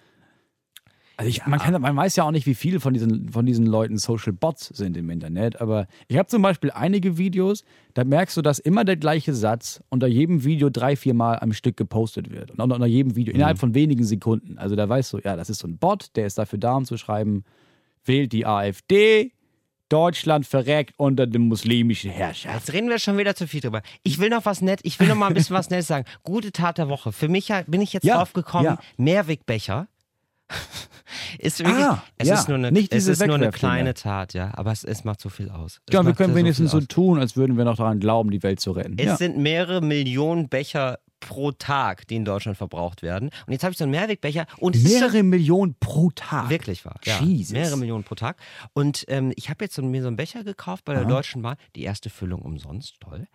Also 1.19 1.31
ich, 1.31 1.47
man, 1.47 1.59
kann, 1.59 1.81
man 1.81 1.97
weiß 1.97 2.17
ja 2.17 2.25
auch 2.25 2.31
nicht, 2.31 2.47
wie 2.47 2.55
viele 2.55 2.79
von 2.79 2.93
diesen, 2.93 3.31
von 3.31 3.47
diesen 3.47 3.65
Leuten 3.65 3.97
Social 3.97 4.35
Bots 4.35 4.67
sind 4.69 4.97
im 4.99 5.09
Internet, 5.09 5.61
aber 5.63 5.87
ich 6.09 6.19
habe 6.19 6.29
zum 6.29 6.43
Beispiel 6.43 6.71
einige 6.71 7.17
Videos, 7.17 7.65
da 7.95 8.05
merkst 8.05 8.37
du, 8.37 8.43
dass 8.43 8.59
immer 8.59 8.85
der 8.85 8.97
gleiche 8.97 9.33
Satz 9.33 9.83
unter 9.89 10.07
jedem 10.07 10.45
Video 10.45 10.69
drei, 10.69 10.95
vier 10.95 11.15
Mal 11.15 11.39
am 11.39 11.55
Stück 11.55 11.77
gepostet 11.79 12.31
wird. 12.31 12.51
Und 12.51 12.61
unter 12.61 12.85
jedem 12.87 13.17
Video, 13.17 13.33
innerhalb 13.33 13.59
von 13.59 13.75
wenigen 13.75 14.05
Sekunden. 14.05 14.59
Also 14.59 14.77
da 14.77 14.87
weißt 14.89 15.15
du, 15.15 15.19
ja, 15.21 15.37
das 15.37 15.49
ist 15.49 15.61
so 15.61 15.69
ein 15.69 15.79
Bot, 15.79 16.11
der 16.17 16.27
ist 16.27 16.37
dafür 16.37 16.59
da, 16.59 16.77
um 16.77 16.85
zu 16.85 16.99
schreiben, 16.99 17.45
wählt 18.05 18.33
die 18.33 18.45
AfD, 18.45 19.33
Deutschland 19.89 20.47
verreckt 20.47 20.95
unter 20.99 21.27
dem 21.27 21.43
muslimischen 21.49 22.11
Herrschaft. 22.11 22.55
Jetzt 22.57 22.73
reden 22.73 22.89
wir 22.89 22.99
schon 22.99 23.19
wieder 23.19 23.35
zu 23.37 23.47
viel 23.47 23.61
drüber. 23.61 23.83
Ich 24.03 24.19
will 24.19 24.31
noch 24.31 24.45
was 24.45 24.61
nett, 24.61 24.81
ich 24.83 24.99
will 24.99 25.07
noch 25.07 25.15
mal 25.15 25.29
ein 25.29 25.35
bisschen 25.35 25.55
was 25.57 25.71
Nettes 25.71 25.87
sagen. 25.87 26.05
Gute 26.25 26.51
Tat 26.53 26.79
der 26.79 26.89
Woche. 26.89 27.13
Für 27.13 27.29
mich 27.29 27.49
ja- 27.49 27.63
bin 27.67 27.81
ich 27.81 27.93
jetzt 27.93 28.05
Ja, 28.05 28.17
drauf 28.17 28.33
gekommen, 28.33 28.65
ja. 28.65 28.79
Mehrwegbecher. 28.97 29.87
ist 31.39 31.61
wirklich, 31.61 31.85
Ah, 31.85 32.03
es 32.19 32.29
ja, 32.29 32.35
ist 32.35 32.49
nur 32.49 32.59
eine, 32.59 32.73
nicht 32.73 32.93
es 32.93 33.07
ist 33.07 33.25
nur 33.25 33.35
eine 33.35 33.51
kleine 33.51 33.95
Tat, 33.95 34.35
ja, 34.35 34.53
aber 34.55 34.73
es, 34.73 34.85
es 34.85 35.05
macht 35.05 35.21
so 35.21 35.29
viel 35.29 35.51
aus. 35.51 35.81
Es 35.87 35.95
Ja, 35.95 36.05
wir 36.05 36.15
können 36.15 36.35
wenigstens 36.35 36.71
so 36.71 36.81
tun, 36.81 37.19
als 37.19 37.37
würden 37.37 37.57
wir 37.57 37.65
noch 37.65 37.77
daran 37.77 38.01
glauben, 38.01 38.31
die 38.31 38.43
Welt 38.43 38.61
zu 38.61 38.73
retten. 38.73 38.97
Es 38.99 39.07
ja. 39.07 39.17
sind 39.17 39.39
mehrere 39.39 39.81
Millionen 39.81 40.49
Becher 40.49 40.99
pro 41.21 41.53
Tag, 41.53 42.07
die 42.09 42.17
in 42.17 42.25
Deutschland 42.25 42.57
verbraucht 42.57 43.03
werden. 43.03 43.31
Und 43.47 43.53
jetzt 43.53 43.65
habe 43.65 43.73
ich 43.73 43.79
so 43.79 43.85
einen 43.85 43.91
Mehrwegbecher 43.91 44.47
und 44.59 44.83
Mehrere 44.83 45.23
Millionen 45.23 45.75
pro 45.79 46.11
Tag. 46.11 46.51
Wirklich 46.51 46.85
wahr. 46.85 47.01
Ja. 47.05 47.21
Jesus. 47.21 47.53
Mehrere 47.53 47.77
Millionen 47.77 48.05
pro 48.05 48.15
Tag. 48.15 48.37
Und 48.75 49.05
ähm, 49.09 49.33
ich 49.37 49.51
habe 49.51 49.65
jetzt 49.65 49.75
so, 49.75 49.83
mir 49.83 50.03
so 50.03 50.09
einen 50.09 50.17
Becher 50.17 50.45
gekauft 50.45 50.85
bei 50.85 50.93
der 50.93 51.03
Aha. 51.03 51.09
Deutschen 51.09 51.43
Bahn. 51.43 51.57
Die 51.75 51.83
erste 51.83 52.11
Füllung 52.11 52.43
umsonst, 52.43 53.01
toll. 53.01 53.27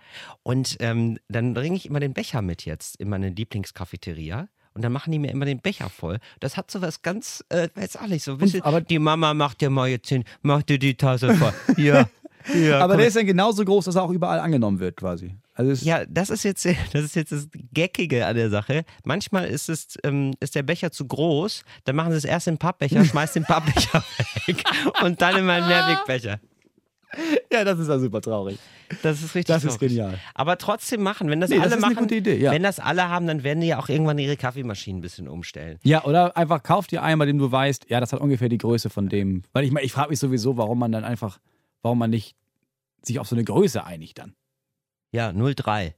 Und 0.43 0.77
ähm, 0.79 1.17
dann 1.27 1.53
bringe 1.53 1.75
ich 1.75 1.85
immer 1.85 1.99
den 1.99 2.13
Becher 2.13 2.41
mit 2.41 2.65
jetzt 2.65 2.95
in 2.97 3.09
meine 3.09 3.29
Lieblingscafeteria. 3.29 4.47
Und 4.73 4.83
dann 4.83 4.91
machen 4.93 5.11
die 5.11 5.19
mir 5.19 5.31
immer 5.31 5.45
den 5.45 5.59
Becher 5.59 5.89
voll. 5.89 6.19
Das 6.39 6.55
hat 6.57 6.71
so 6.71 6.81
was 6.81 7.01
ganz, 7.01 7.43
äh, 7.49 7.67
weiß 7.75 7.97
auch 7.97 8.07
nicht, 8.07 8.23
so 8.23 8.31
ein 8.33 8.37
bisschen. 8.37 8.61
aber- 8.61 8.81
die 8.81 8.99
Mama 8.99 9.33
macht 9.33 9.61
dir 9.61 9.69
mal 9.69 9.89
jetzt 9.89 10.07
hin, 10.09 10.23
macht 10.41 10.69
dir 10.69 10.79
die 10.79 10.95
Tasse 10.95 11.33
voll. 11.35 11.53
Ja. 11.77 12.07
ja 12.55 12.79
Aber 12.79 12.93
komm. 12.93 12.99
der 12.99 13.07
ist 13.07 13.17
dann 13.17 13.25
genauso 13.25 13.65
groß, 13.65 13.85
dass 13.85 13.95
er 13.95 14.03
auch 14.03 14.11
überall 14.11 14.39
angenommen 14.39 14.79
wird, 14.79 14.95
quasi. 14.97 15.35
Also 15.53 15.85
Ja, 15.85 16.05
das 16.05 16.29
ist 16.29 16.43
jetzt 16.43 16.65
das 16.93 17.03
ist 17.03 17.15
jetzt 17.15 17.31
das 17.33 17.49
Geckige 17.73 18.25
an 18.25 18.35
der 18.35 18.49
Sache. 18.49 18.85
Manchmal 19.03 19.45
ist 19.47 19.67
es 19.69 19.97
ähm, 20.03 20.33
ist 20.39 20.55
der 20.55 20.63
Becher 20.63 20.91
zu 20.91 21.05
groß, 21.05 21.63
dann 21.83 21.97
machen 21.97 22.11
sie 22.13 22.17
es 22.17 22.25
erst 22.25 22.47
in 22.47 22.53
den 22.55 22.59
Pappbecher, 22.59 23.03
schmeißt 23.03 23.35
den 23.35 23.43
Pappbecher 23.43 24.03
weg 24.47 24.63
und 25.03 25.21
dann 25.21 25.35
in 25.37 25.45
meinen 25.45 25.67
Mehrwegbecher. 25.67 26.39
Ja, 27.51 27.63
das 27.63 27.79
ist 27.79 27.87
ja 27.87 27.99
super 27.99 28.21
traurig. 28.21 28.57
Das 29.03 29.21
ist 29.21 29.35
richtig 29.35 29.45
Das 29.53 29.63
ist 29.63 29.75
verrückt. 29.75 29.91
genial. 29.95 30.19
Aber 30.33 30.57
trotzdem 30.57 31.01
machen, 31.03 31.29
wenn 31.29 31.39
das 31.39 31.49
Nee, 31.49 31.57
das 31.57 31.65
alle 31.67 31.75
ist 31.77 31.83
eine 31.83 31.93
machen, 31.93 32.03
gute 32.03 32.15
Idee, 32.15 32.37
ja. 32.37 32.51
wenn 32.51 32.63
das 32.63 32.79
alle 32.79 33.07
haben, 33.09 33.27
dann 33.27 33.43
werden 33.43 33.61
die 33.61 33.67
ja 33.67 33.79
auch 33.79 33.89
irgendwann 33.89 34.17
ihre 34.17 34.37
Kaffeemaschinen 34.37 34.99
ein 34.99 35.01
bisschen 35.01 35.27
umstellen. 35.27 35.79
Ja, 35.83 36.03
oder 36.03 36.35
einfach 36.37 36.61
kauf 36.63 36.87
dir 36.87 37.01
einen, 37.03 37.19
bei 37.19 37.25
dem 37.25 37.37
du 37.37 37.51
weißt, 37.51 37.89
ja, 37.89 37.99
das 37.99 38.11
hat 38.13 38.19
ungefähr 38.21 38.49
die 38.49 38.57
Größe 38.57 38.89
von 38.89 39.07
dem. 39.09 39.43
Weil 39.53 39.63
ich 39.65 39.71
meine, 39.71 39.85
ich 39.85 39.91
frage 39.93 40.09
mich 40.09 40.19
sowieso, 40.19 40.57
warum 40.57 40.79
man 40.79 40.91
dann 40.91 41.03
einfach, 41.03 41.39
warum 41.81 41.99
man 41.99 42.09
nicht 42.09 42.35
sich 43.01 43.19
auf 43.19 43.27
so 43.27 43.35
eine 43.35 43.43
Größe 43.43 43.83
einigt 43.83 44.17
dann. 44.19 44.33
Ja, 45.11 45.31
03 45.33 45.95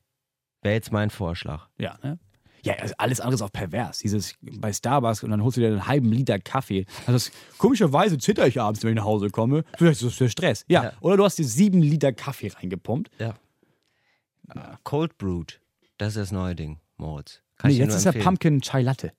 wäre 0.61 0.75
jetzt 0.75 0.91
mein 0.91 1.09
Vorschlag. 1.09 1.67
Ja, 1.77 1.97
ne? 2.03 2.17
Ja, 2.63 2.75
also 2.75 2.93
alles 2.97 3.19
andere 3.19 3.35
ist 3.35 3.41
auch 3.41 3.51
pervers. 3.51 3.99
Dieses 3.99 4.35
bei 4.41 4.71
Starbucks 4.71 5.23
und 5.23 5.31
dann 5.31 5.43
holst 5.43 5.57
du 5.57 5.61
dir 5.61 5.67
einen 5.67 5.85
halben 5.87 6.11
Liter 6.11 6.39
Kaffee. 6.39 6.85
Also 7.05 7.11
das, 7.11 7.31
komischerweise 7.57 8.17
zitter 8.17 8.47
ich 8.47 8.59
abends, 8.59 8.83
wenn 8.83 8.91
ich 8.91 8.95
nach 8.95 9.03
Hause 9.03 9.29
komme. 9.29 9.65
Vielleicht 9.77 10.01
ist 10.01 10.07
das 10.07 10.13
für 10.13 10.29
Stress. 10.29 10.63
Ja. 10.67 10.83
Ja. 10.85 10.93
Oder 11.01 11.17
du 11.17 11.25
hast 11.25 11.37
dir 11.37 11.45
sieben 11.45 11.81
Liter 11.81 12.13
Kaffee 12.13 12.47
reingepumpt. 12.49 13.11
Ja. 13.19 13.35
Cold 14.83 15.17
Brewed, 15.17 15.59
das 15.97 16.09
ist 16.09 16.17
das 16.17 16.31
neue 16.31 16.55
Ding, 16.55 16.79
Moritz. 16.97 17.41
Kann 17.57 17.71
Nee, 17.71 17.77
jetzt 17.77 17.95
ist 17.95 18.05
ja. 18.05 18.11
Pumpkin 18.11 18.61
Chai 18.61 18.81
Latte. 18.81 19.13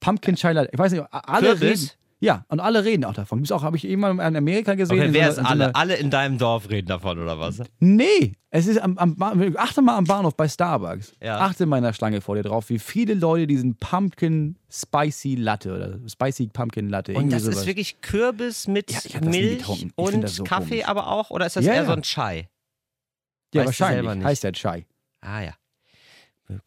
Pumpkin 0.00 0.34
Chai 0.36 0.52
Latte. 0.52 0.70
Ich 0.72 0.78
weiß 0.78 0.92
nicht, 0.92 1.04
alle 1.10 1.56
Kürbis? 1.56 1.82
reden. 1.82 2.01
Ja, 2.24 2.44
und 2.48 2.60
alle 2.60 2.84
reden 2.84 3.04
auch 3.04 3.14
davon. 3.14 3.38
Gibt's 3.38 3.50
auch, 3.50 3.64
habe 3.64 3.76
ich 3.76 3.84
irgendwann 3.84 4.20
in 4.20 4.36
Amerika 4.36 4.74
gesehen. 4.76 4.96
Okay, 5.00 5.08
wer 5.12 5.24
so 5.26 5.30
ist 5.32 5.38
in 5.38 5.44
so 5.44 5.50
alle? 5.50 5.64
einer- 5.66 5.76
Alle 5.76 5.94
in 5.96 6.08
deinem 6.08 6.38
Dorf 6.38 6.70
reden 6.70 6.86
davon, 6.86 7.18
oder 7.18 7.40
was? 7.40 7.60
Nee, 7.80 8.34
es 8.50 8.68
ist 8.68 8.78
am, 8.80 8.96
am 8.96 9.16
achte 9.56 9.82
mal 9.82 9.96
am 9.96 10.04
Bahnhof 10.04 10.36
bei 10.36 10.46
Starbucks. 10.46 11.14
Ja. 11.20 11.40
Achte 11.40 11.66
mal 11.66 11.78
in 11.78 11.82
der 11.82 11.92
Schlange 11.94 12.20
vor 12.20 12.36
dir 12.36 12.44
drauf, 12.44 12.68
wie 12.68 12.78
viele 12.78 13.14
Leute 13.14 13.48
diesen 13.48 13.74
Pumpkin 13.74 14.56
Spicy 14.70 15.34
Latte 15.34 15.74
oder 15.74 15.98
Spicy 16.08 16.46
Pumpkin 16.46 16.88
Latte. 16.90 17.12
Und 17.14 17.32
das 17.32 17.42
sowas. 17.42 17.58
ist 17.58 17.66
wirklich 17.66 18.00
Kürbis 18.02 18.68
mit 18.68 18.92
Ja, 18.92 19.20
Milch 19.20 19.66
und 19.96 20.28
so 20.28 20.44
Kaffee 20.44 20.68
komisch. 20.82 20.86
aber 20.88 21.08
auch? 21.08 21.30
Oder 21.30 21.46
ist 21.46 21.56
das 21.56 21.64
Ja, 21.64 21.72
eher 21.72 21.80
ja. 21.82 21.86
so 21.86 21.92
ein 21.92 22.02
Chai? 22.02 22.48
Ja, 23.52 23.64
weißt 23.66 23.80
wahrscheinlich. 23.80 24.24
Heißt 24.24 24.44
der 24.44 24.52
Chai. 24.52 24.86
Ah 25.22 25.40
ja. 25.42 25.52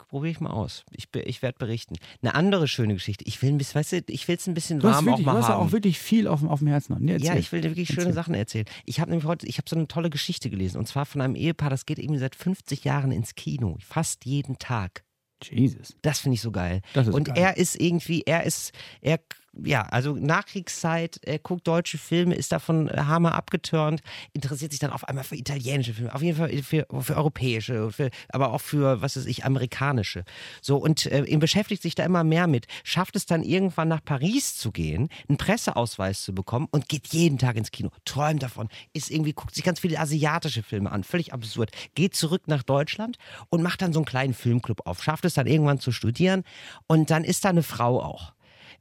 Probiere 0.08 0.30
ich 0.32 0.40
mal 0.40 0.50
aus. 0.50 0.84
Ich, 0.90 1.08
ich 1.14 1.42
werde 1.42 1.58
berichten. 1.58 1.96
Eine 2.22 2.34
andere 2.34 2.68
schöne 2.68 2.94
Geschichte. 2.94 3.24
Ich 3.26 3.40
will, 3.42 3.52
bisschen- 3.52 3.74
weißt 3.78 3.92
du, 3.92 4.02
ich 4.08 4.28
es 4.28 4.46
ein 4.46 4.54
bisschen 4.54 4.80
Du 4.80 4.88
hast, 4.88 4.96
warm 4.96 5.04
auch 5.08 5.10
wirklich, 5.12 5.26
du 5.26 5.32
mal 5.32 5.38
hast 5.38 5.48
ja 5.48 5.54
haben. 5.54 5.66
auch 5.68 5.72
wirklich 5.72 5.98
viel 5.98 6.26
auf, 6.28 6.40
dem- 6.40 6.48
auf 6.48 6.58
dem 6.60 6.68
Herzen. 6.68 6.96
Nee, 7.00 7.16
ja, 7.18 7.34
ich 7.36 7.52
will 7.52 7.60
dir 7.60 7.70
wirklich 7.70 7.88
schöne 7.88 8.00
Erzähl. 8.00 8.12
Sachen 8.14 8.34
erzählen. 8.34 8.66
Ich 8.84 9.00
habe 9.00 9.10
nämlich 9.10 9.26
heute, 9.26 9.46
ich 9.46 9.58
habe 9.58 9.68
so 9.68 9.76
eine 9.76 9.88
tolle 9.88 10.10
Geschichte 10.10 10.50
gelesen. 10.50 10.78
Und 10.78 10.86
zwar 10.88 11.06
von 11.06 11.20
einem 11.20 11.34
Ehepaar, 11.36 11.70
das 11.70 11.86
geht 11.86 11.98
irgendwie 11.98 12.20
seit 12.20 12.34
50 12.36 12.84
Jahren 12.84 13.12
ins 13.12 13.34
Kino. 13.34 13.76
Fast 13.80 14.24
jeden 14.24 14.58
Tag. 14.58 15.04
Jesus. 15.42 15.94
Das 16.00 16.20
finde 16.20 16.36
ich 16.36 16.40
so 16.40 16.50
geil. 16.50 16.80
Und 16.94 17.24
geil. 17.24 17.34
er 17.36 17.56
ist 17.58 17.78
irgendwie, 17.78 18.22
er 18.24 18.44
ist, 18.44 18.72
er, 19.02 19.20
ja, 19.64 19.82
also 19.82 20.14
Nachkriegszeit, 20.14 21.20
er 21.22 21.38
guckt 21.38 21.66
deutsche 21.66 21.98
Filme, 21.98 22.34
ist 22.34 22.52
davon 22.52 22.88
äh, 22.88 22.96
hammer 22.96 23.34
abgeturnt, 23.34 24.02
interessiert 24.32 24.72
sich 24.72 24.80
dann 24.80 24.90
auf 24.90 25.08
einmal 25.08 25.24
für 25.24 25.36
italienische 25.36 25.94
Filme, 25.94 26.14
auf 26.14 26.22
jeden 26.22 26.36
Fall 26.36 26.50
für, 26.62 26.86
für 27.00 27.16
europäische, 27.16 27.90
für, 27.90 28.10
aber 28.28 28.52
auch 28.52 28.60
für, 28.60 29.00
was 29.02 29.16
weiß 29.16 29.26
ich, 29.26 29.44
amerikanische. 29.44 30.24
So, 30.60 30.76
und 30.76 31.06
äh, 31.06 31.24
ihm 31.24 31.40
beschäftigt 31.40 31.82
sich 31.82 31.94
da 31.94 32.04
immer 32.04 32.24
mehr 32.24 32.46
mit, 32.46 32.66
schafft 32.84 33.16
es 33.16 33.26
dann 33.26 33.42
irgendwann 33.42 33.88
nach 33.88 34.04
Paris 34.04 34.56
zu 34.56 34.72
gehen, 34.72 35.08
einen 35.28 35.38
Presseausweis 35.38 36.22
zu 36.22 36.34
bekommen 36.34 36.68
und 36.70 36.88
geht 36.88 37.08
jeden 37.08 37.38
Tag 37.38 37.56
ins 37.56 37.70
Kino, 37.70 37.90
träumt 38.04 38.42
davon, 38.42 38.68
ist 38.92 39.10
irgendwie, 39.10 39.32
guckt 39.32 39.54
sich 39.54 39.64
ganz 39.64 39.80
viele 39.80 39.98
asiatische 39.98 40.62
Filme 40.62 40.92
an, 40.92 41.04
völlig 41.04 41.32
absurd, 41.32 41.70
geht 41.94 42.14
zurück 42.14 42.42
nach 42.46 42.62
Deutschland 42.62 43.16
und 43.48 43.62
macht 43.62 43.82
dann 43.82 43.92
so 43.92 44.00
einen 44.00 44.06
kleinen 44.06 44.34
Filmclub 44.34 44.86
auf, 44.86 45.02
schafft 45.02 45.24
es 45.24 45.34
dann 45.34 45.46
irgendwann 45.46 45.80
zu 45.80 45.92
studieren 45.92 46.44
und 46.86 47.10
dann 47.10 47.24
ist 47.24 47.44
da 47.44 47.50
eine 47.50 47.62
Frau 47.62 48.02
auch. 48.02 48.35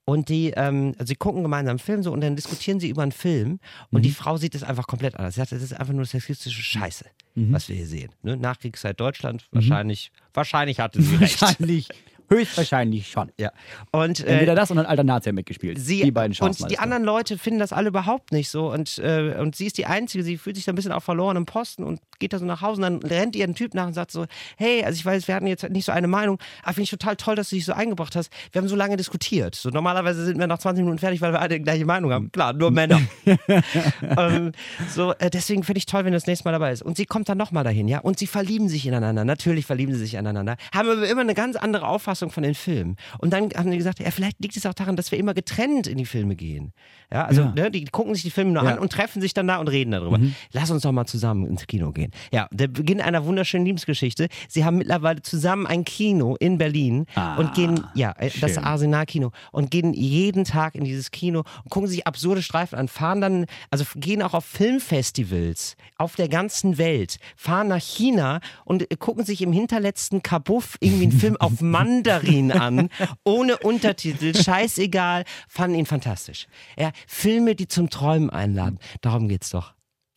Und 0.07 0.29
die, 0.29 0.51
ähm, 0.51 0.93
also 0.99 1.07
sie 1.07 1.15
gucken 1.15 1.41
gemeinsam 1.41 1.71
einen 1.71 1.79
Film 1.79 2.03
so 2.03 2.11
und 2.11 2.21
dann 2.21 2.35
diskutieren 2.35 2.79
sie 2.79 2.89
über 2.89 3.01
einen 3.01 3.11
Film 3.11 3.59
und 3.89 3.99
Mhm. 3.99 4.03
die 4.03 4.11
Frau 4.11 4.37
sieht 4.37 4.53
es 4.53 4.61
einfach 4.61 4.85
komplett 4.85 5.15
anders. 5.15 5.33
Sie 5.33 5.39
sagt, 5.41 5.51
das 5.51 5.63
ist 5.63 5.73
einfach 5.73 5.93
nur 5.93 6.05
sexistische 6.05 6.61
Scheiße, 6.61 7.05
Mhm. 7.33 7.51
was 7.51 7.67
wir 7.69 7.75
hier 7.75 7.87
sehen. 7.87 8.11
Ne? 8.21 8.37
Nachkriegszeit 8.37 8.99
Deutschland, 8.99 9.47
wahrscheinlich, 9.51 10.11
wahrscheinlich 10.33 10.79
hatte 10.79 11.01
sie 11.01 11.15
recht. 11.15 11.41
Wahrscheinlich, 11.41 11.89
höchstwahrscheinlich 12.30 13.09
schon. 13.09 13.32
Ja. 13.38 13.51
Und 13.91 14.19
äh, 14.21 14.34
Entweder 14.34 14.55
das 14.55 14.71
und 14.71 14.80
ein 14.80 14.86
alter 14.86 15.03
Nazi 15.03 15.32
mitgespielt. 15.32 15.80
sie 15.80 16.01
die 16.01 16.11
beiden 16.11 16.36
und 16.39 16.69
die 16.69 16.80
anderen 16.80 17.03
Leute 17.03 17.38
finden 17.38 17.59
das 17.59 17.73
alle 17.73 17.89
überhaupt 17.89 18.32
nicht 18.32 18.49
so 18.49 18.71
und, 18.71 18.97
äh, 18.99 19.36
und 19.39 19.55
sie 19.55 19.67
ist 19.67 19.78
die 19.78 19.86
Einzige, 19.86 20.23
sie 20.23 20.38
fühlt 20.38 20.55
sich 20.55 20.65
da 20.65 20.71
ein 20.71 20.76
bisschen 20.76 20.91
auf 20.91 21.03
verlorenem 21.03 21.45
Posten 21.45 21.84
und 21.84 21.99
geht 22.19 22.34
da 22.34 22.39
so 22.39 22.45
nach 22.45 22.61
Hause 22.61 22.82
und 22.82 23.01
dann 23.01 23.09
rennt 23.09 23.36
ihr 23.36 23.45
ein 23.45 23.55
Typ 23.55 23.73
nach 23.73 23.88
und 23.88 23.93
sagt 23.93 24.11
so, 24.11 24.26
hey, 24.57 24.84
also 24.84 24.95
ich 24.97 25.05
weiß, 25.05 25.28
wir 25.28 25.36
hatten 25.36 25.47
jetzt 25.47 25.67
nicht 25.69 25.86
so 25.86 25.91
eine 25.91 26.07
Meinung, 26.07 26.39
aber 26.63 26.73
finde 26.73 26.84
ich 26.84 26.89
total 26.89 27.15
toll, 27.15 27.36
dass 27.36 27.49
du 27.49 27.55
dich 27.55 27.65
so 27.65 27.73
eingebracht 27.73 28.15
hast. 28.15 28.32
Wir 28.51 28.61
haben 28.61 28.67
so 28.67 28.76
lange 28.76 28.97
diskutiert. 28.97 29.55
So 29.55 29.69
normalerweise 29.69 30.26
sind 30.26 30.39
wir 30.39 30.47
nach 30.47 30.59
20 30.59 30.84
Minuten 30.84 30.99
fertig, 30.99 31.21
weil 31.21 31.34
wir 31.34 31.41
alle 31.41 31.57
die 31.57 31.63
gleiche 31.63 31.86
Meinung 31.86 32.11
haben. 32.11 32.32
Klar, 32.32 32.53
nur 32.53 32.71
Männer. 32.76 33.01
ähm, 34.17 34.51
so, 34.93 35.13
äh, 35.13 35.30
deswegen 35.30 35.63
finde 35.63 35.80
ich 35.80 35.86
toll, 35.86 36.05
wenn 36.05 36.11
du 36.11 36.17
das 36.17 36.28
nächste 36.28 36.45
Mal 36.45 36.53
dabei 36.53 36.71
ist. 36.71 36.82
Und 36.82 36.97
sie 36.97 37.05
kommt 37.05 37.30
dann 37.30 37.38
nochmal 37.38 37.63
dahin, 37.63 37.88
ja, 37.88 37.99
und 37.99 38.19
sie 38.19 38.28
verlieben 38.28 38.69
sich 38.69 38.86
ineinander. 38.86 39.26
Natürlich 39.26 39.65
verlieben 39.65 39.93
sie 39.93 39.99
sich 39.99 40.15
ineinander. 40.15 40.55
Haben 40.73 40.89
aber 40.89 41.07
immer 41.07 41.21
eine 41.21 41.34
ganz 41.34 41.55
andere 41.55 41.88
Auffassung 41.88 42.14
Auffassung 42.16 42.30
von 42.32 42.43
den 42.43 42.55
Filmen. 42.55 42.95
Und 43.20 43.34
dann 43.34 43.49
haben 43.55 43.70
die 43.72 43.78
gesagt, 43.78 43.99
ja, 43.99 44.09
vielleicht 44.09 44.39
liegt 44.39 44.55
es 44.55 44.66
auch 44.66 44.74
daran, 44.74 44.95
dass 44.95 45.11
wir 45.11 45.20
immer 45.20 45.34
getrennt 45.34 45.86
in 45.88 45.97
die 45.97 46.05
Filme 46.05 46.36
gehen. 46.38 46.72
Ja, 47.11 47.26
also 47.26 47.41
Ja. 47.41 47.51
Ne, 47.53 47.70
die 47.72 47.84
gucken 47.86 48.13
sich 48.16 48.24
die 48.24 48.32
Filme 48.32 48.51
nur 48.51 48.63
Ja. 48.63 48.72
an 48.74 48.80
und 48.80 48.91
treffen 48.91 49.22
sich 49.22 49.34
dann 49.34 49.47
da 49.47 49.57
und 49.57 49.68
reden 49.68 49.91
darüber. 49.91 50.18
Lass 50.53 50.72
uns 50.72 50.84
doch 50.84 50.93
mal 50.93 51.05
zusammen 51.05 51.45
ins 51.45 51.68
Kino 51.68 51.91
gehen. 51.91 52.11
Ja, 52.32 52.47
der 52.51 52.68
Beginn 52.70 53.01
einer 53.01 53.26
wunderschönen 53.26 53.66
Liebesgeschichte. 53.66 54.28
Sie 54.47 54.63
haben 54.63 54.78
mittlerweile 54.78 55.22
zusammen 55.24 55.68
ein 55.68 55.84
Kino 55.84 56.36
in 56.39 56.57
Berlin 56.57 57.05
Ah, 57.16 57.36
und 57.36 57.53
gehen, 57.53 57.84
ja, 57.95 58.11
äh, 58.18 58.30
das 58.39 58.53
schön. 58.53 58.63
Arsenal-Kino 58.63 59.32
und 59.51 59.72
gehen 59.72 59.93
jeden 59.93 60.45
Tag 60.45 60.76
in 60.76 60.86
dieses 60.86 61.11
Kino 61.11 61.39
und 61.63 61.70
gucken 61.70 61.89
sich 61.89 62.07
absurde 62.07 62.41
Streifen 62.41 62.80
an, 62.80 62.88
fahren 62.88 63.20
dann, 63.22 63.45
also 63.72 63.84
gehen 63.95 64.22
auch 64.22 64.34
auf 64.34 64.45
Filmfestivals 64.45 65.76
auf 65.97 66.16
der 66.16 66.30
ganzen 66.30 66.78
Welt, 66.78 67.18
fahren 67.36 67.68
nach 67.68 67.82
China 67.82 68.39
und 68.63 68.89
äh, 68.91 68.95
gucken 68.95 69.26
sich 69.26 69.41
im 69.41 69.51
hinterletzten 69.51 70.24
Kabuff 70.24 70.78
irgendwie 70.80 71.03
einen 71.03 71.11
Film 71.20 71.38
auf 71.38 71.53
Mandarin 72.05 72.51
an, 72.51 72.89
ohne 73.23 73.57
Untertitel, 73.57 74.35
scheißegal, 74.35 75.23
fanden 75.47 75.77
ihn 75.77 75.85
fantastisch. 75.85 76.47
Ja, 76.77 76.91
Filme, 77.07 77.55
die 77.55 77.67
zum 77.67 77.89
Träumen 77.89 78.29
einladen, 78.29 78.79
darum 79.01 79.27
geht's 79.27 79.49
doch. 79.49 79.73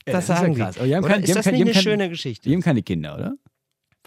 Ja, 0.07 0.13
Das, 0.15 0.15
das 0.15 0.23
ist 0.25 0.29
ja 0.29 0.37
sagen 0.37 0.55
krass. 0.55 0.75
die. 0.77 0.81
Die 0.83 1.29
ist 1.31 1.37
das 1.37 1.45
kein- 1.45 1.55
nicht 1.55 1.63
eine 1.63 1.73
kein- 1.73 1.83
schöne 1.83 2.09
Geschichte? 2.09 2.49
Die 2.49 2.55
haben 2.55 2.63
keine 2.63 2.83
Kinder, 2.83 3.15
oder? 3.15 3.35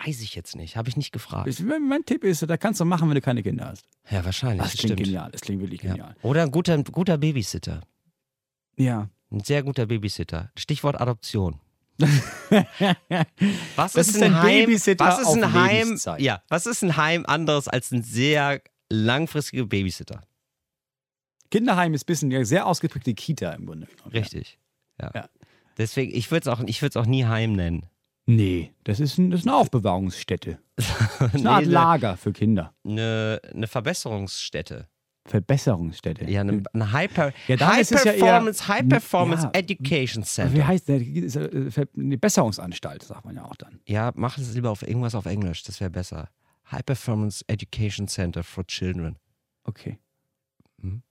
Weiß 0.03 0.21
ich 0.21 0.33
jetzt 0.33 0.55
nicht, 0.55 0.77
habe 0.77 0.89
ich 0.89 0.97
nicht 0.97 1.11
gefragt. 1.11 1.47
Mein 1.63 2.03
Tipp 2.05 2.23
ist, 2.23 2.41
da 2.49 2.57
kannst 2.57 2.79
du 2.79 2.85
machen, 2.85 3.07
wenn 3.09 3.15
du 3.15 3.21
keine 3.21 3.43
Kinder 3.43 3.67
hast. 3.67 3.85
Ja, 4.09 4.25
wahrscheinlich. 4.25 4.61
Das 4.63 4.71
klingt 4.73 4.93
stimmt. 4.93 5.03
genial. 5.03 5.29
Das 5.31 5.41
klingt 5.41 5.61
wirklich 5.61 5.83
Ja. 5.83 5.91
genial. 5.91 6.15
Oder 6.23 6.41
ein 6.43 6.51
guter, 6.51 6.81
guter 6.83 7.17
Babysitter. 7.19 7.81
Ja. 8.77 9.09
Ein 9.31 9.41
sehr 9.43 9.61
guter 9.63 9.85
Babysitter. 9.85 10.51
Stichwort 10.57 10.99
Adoption. 10.99 11.59
Was 13.75 13.95
ist, 13.95 14.15
ein 14.17 14.23
ein 14.23 14.41
Heim? 14.41 14.65
Babysitter 14.65 15.05
was 15.05 15.19
ist 15.19 15.27
ein 15.27 15.43
auf 15.43 15.53
Heim? 15.53 15.85
Lebenszeit. 15.85 16.21
Ja, 16.21 16.41
was 16.49 16.65
ist 16.65 16.83
ein 16.83 16.97
Heim 16.97 17.25
anderes 17.25 17.67
als 17.67 17.91
ein 17.91 18.01
sehr 18.01 18.61
langfristiger 18.89 19.65
Babysitter? 19.65 20.21
Kinderheim 21.51 21.93
ist 21.93 22.03
ein 22.03 22.05
bisschen 22.07 22.31
ja, 22.31 22.43
sehr 22.43 22.65
ausgeprägte 22.65 23.13
Kita 23.13 23.51
im 23.51 23.65
Grunde. 23.67 23.87
genommen. 23.87 24.11
Richtig. 24.13 24.57
Ja. 24.99 25.11
Ja. 25.13 25.29
Deswegen, 25.77 26.15
ich 26.15 26.31
würde 26.31 26.49
es 26.49 26.59
auch, 26.59 26.63
ich 26.65 26.97
auch 26.97 27.05
nie 27.05 27.25
Heim 27.25 27.53
nennen. 27.53 27.85
Nee, 28.25 28.71
das 28.83 28.99
ist, 28.99 29.17
ein, 29.17 29.31
das 29.31 29.41
ist 29.41 29.47
eine 29.47 29.55
Aufbewahrungsstätte. 29.57 30.59
Das 31.19 31.35
ist 31.35 31.35
eine 31.35 31.51
Art 31.51 31.65
Nee, 31.65 31.71
Lager 31.71 32.17
für 32.17 32.33
Kinder. 32.33 32.73
Eine, 32.83 33.39
eine 33.53 33.67
Verbesserungsstätte. 33.67 34.87
Verbesserungsstätte. 35.25 36.25
Ja, 36.29 36.41
eine, 36.41 36.63
eine 36.73 36.93
Hyper, 36.93 37.31
Ja, 37.47 37.59
High 37.59 37.81
es 37.81 37.89
ja 37.91 38.11
eher- 38.11 38.13
Performance, 38.19 38.67
High 38.67 38.87
Performance 38.89 39.43
Ja. 39.43 39.51
Education 39.53 40.23
Wie 40.23 40.27
Center. 40.27 40.67
heißt 40.67 40.87
der? 40.87 40.99
Äh, 41.01 41.85
Eine 41.95 42.17
Besserungsanstalt, 42.17 43.03
sagt 43.03 43.25
man 43.25 43.35
ja 43.35 43.45
auch 43.45 43.55
dann. 43.55 43.79
Ja, 43.87 44.11
mach 44.15 44.37
es 44.37 44.53
lieber 44.55 44.71
auf 44.71 44.81
irgendwas 44.81 45.13
auf 45.15 45.25
Englisch, 45.27 45.63
das 45.63 45.79
wäre 45.79 45.89
besser. 45.91 46.29
High 46.71 46.85
Performance 46.85 47.43
Education 47.47 48.07
Center 48.07 48.43
for 48.43 48.65
Children. 48.65 49.17
Okay. 49.63 49.99
Mhm. 50.77 51.03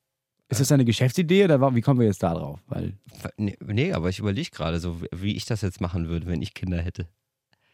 Ist 0.48 0.60
das 0.60 0.72
eine 0.72 0.84
Geschäftsidee 0.84 1.44
oder 1.44 1.74
wie 1.76 1.80
kommen 1.80 2.00
wir 2.00 2.06
jetzt 2.08 2.22
da 2.24 2.34
drauf? 2.34 2.58
Weil 2.66 2.94
Nee, 3.36 3.56
nee 3.64 3.92
aber 3.92 4.08
ich 4.08 4.18
überlege 4.18 4.50
gerade 4.50 4.80
so, 4.80 5.00
wie 5.12 5.36
ich 5.36 5.44
das 5.44 5.60
jetzt 5.62 5.80
machen 5.80 6.08
würde, 6.08 6.26
wenn 6.26 6.42
ich 6.42 6.54
Kinder 6.54 6.82
hätte. 6.82 7.06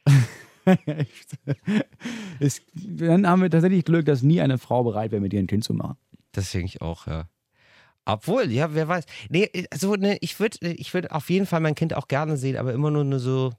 es, 2.41 2.61
dann 2.75 3.27
haben 3.27 3.43
wir 3.43 3.51
tatsächlich 3.51 3.85
Glück, 3.85 4.05
dass 4.07 4.23
nie 4.23 4.41
eine 4.41 4.59
Frau 4.59 4.83
bereit 4.85 5.13
wäre, 5.13 5.21
mit 5.23 5.33
ihr 5.33 5.41
ein 5.41 5.47
Kind 5.47 5.65
zu 5.65 5.75
machen. 5.75 5.97
Denke 6.37 6.67
ich 6.67 6.81
auch, 6.83 7.07
ja. 7.07 7.29
Obwohl, 8.05 8.53
ja, 8.53 8.73
wer 8.75 8.87
weiß. 8.87 9.05
Nee, 9.31 9.51
also, 9.71 9.95
ne, 9.97 10.17
ich 10.21 10.39
würde 10.39 10.59
ich 10.75 10.95
würd 10.95 11.11
auf 11.11 11.29
jeden 11.29 11.47
Fall 11.47 11.61
mein 11.61 11.75
Kind 11.75 11.95
auch 11.95 12.07
gerne 12.09 12.37
sehen, 12.37 12.57
aber 12.57 12.73
immer 12.73 12.91
nur, 12.91 13.03
nur 13.05 13.19
so 13.19 13.53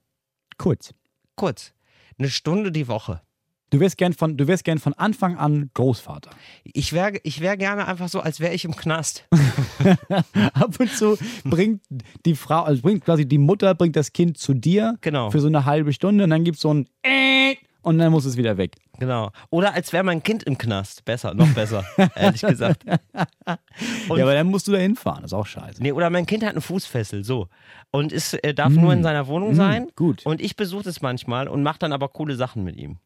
Kurz. 0.57 0.93
kurz. 1.35 1.73
Eine 2.17 2.29
Stunde 2.29 2.71
die 2.71 2.87
Woche. 2.87 3.21
Du 3.69 3.81
wärst 3.81 3.97
gern 3.97 4.13
von, 4.13 4.37
du 4.37 4.47
wärst 4.47 4.63
gern 4.63 4.79
von 4.79 4.93
Anfang 4.93 5.37
an 5.37 5.69
Großvater. 5.73 6.29
Ich 6.63 6.93
wäre 6.93 7.19
ich 7.23 7.41
wär 7.41 7.57
gerne 7.57 7.85
einfach 7.85 8.07
so, 8.07 8.21
als 8.21 8.39
wäre 8.39 8.53
ich 8.53 8.63
im 8.63 8.73
Knast. 8.77 9.27
Ab 10.53 10.79
und 10.79 10.89
zu 10.91 11.17
bringt 11.43 11.81
die 12.25 12.35
Frau, 12.35 12.61
also 12.63 12.81
bringt 12.81 13.03
quasi 13.03 13.27
die 13.27 13.37
Mutter, 13.37 13.75
bringt 13.75 13.97
das 13.97 14.13
Kind 14.13 14.37
zu 14.37 14.53
dir 14.53 14.97
Genau. 15.01 15.29
für 15.31 15.41
so 15.41 15.47
eine 15.47 15.65
halbe 15.65 15.91
Stunde 15.91 16.23
und 16.23 16.29
dann 16.29 16.45
gibt 16.45 16.55
es 16.55 16.61
so 16.61 16.73
ein 16.73 16.87
äh, 17.03 17.55
und 17.87 17.97
dann 17.97 18.11
muss 18.11 18.25
es 18.25 18.37
wieder 18.37 18.57
weg. 18.57 18.75
Genau. 18.99 19.31
Oder 19.49 19.73
als 19.73 19.91
wäre 19.93 20.03
mein 20.03 20.21
Kind 20.23 20.43
im 20.43 20.57
Knast. 20.57 21.03
Besser, 21.05 21.33
noch 21.33 21.47
besser, 21.53 21.85
ehrlich 22.15 22.41
gesagt. 22.41 22.83
Und- 24.09 24.17
ja, 24.17 24.23
aber 24.23 24.33
dann 24.33 24.47
musst 24.47 24.67
du 24.67 24.71
da 24.71 24.77
hinfahren, 24.77 25.21
das 25.23 25.31
ist 25.31 25.33
auch 25.37 25.45
scheiße. 25.45 25.81
Nee, 25.81 25.91
oder 25.91 26.09
mein 26.09 26.25
Kind 26.25 26.43
hat 26.43 26.51
eine 26.51 26.61
Fußfessel, 26.61 27.23
so. 27.23 27.47
Und 27.91 28.11
ist, 28.11 28.33
äh, 28.43 28.53
darf 28.53 28.71
nur 28.73 28.93
in 28.93 29.03
seiner 29.03 29.27
Wohnung 29.27 29.55
sein. 29.55 29.85
Mm, 29.85 29.89
gut. 29.95 30.25
Und 30.25 30.41
ich 30.41 30.55
besuche 30.55 30.89
es 30.89 31.01
manchmal 31.01 31.47
und 31.47 31.63
mache 31.63 31.79
dann 31.79 31.93
aber 31.93 32.09
coole 32.09 32.35
Sachen 32.35 32.63
mit 32.63 32.75
ihm. 32.77 32.97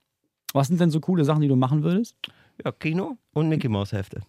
Was 0.54 0.68
sind 0.68 0.82
denn 0.82 0.92
so 0.92 1.00
coole 1.00 1.24
Sachen, 1.24 1.42
die 1.42 1.48
du 1.48 1.56
machen 1.56 1.84
würdest? 1.84 2.16
Ja, 2.64 2.72
Kino 2.72 3.18
und 3.34 3.48
Mickey 3.50 3.70
Maus 3.70 3.92
Hefte. 3.94 4.22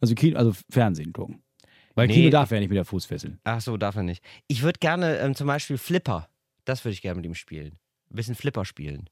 Also 0.00 0.14
Kino, 0.14 0.38
also 0.38 0.52
Fernsehen 0.70 1.12
gucken. 1.12 1.42
Weil 1.94 2.08
Nee. 2.08 2.14
Kino 2.14 2.30
darf 2.30 2.50
ja 2.50 2.60
nicht 2.60 2.68
mit 2.68 2.76
der 2.76 2.84
Fußfessel. 2.84 3.38
Ach 3.44 3.60
so, 3.60 3.76
darf 3.76 3.96
er 3.96 4.02
nicht. 4.02 4.22
Ich 4.48 4.62
würde 4.62 4.78
gerne 4.78 5.16
ähm, 5.18 5.34
zum 5.34 5.46
Beispiel 5.46 5.78
Flipper. 5.78 6.28
Das 6.66 6.84
würde 6.84 6.92
ich 6.92 7.00
gerne 7.02 7.16
mit 7.16 7.24
ihm 7.24 7.34
spielen. 7.34 7.78
Ein 8.10 8.16
bisschen 8.16 8.34
Flipper 8.34 8.64
spielen. 8.64 9.08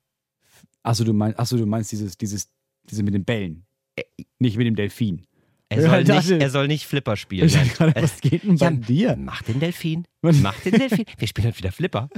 Achso, 0.83 1.05
du 1.05 1.13
meinst, 1.13 1.39
achso, 1.39 1.57
du 1.57 1.67
meinst 1.67 1.91
dieses, 1.93 2.17
dieses, 2.19 2.49
diese 2.85 3.03
mit 3.03 3.15
den 3.15 3.25
Bällen. 3.25 3.65
Äh, 3.97 4.03
Nicht 4.39 4.57
mit 4.57 4.67
dem 4.67 4.77
Delfin. 4.77 5.27
Er 5.71 5.81
Ja, 5.83 5.89
soll, 5.91 5.99
nicht, 6.01 6.11
dachte- 6.11 6.41
er 6.41 6.51
soll 6.51 6.67
nicht 6.69 6.87
Flipper 6.87 7.17
spielen. 7.17 7.49
Äh, 7.49 8.03
was 8.03 8.21
geht 8.21 8.43
denn 8.45 8.57
bei 8.59 8.65
ja, 8.67 8.71
dir? 8.71 9.17
Mach 9.17 9.43
den 9.43 9.61
Delfin. 9.61 10.07
Mach 10.21 10.59
den 10.61 10.73
Delfin. 10.79 11.05
Wir 11.19 11.27
spielen 11.29 11.47
heute 11.49 11.59
wieder 11.59 11.73
Flipper. 11.73 12.09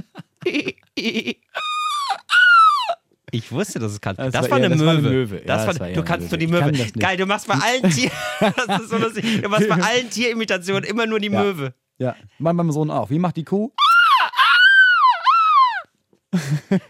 Ich 3.31 3.51
wusste, 3.51 3.79
dass 3.79 3.91
es 3.91 4.01
kann. 4.01 4.15
Das, 4.15 4.31
Das 4.31 4.43
war, 4.43 4.51
war- 4.51 4.59
ja, 4.59 4.65
eine 4.65 4.75
das 4.75 4.85
war 4.85 4.93
eine 4.93 5.01
Möwe. 5.01 5.13
Möwe. 5.15 5.35
Ja, 5.39 5.43
Das 5.45 5.67
war, 5.67 5.73
das 5.73 5.93
du 5.95 6.03
kannst 6.03 6.25
Möwe. 6.25 6.29
nur 6.31 6.37
die 6.39 6.47
Möwe. 6.47 6.59
kann 6.61 6.71
das 6.71 6.79
nicht. 6.81 6.99
Geil, 6.99 7.17
du 7.17 7.25
machst 7.25 7.47
bei 7.47 7.55
allen 7.55 7.83
Tieren. 7.91 8.11
Das 8.39 8.81
ist 8.81 8.89
so 8.89 8.97
lustig. 8.97 9.41
Du 9.41 9.49
machst 9.49 9.67
bei 9.67 9.75
allen 9.75 10.09
Tierimitationen 10.09 10.83
immer 10.83 11.05
nur 11.05 11.19
die 11.19 11.27
Ja. 11.29 11.43
Möwe. 11.43 11.73
Ja, 11.99 12.15
mein, 12.39 12.55
meinem 12.55 12.71
Sohn 12.71 12.89
auch. 12.91 13.09
Wie 13.09 13.19
macht 13.19 13.35
die 13.37 13.43
Kuh? 13.43 13.71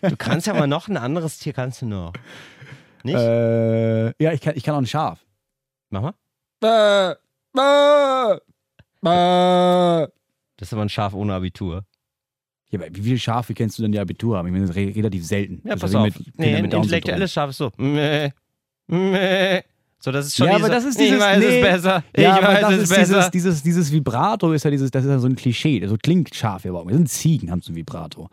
Du 0.01 0.15
kannst 0.17 0.47
ja 0.47 0.53
mal 0.53 0.67
noch 0.67 0.87
ein 0.87 0.97
anderes 0.97 1.37
Tier, 1.39 1.53
kannst 1.53 1.81
du 1.81 1.85
noch. 1.85 2.13
Nicht? 3.03 3.15
Äh, 3.15 4.07
ja, 4.23 4.31
ich 4.33 4.41
kann, 4.41 4.55
ich 4.55 4.63
kann 4.63 4.75
auch 4.75 4.79
ein 4.79 4.87
Schaf. 4.87 5.25
Mach 5.89 6.01
mal. 6.01 6.13
Bäh, 6.59 7.15
bäh, 7.53 8.39
bäh. 9.01 10.07
Das 10.57 10.69
ist 10.69 10.73
aber 10.73 10.81
ein 10.83 10.89
Schaf 10.89 11.13
ohne 11.13 11.33
Abitur. 11.35 11.85
Ja, 12.69 12.79
aber 12.79 12.87
wie 12.93 13.01
viele 13.01 13.19
Schafe 13.19 13.53
kennst 13.53 13.77
du 13.77 13.83
denn, 13.83 13.91
die 13.91 13.99
Abitur 13.99 14.37
haben? 14.37 14.47
Ich 14.47 14.51
meine, 14.51 14.65
das 14.65 14.75
ist 14.75 14.81
re 14.81 14.93
relativ 14.95 15.25
selten. 15.25 15.61
Ja, 15.63 15.73
Das 15.73 15.81
pass 15.81 15.95
auf. 15.95 16.03
mit 16.05 16.15
nee, 16.37 16.55
ein 16.55 16.65
intellektuelles 16.65 17.31
Schaf 17.31 17.51
ist 17.51 17.57
so. 17.57 17.71
Mäh, 17.77 18.31
mäh. 18.87 19.61
So, 19.99 20.11
das 20.11 20.27
ist 20.27 20.35
schon 20.35 20.47
Ja, 20.47 20.55
diese, 20.55 20.65
aber 20.65 20.75
das 20.75 20.85
ist 20.85 20.99
ich 20.99 21.07
dieses- 21.07 21.21
weiß 21.23 21.39
nee. 21.39 21.45
es 21.59 21.61
besser. 21.61 22.03
Ich 22.13 22.23
Ja, 22.23 22.37
aber 22.37 22.47
weiß 22.47 22.61
das 22.61 22.71
es 22.73 22.81
ist 22.83 22.89
besser. 22.89 23.13
dieses, 23.15 23.31
dieses, 23.31 23.63
dieses 23.63 23.91
Vibrato 23.91 24.51
ist 24.51 24.63
ja 24.65 24.69
dieses, 24.71 24.91
das 24.91 25.03
ist 25.05 25.09
ja 25.09 25.19
so 25.19 25.27
ein 25.27 25.35
Klischee. 25.35 25.85
So 25.87 25.95
klingt 25.97 26.35
Schafe 26.35 26.69
aber 26.69 26.81
auch. 26.81 26.87
Wir 26.87 26.95
sind 26.95 27.07
Ziegen, 27.09 27.49
haben 27.51 27.61
so 27.61 27.71
ein 27.71 27.75
Vibrato. 27.75 28.29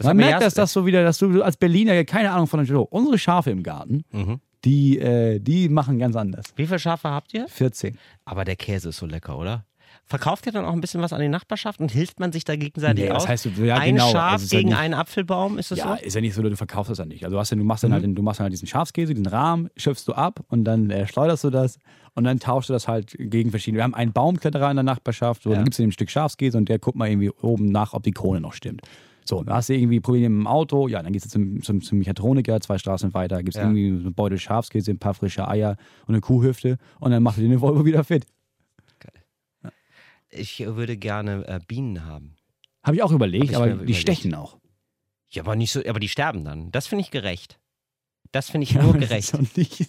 Das 0.00 0.06
Man 0.06 0.16
merkt, 0.16 0.42
dass 0.42 0.54
das 0.54 0.72
so 0.72 0.86
wieder, 0.86 1.02
dass 1.04 1.18
du 1.18 1.42
als 1.42 1.56
Berliner 1.56 1.94
ja 1.94 2.04
keine 2.04 2.30
Ahnung 2.32 2.46
von 2.46 2.60
der 2.60 2.66
Show. 2.66 2.82
Unsere 2.90 3.18
Schafe 3.18 3.50
im 3.50 3.62
Garten, 3.62 4.02
Mhm. 4.12 4.40
die, 4.64 4.98
äh, 4.98 5.38
die 5.40 5.68
machen 5.68 5.98
ganz 5.98 6.16
anders. 6.16 6.46
Wie 6.56 6.66
viele 6.66 6.78
Schafe 6.78 7.08
habt 7.10 7.34
ihr? 7.34 7.46
14. 7.48 7.98
Aber 8.24 8.44
der 8.44 8.56
Käse 8.56 8.88
ist 8.90 8.96
so 8.98 9.06
lecker, 9.06 9.38
oder? 9.38 9.64
Verkauft 10.06 10.46
ihr 10.46 10.52
dann 10.52 10.64
auch 10.64 10.72
ein 10.72 10.80
bisschen 10.80 11.00
was 11.02 11.12
an 11.12 11.20
die 11.20 11.28
Nachbarschaft 11.28 11.78
und 11.78 11.92
hilft 11.92 12.18
man 12.18 12.32
sich 12.32 12.42
da 12.44 12.56
gegenseitig 12.56 13.04
Nee, 13.04 13.10
aus? 13.12 13.22
was 13.22 13.28
heißt 13.28 13.44
ja, 13.62 13.76
ein 13.76 13.94
genau. 13.94 14.10
Schaf 14.10 14.32
Also 14.32 14.44
ist 14.46 14.52
ja 14.52 14.58
gegen 14.58 14.70
nicht- 14.70 14.78
einen 14.78 14.94
Apfelbaum, 14.94 15.56
ist 15.58 15.70
das 15.70 15.78
Ja, 15.78 15.96
so? 15.98 16.04
ist 16.04 16.14
ja 16.14 16.20
nicht 16.20 16.34
so, 16.34 16.42
du 16.42 16.56
verkaufst 16.56 16.90
das 16.90 16.98
ja 16.98 17.04
nicht. 17.04 17.22
Also 17.24 17.36
du, 17.36 17.40
hast 17.40 17.50
ja, 17.50 17.56
du, 17.56 17.62
machst 17.62 17.84
dann 17.84 17.92
halt, 17.92 18.04
du 18.04 18.22
machst 18.22 18.40
dann 18.40 18.44
halt 18.44 18.52
diesen 18.52 18.66
Schafskäse, 18.66 19.14
diesen 19.14 19.26
Rahmen, 19.26 19.68
schöpfst 19.76 20.04
du 20.08 20.12
ab 20.14 20.40
und 20.48 20.64
dann 20.64 20.90
äh, 20.90 21.06
schleuderst 21.06 21.44
du 21.44 21.50
das 21.50 21.78
und 22.14 22.24
dann 22.24 22.40
tauschst 22.40 22.70
du 22.70 22.72
das 22.72 22.88
halt 22.88 23.14
gegen 23.18 23.50
verschiedene. 23.50 23.78
Wir 23.78 23.84
haben 23.84 23.94
einen 23.94 24.12
Baumkletterer 24.12 24.70
in 24.70 24.76
der 24.78 24.82
Nachbarschaft, 24.84 25.42
so, 25.44 25.50
Ja. 25.50 25.56
dann 25.56 25.64
gibst 25.64 25.78
du 25.78 25.84
ihm 25.84 25.90
ein 25.90 25.92
Stück 25.92 26.10
Schafskäse 26.10 26.58
und 26.58 26.68
der 26.68 26.80
guckt 26.80 26.96
mal 26.96 27.08
irgendwie 27.08 27.30
oben 27.30 27.66
nach, 27.66 27.92
ob 27.92 28.02
die 28.02 28.12
Krone 28.12 28.40
noch 28.40 28.52
stimmt. 28.54 28.82
So, 29.24 29.42
dann 29.44 29.54
hast 29.54 29.68
du 29.68 29.74
irgendwie 29.74 30.00
Probleme 30.00 30.28
mit 30.30 30.40
dem 30.40 30.46
Auto, 30.46 30.88
ja, 30.88 31.02
dann 31.02 31.12
gehst 31.12 31.26
du 31.26 31.30
zum, 31.30 31.62
zum, 31.62 31.80
zum 31.82 31.98
Mechatroniker, 31.98 32.60
zwei 32.60 32.78
Straßen 32.78 33.14
weiter, 33.14 33.42
gibst 33.42 33.56
Ja. 33.58 33.64
irgendwie 33.64 33.90
so 34.00 34.06
einen 34.06 34.14
Beutel 34.14 34.38
Schafskäse, 34.38 34.90
ein 34.90 34.98
paar 34.98 35.14
frische 35.14 35.46
Eier 35.46 35.76
und 36.06 36.14
eine 36.14 36.20
Kuhhüfte 36.20 36.78
und 36.98 37.10
dann 37.12 37.22
macht 37.22 37.38
er 37.38 37.44
den 37.44 37.60
Volvo 37.60 37.84
wieder 37.84 38.02
fit. 38.04 38.26
Ich 40.32 40.60
würde 40.64 40.96
gerne 40.96 41.46
äh, 41.48 41.60
Bienen 41.66 42.04
haben. 42.04 42.36
Habe 42.84 42.96
ich 42.96 43.02
auch 43.02 43.10
überlegt, 43.12 43.50
ich 43.50 43.56
aber 43.56 43.66
die 43.68 43.72
überlegt. 43.74 43.98
stechen 43.98 44.34
auch. 44.34 44.58
Ja, 45.28 45.42
aber 45.42 45.56
nicht 45.56 45.72
so, 45.72 45.80
aber 45.86 46.00
die 46.00 46.08
sterben 46.08 46.44
dann. 46.44 46.70
Das 46.70 46.86
finde 46.86 47.02
ich 47.02 47.10
gerecht. 47.10 47.58
Das 48.32 48.48
finde 48.50 48.64
ich 48.64 48.74
nur 48.74 48.94
Das 48.96 49.10
ist 49.10 49.32
gerecht. 49.32 49.88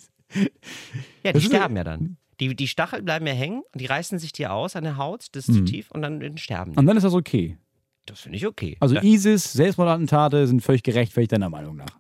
Ja, 1.24 1.34
die 1.34 1.42
sterben 1.42 1.76
ja 1.76 1.84
dann. 1.84 2.18
Die, 2.40 2.56
die 2.56 2.68
Stachel 2.68 3.04
bleiben 3.04 3.28
ja 3.28 3.34
hängen 3.34 3.62
und 3.72 3.80
die 3.82 3.86
reißen 3.86 4.18
sich 4.18 4.32
dir 4.32 4.52
aus 4.52 4.76
an 4.76 4.84
der 4.84 4.98
Haut, 4.98 5.28
das 5.34 5.48
ist 5.48 5.50
Mhm. 5.56 5.66
zu 5.68 5.72
tief 5.72 5.92
und 5.92 6.02
dann, 6.02 6.20
dann 6.20 6.38
sterben 6.38 6.72
die. 6.74 6.80
Und 6.80 6.88
dann 6.88 6.98
ist 6.98 7.04
das 7.04 7.14
okay. 7.14 7.58
Das 8.06 8.20
finde 8.22 8.38
ich 8.38 8.48
okay. 8.48 8.78
Also 8.80 8.96
ja, 8.96 9.04
ISIS, 9.04 9.54
Selbstmordattentate 9.54 10.48
sind 10.48 10.62
völlig 10.62 10.84
gerechtfertigt 10.84 11.32
deiner 11.32 11.50
Meinung 11.50 11.76
nach. 11.78 12.00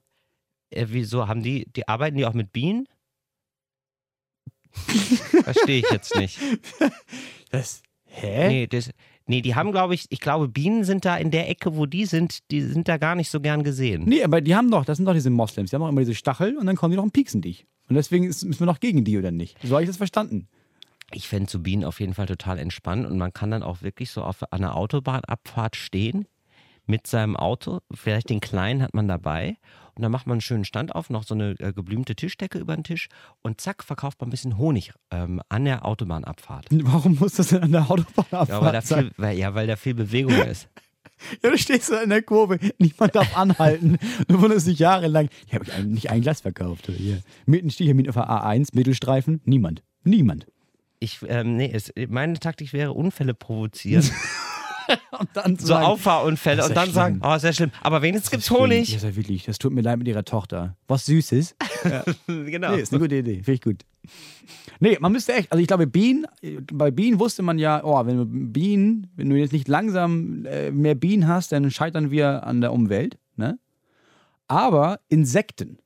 äh, 0.71 0.85
wieso 0.89 1.27
haben 1.27 1.43
die, 1.43 1.65
die 1.75 1.87
arbeiten 1.87 2.17
die 2.17 2.25
auch 2.25 2.33
mit 2.33 2.51
Bienen? 2.51 2.87
Verstehe 5.43 5.79
ich 5.79 5.91
jetzt 5.91 6.15
nicht. 6.15 6.39
Das, 7.51 7.81
hä? 8.05 8.47
Nee, 8.47 8.67
das, 8.67 8.89
nee, 9.27 9.41
die 9.41 9.55
haben, 9.55 9.71
glaube 9.71 9.93
ich, 9.93 10.05
ich 10.09 10.19
glaube, 10.19 10.47
Bienen 10.47 10.83
sind 10.85 11.03
da 11.05 11.17
in 11.17 11.29
der 11.31 11.49
Ecke, 11.49 11.75
wo 11.75 11.85
die 11.85 12.05
sind, 12.05 12.39
die 12.51 12.61
sind 12.61 12.87
da 12.87 12.97
gar 12.97 13.15
nicht 13.15 13.29
so 13.29 13.41
gern 13.41 13.63
gesehen. 13.63 14.03
Nee, 14.05 14.23
aber 14.23 14.39
die 14.41 14.55
haben 14.55 14.71
doch, 14.71 14.85
das 14.85 14.97
sind 14.97 15.05
doch 15.05 15.13
diese 15.13 15.29
Moslems, 15.29 15.69
die 15.69 15.75
haben 15.75 15.81
doch 15.81 15.89
immer 15.89 16.01
diese 16.01 16.15
Stachel 16.15 16.57
und 16.57 16.65
dann 16.65 16.75
kommen 16.77 16.91
die 16.91 16.97
doch 16.97 17.03
und 17.03 17.11
pieksen 17.13 17.41
dich. 17.41 17.65
Und 17.89 17.95
deswegen 17.95 18.23
ist, 18.23 18.45
müssen 18.45 18.61
wir 18.61 18.67
noch 18.67 18.79
gegen 18.79 19.03
die 19.03 19.17
oder 19.17 19.31
nicht. 19.31 19.57
So 19.63 19.73
habe 19.73 19.83
ich 19.83 19.89
das 19.89 19.97
verstanden. 19.97 20.47
Ich 21.13 21.27
fände 21.27 21.49
so 21.49 21.59
Bienen 21.59 21.83
auf 21.83 21.99
jeden 21.99 22.13
Fall 22.13 22.25
total 22.27 22.59
entspannt 22.59 23.05
und 23.05 23.17
man 23.17 23.33
kann 23.33 23.51
dann 23.51 23.63
auch 23.63 23.81
wirklich 23.81 24.11
so 24.11 24.23
auf 24.23 24.51
einer 24.51 24.75
Autobahnabfahrt 24.75 25.75
stehen 25.75 26.25
mit 26.85 27.07
seinem 27.07 27.35
Auto. 27.35 27.79
Vielleicht 27.93 28.29
den 28.29 28.39
kleinen 28.41 28.81
hat 28.81 28.93
man 28.93 29.07
dabei 29.07 29.57
und 29.95 30.01
dann 30.03 30.11
macht 30.11 30.25
man 30.27 30.35
einen 30.35 30.41
schönen 30.41 30.65
Stand 30.65 30.95
auf, 30.95 31.09
noch 31.09 31.23
so 31.23 31.33
eine 31.35 31.51
äh, 31.59 31.73
geblümte 31.73 32.15
Tischdecke 32.15 32.57
über 32.57 32.75
den 32.75 32.83
Tisch 32.83 33.07
und 33.41 33.61
zack, 33.61 33.83
verkauft 33.83 34.19
man 34.19 34.27
ein 34.27 34.31
bisschen 34.31 34.57
Honig 34.57 34.93
ähm, 35.11 35.41
an 35.49 35.65
der 35.65 35.85
Autobahnabfahrt. 35.85 36.67
Warum 36.71 37.15
muss 37.15 37.33
das 37.35 37.49
denn 37.49 37.63
an 37.63 37.71
der 37.71 37.89
Autobahnabfahrt 37.89 38.49
Ja, 38.49 38.61
weil 38.61 38.71
da 38.73 38.81
sein? 38.81 39.03
viel, 39.05 39.11
weil, 39.17 39.37
ja, 39.37 39.53
weil 39.53 39.67
da 39.67 39.75
viel 39.75 39.93
Bewegung 39.93 40.33
ist. 40.47 40.67
Ja, 41.43 41.51
du 41.51 41.57
stehst 41.57 41.91
da 41.91 42.01
in 42.01 42.09
der 42.09 42.23
Kurve, 42.23 42.57
niemand 42.79 43.15
darf 43.15 43.37
anhalten. 43.37 43.97
Du 44.27 44.41
wunderst 44.41 44.65
dich 44.67 44.79
jahrelang. 44.79 45.29
Ich 45.47 45.53
habe 45.53 45.65
nicht 45.83 46.09
ein 46.09 46.21
Glas 46.21 46.41
verkauft. 46.41 46.87
Hier. 46.87 47.21
Mitten 47.45 47.69
stehe 47.69 47.93
ich 47.93 48.09
auf 48.09 48.15
der 48.15 48.29
A1, 48.29 48.69
Mittelstreifen, 48.73 49.39
niemand. 49.45 49.83
Niemand. 50.03 50.47
Ich, 51.03 51.19
ähm, 51.27 51.57
nee, 51.57 51.71
es, 51.73 51.91
meine 52.09 52.39
Taktik 52.39 52.73
wäre 52.73 52.93
Unfälle 52.93 53.33
provozieren. 53.33 54.07
Und 55.17 55.29
dann 55.33 55.57
so 55.57 55.73
Auffahrunfälle 55.75 56.57
Das 56.57 56.65
ist 56.65 56.71
und 56.71 56.75
ja 56.75 56.85
dann 56.85 56.93
sagen, 56.93 57.15
schlimm. 57.21 57.31
oh, 57.33 57.37
sehr 57.37 57.53
schlimm. 57.53 57.71
Aber 57.81 58.01
wenigstens 58.01 58.29
gibt's 58.31 58.47
Das 58.47 58.57
Honig. 58.57 58.93
ist 58.93 59.03
ja 59.03 59.15
wirklich, 59.15 59.45
das 59.45 59.57
tut 59.57 59.71
mir 59.71 59.81
leid 59.81 59.97
mit 59.99 60.07
ihrer 60.07 60.25
Tochter. 60.25 60.75
Was 60.87 61.05
Süßes. 61.05 61.55
genau. 62.27 62.75
Nee, 62.75 62.81
ist 62.81 62.91
eine 62.91 62.99
gute 63.01 63.15
Idee. 63.15 63.35
Finde 63.35 63.53
ich 63.53 63.61
gut. 63.61 63.85
Nee, 64.81 64.97
man 64.99 65.13
müsste 65.13 65.33
echt, 65.33 65.51
also 65.51 65.61
ich 65.61 65.67
glaube, 65.67 65.87
Bienen, 65.87 66.25
bei 66.73 66.91
Bienen 66.91 67.19
wusste 67.19 67.41
man 67.41 67.57
ja, 67.57 67.81
oh, 67.85 68.05
wenn 68.05 68.17
du 68.17 68.25
Bienen, 68.25 69.07
wenn 69.15 69.29
du 69.29 69.37
jetzt 69.37 69.53
nicht 69.53 69.69
langsam 69.69 70.45
äh, 70.45 70.71
mehr 70.71 70.95
Bienen 70.95 71.25
hast, 71.27 71.51
dann 71.53 71.71
scheitern 71.71 72.11
wir 72.11 72.45
an 72.45 72.59
der 72.59 72.73
Umwelt. 72.73 73.17
Ne? 73.37 73.59
Aber 74.47 74.99
Insekten. 75.07 75.77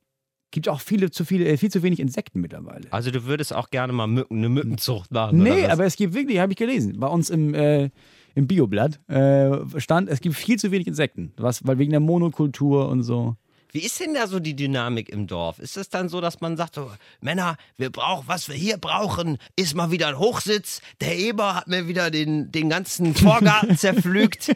Gibt 0.56 0.70
auch 0.70 0.80
viele 0.80 1.12
zu 1.12 1.26
viele, 1.26 1.44
äh, 1.50 1.58
viel 1.58 1.70
zu 1.70 1.84
wenig 1.84 2.00
Insekten 2.00 2.40
mittlerweile. 2.40 2.88
Also 2.90 3.12
du 3.12 3.26
würdest 3.26 3.54
auch 3.54 3.72
gerne 3.72 3.92
mal 3.92 4.08
Mücken, 4.08 4.38
eine 4.38 4.48
Mückenzucht 4.48 5.12
machen. 5.12 5.44
Nee, 5.44 5.66
aber 5.66 5.84
es 5.84 5.98
gibt 5.98 6.14
wirklich, 6.14 6.40
habe 6.40 6.54
ich 6.54 6.58
gelesen, 6.58 6.98
bei 6.98 7.08
uns 7.08 7.30
im, 7.30 7.54
äh, 7.54 7.90
im 8.36 8.48
Bioblatt 8.48 9.02
äh, 9.10 9.52
stand, 9.82 10.08
es 10.08 10.22
gibt 10.22 10.38
viel 10.38 10.58
zu 10.58 10.72
wenig 10.72 10.88
Insekten. 10.88 11.34
Was, 11.36 11.68
weil 11.68 11.78
wegen 11.78 11.92
der 11.92 12.00
Monokultur 12.00 12.88
und 12.88 13.04
so. 13.04 13.36
Wie 13.74 13.82
ist 13.82 14.00
denn 14.00 14.14
da 14.14 14.28
so 14.28 14.40
die 14.40 14.56
Dynamik 14.56 15.10
im 15.10 15.28
Dorf? 15.28 15.60
Ist 15.60 15.76
es 15.76 15.90
dann 15.90 16.08
so, 16.08 16.22
dass 16.22 16.40
man 16.40 16.56
sagt, 16.56 16.76
so, 16.76 16.90
Männer, 17.20 17.58
wir 17.76 17.90
brauchen, 17.90 18.24
was 18.30 18.48
wir 18.48 18.56
hier 18.56 18.78
brauchen, 18.78 19.38
ist 19.58 19.76
mal 19.76 19.92
wieder 19.92 20.08
ein 20.08 20.18
Hochsitz. 20.18 20.80
Der 21.02 21.18
Eber 21.18 21.56
hat 21.56 21.68
mir 21.68 21.86
wieder 21.90 22.12
den, 22.12 22.50
den 22.50 22.70
ganzen 22.70 23.14
Vorgarten 23.14 23.76
zerpflügt. 23.78 24.56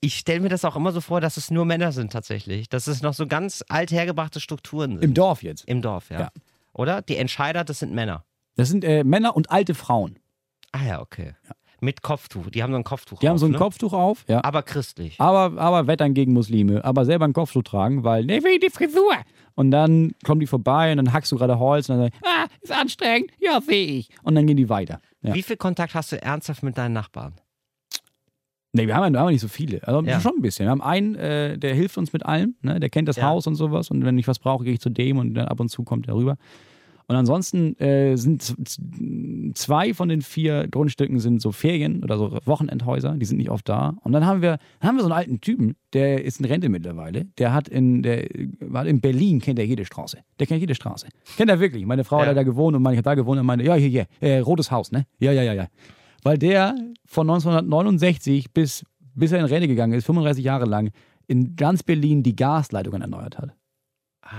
Ich 0.00 0.18
stelle 0.18 0.40
mir 0.40 0.48
das 0.48 0.64
auch 0.64 0.76
immer 0.76 0.92
so 0.92 1.00
vor, 1.00 1.20
dass 1.20 1.36
es 1.36 1.50
nur 1.50 1.64
Männer 1.64 1.92
sind 1.92 2.12
tatsächlich. 2.12 2.68
Dass 2.68 2.86
es 2.86 3.02
noch 3.02 3.14
so 3.14 3.26
ganz 3.26 3.64
althergebrachte 3.68 4.40
Strukturen 4.40 4.92
sind. 4.92 5.04
Im 5.04 5.14
Dorf 5.14 5.42
jetzt. 5.42 5.64
Im 5.66 5.82
Dorf, 5.82 6.10
ja. 6.10 6.20
Ja. 6.20 6.30
Oder? 6.72 7.02
Die 7.02 7.16
Entscheider, 7.16 7.64
das 7.64 7.78
sind 7.78 7.94
Männer. 7.94 8.24
Das 8.56 8.68
sind 8.68 8.84
äh, 8.84 9.04
Männer 9.04 9.36
und 9.36 9.50
alte 9.50 9.74
Frauen. 9.74 10.18
Ah 10.72 10.84
ja, 10.84 11.00
okay. 11.00 11.34
Mit 11.80 12.02
Kopftuch. 12.02 12.50
Die 12.50 12.62
haben 12.62 12.72
so 12.72 12.76
ein 12.76 12.84
Kopftuch 12.84 13.18
Die 13.18 13.28
haben 13.28 13.34
auf, 13.34 13.40
so 13.40 13.46
ein 13.46 13.52
ne? 13.52 13.58
Kopftuch 13.58 13.92
auf, 13.92 14.24
ja. 14.28 14.42
Aber 14.44 14.62
christlich. 14.62 15.20
Aber, 15.20 15.60
aber 15.60 15.86
wettern 15.86 16.14
gegen 16.14 16.32
Muslime, 16.32 16.84
aber 16.84 17.04
selber 17.04 17.26
ein 17.26 17.32
Kopftuch 17.32 17.62
tragen, 17.62 18.02
weil, 18.04 18.24
ne, 18.24 18.42
wegen 18.42 18.60
die 18.60 18.70
Frisur. 18.70 19.14
Und 19.54 19.70
dann 19.70 20.12
kommen 20.24 20.40
die 20.40 20.46
vorbei 20.46 20.90
und 20.90 20.98
dann 20.98 21.12
hackst 21.12 21.32
du 21.32 21.36
gerade 21.36 21.58
Holz 21.58 21.88
und 21.88 21.98
dann 21.98 22.10
sagst 22.10 22.24
ah, 22.24 22.46
ist 22.60 22.72
anstrengend, 22.72 23.30
ja, 23.40 23.60
sehe 23.60 23.86
ich. 23.86 24.10
Und 24.22 24.34
dann 24.34 24.46
gehen 24.46 24.56
die 24.56 24.68
weiter. 24.68 25.00
Ja. 25.22 25.34
Wie 25.34 25.42
viel 25.42 25.56
Kontakt 25.56 25.94
hast 25.94 26.12
du 26.12 26.20
ernsthaft 26.20 26.62
mit 26.62 26.76
deinen 26.78 26.92
Nachbarn? 26.92 27.34
Nee, 28.76 28.86
wir 28.86 28.94
haben 28.96 29.12
ja 29.14 29.20
haben 29.20 29.30
nicht 29.30 29.40
so 29.40 29.48
viele. 29.48 29.86
Also 29.86 30.00
Ja. 30.02 30.20
schon 30.20 30.32
ein 30.36 30.42
bisschen. 30.42 30.66
Wir 30.66 30.70
haben 30.70 30.82
einen, 30.82 31.14
äh, 31.16 31.58
der 31.58 31.74
hilft 31.74 31.98
uns 31.98 32.12
mit 32.12 32.24
allem, 32.24 32.54
ne? 32.62 32.78
der 32.80 32.90
kennt 32.90 33.08
das 33.08 33.16
Ja. 33.16 33.24
Haus 33.24 33.46
und 33.46 33.54
sowas. 33.56 33.90
Und 33.90 34.04
wenn 34.04 34.18
ich 34.18 34.28
was 34.28 34.38
brauche, 34.38 34.64
gehe 34.64 34.74
ich 34.74 34.80
zu 34.80 34.90
dem 34.90 35.18
und 35.18 35.34
dann 35.34 35.48
ab 35.48 35.60
und 35.60 35.68
zu 35.68 35.82
kommt 35.84 36.08
er 36.08 36.14
rüber. 36.16 36.36
Und 37.08 37.14
ansonsten 37.14 37.78
äh, 37.78 38.16
sind 38.16 38.42
zwei 39.54 39.94
von 39.94 40.08
den 40.08 40.22
vier 40.22 40.66
Grundstücken 40.68 41.20
sind 41.20 41.40
so 41.40 41.52
Ferien- 41.52 42.02
oder 42.02 42.18
so 42.18 42.36
Wochenendhäuser, 42.46 43.12
die 43.16 43.24
sind 43.24 43.36
nicht 43.36 43.48
oft 43.50 43.68
da. 43.68 43.94
Und 44.02 44.10
dann 44.10 44.26
haben 44.26 44.42
wir, 44.42 44.58
dann 44.80 44.88
haben 44.88 44.96
wir 44.96 45.02
so 45.02 45.06
einen 45.06 45.16
alten 45.18 45.40
Typen, 45.40 45.76
der 45.92 46.24
ist 46.24 46.40
in 46.40 46.46
Rente 46.46 46.68
mittlerweile. 46.68 47.26
Der 47.38 47.52
hat 47.54 47.68
in, 47.68 48.02
der 48.02 48.26
war 48.60 48.84
in 48.86 49.00
Berlin, 49.00 49.40
kennt 49.40 49.60
er 49.60 49.66
jede 49.66 49.84
Straße. 49.84 50.18
Der 50.40 50.48
kennt 50.48 50.60
jede 50.60 50.74
Straße. 50.74 51.06
Kennt 51.36 51.48
er 51.48 51.60
wirklich. 51.60 51.86
Meine 51.86 52.02
Frau 52.02 52.20
Ja. 52.22 52.26
hat 52.26 52.36
da 52.36 52.42
gewohnt 52.42 52.74
und 52.76 52.82
meine, 52.82 52.94
ich 52.94 52.98
habe 52.98 53.10
da 53.10 53.14
gewohnt 53.14 53.38
und 53.38 53.46
meinte, 53.46 53.64
ja, 53.64 53.74
hier, 53.74 53.88
hier, 53.88 54.06
äh, 54.20 54.38
rotes 54.40 54.72
Haus, 54.72 54.90
ne? 54.90 55.06
Ja, 55.20 55.30
ja, 55.30 55.42
ja, 55.44 55.52
ja. 55.52 55.66
Weil 56.26 56.38
der 56.38 56.74
von 57.04 57.30
1969 57.30 58.52
bis, 58.52 58.84
bis 59.14 59.30
er 59.30 59.38
in 59.38 59.44
Rente 59.44 59.68
gegangen 59.68 59.92
ist, 59.92 60.06
35 60.06 60.44
Jahre 60.44 60.64
lang, 60.64 60.90
in 61.28 61.54
ganz 61.54 61.84
Berlin 61.84 62.24
die 62.24 62.34
Gasleitungen 62.34 63.00
erneuert 63.00 63.38
hat. 63.38 63.54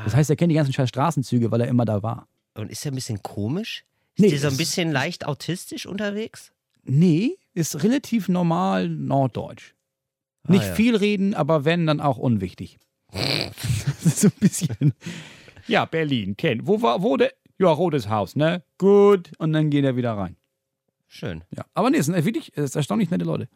Das 0.04 0.14
heißt, 0.14 0.30
er 0.30 0.36
kennt 0.36 0.52
die 0.52 0.56
ganzen 0.56 0.74
scheiß 0.74 0.90
Straßenzüge, 0.90 1.50
weil 1.50 1.62
er 1.62 1.70
immer 1.70 1.86
da 1.86 2.04
war. 2.04 2.28
Und 2.56 2.70
ist 2.70 2.86
er 2.86 2.92
ein 2.92 2.96
bisschen 2.96 3.24
komisch? 3.24 3.86
Ist 4.16 4.22
Nee, 4.22 4.30
der 4.32 4.40
so 4.40 4.48
ein 4.50 4.58
bisschen 4.58 4.92
leicht 4.92 5.26
autistisch 5.26 5.86
unterwegs? 5.86 6.52
Nee, 6.84 7.38
ist 7.54 7.82
relativ 7.84 8.28
normal 8.28 8.90
norddeutsch. 8.90 9.74
Ah, 10.44 10.52
Nicht 10.52 10.66
ja. 10.66 10.74
viel 10.76 10.96
reden, 10.98 11.36
aber 11.36 11.64
wenn, 11.64 11.88
dann 11.88 12.02
auch 12.02 12.18
unwichtig. 12.18 12.80
das 13.14 14.06
ist 14.06 14.20
so 14.22 14.28
ein 14.28 14.34
bisschen. 14.42 14.94
Ja, 15.68 15.86
Berlin, 15.86 16.36
kennt. 16.36 16.68
Wo 16.68 16.82
war, 16.82 17.02
wo 17.02 17.16
der? 17.16 17.32
Ja, 17.60 17.70
rotes 17.72 18.10
Haus, 18.10 18.36
ne? 18.36 18.62
Gut. 18.78 19.32
Und 19.38 19.54
dann 19.54 19.70
geht 19.70 19.86
er 19.86 19.96
wieder 19.96 20.18
rein. 20.18 20.36
Schön. 21.08 21.44
Ja. 21.56 21.66
Aber 21.74 21.90
nee, 21.90 21.98
es 21.98 22.06
sind 22.08 22.16
wirklich 22.26 22.52
es 22.56 22.64
ist 22.66 22.76
erstaunlich 22.76 23.10
nette 23.10 23.26
Leute. 23.26 23.48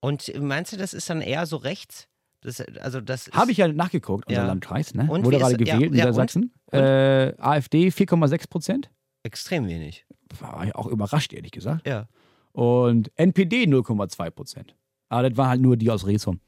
Und 0.00 0.32
meinst 0.40 0.72
du, 0.72 0.76
das 0.76 0.94
ist 0.94 1.08
dann 1.10 1.20
eher 1.20 1.46
so 1.46 1.56
rechts? 1.56 2.08
Das, 2.40 2.60
also 2.60 3.00
das 3.00 3.28
Habe 3.32 3.50
ich 3.50 3.56
ja 3.58 3.66
nachgeguckt, 3.66 4.28
unser 4.28 4.42
Ja. 4.42 4.46
Landkreis, 4.46 4.94
ne? 4.94 5.08
Und 5.10 5.24
Wurde 5.24 5.38
gerade 5.38 5.56
gewählt 5.56 5.82
in 5.82 5.94
ja, 5.94 6.04
Niedersachsen. 6.04 6.52
und? 6.66 6.78
Äh, 6.78 7.34
AfD 7.38 7.88
4,6 7.88 8.48
Prozent. 8.48 8.90
extrem 9.24 9.66
wenig. 9.66 10.06
War 10.38 10.64
ich 10.66 10.74
auch 10.74 10.86
überrascht, 10.86 11.32
ehrlich 11.32 11.50
gesagt. 11.50 11.86
Ja. 11.86 12.06
Und 12.52 13.10
NPD 13.16 13.64
0,2 13.64 14.30
Prozent. 14.30 14.76
Aber 15.08 15.28
das 15.28 15.36
waren 15.36 15.48
halt 15.48 15.60
nur 15.62 15.76
die 15.76 15.90
aus 15.90 16.06
Rezum. 16.06 16.38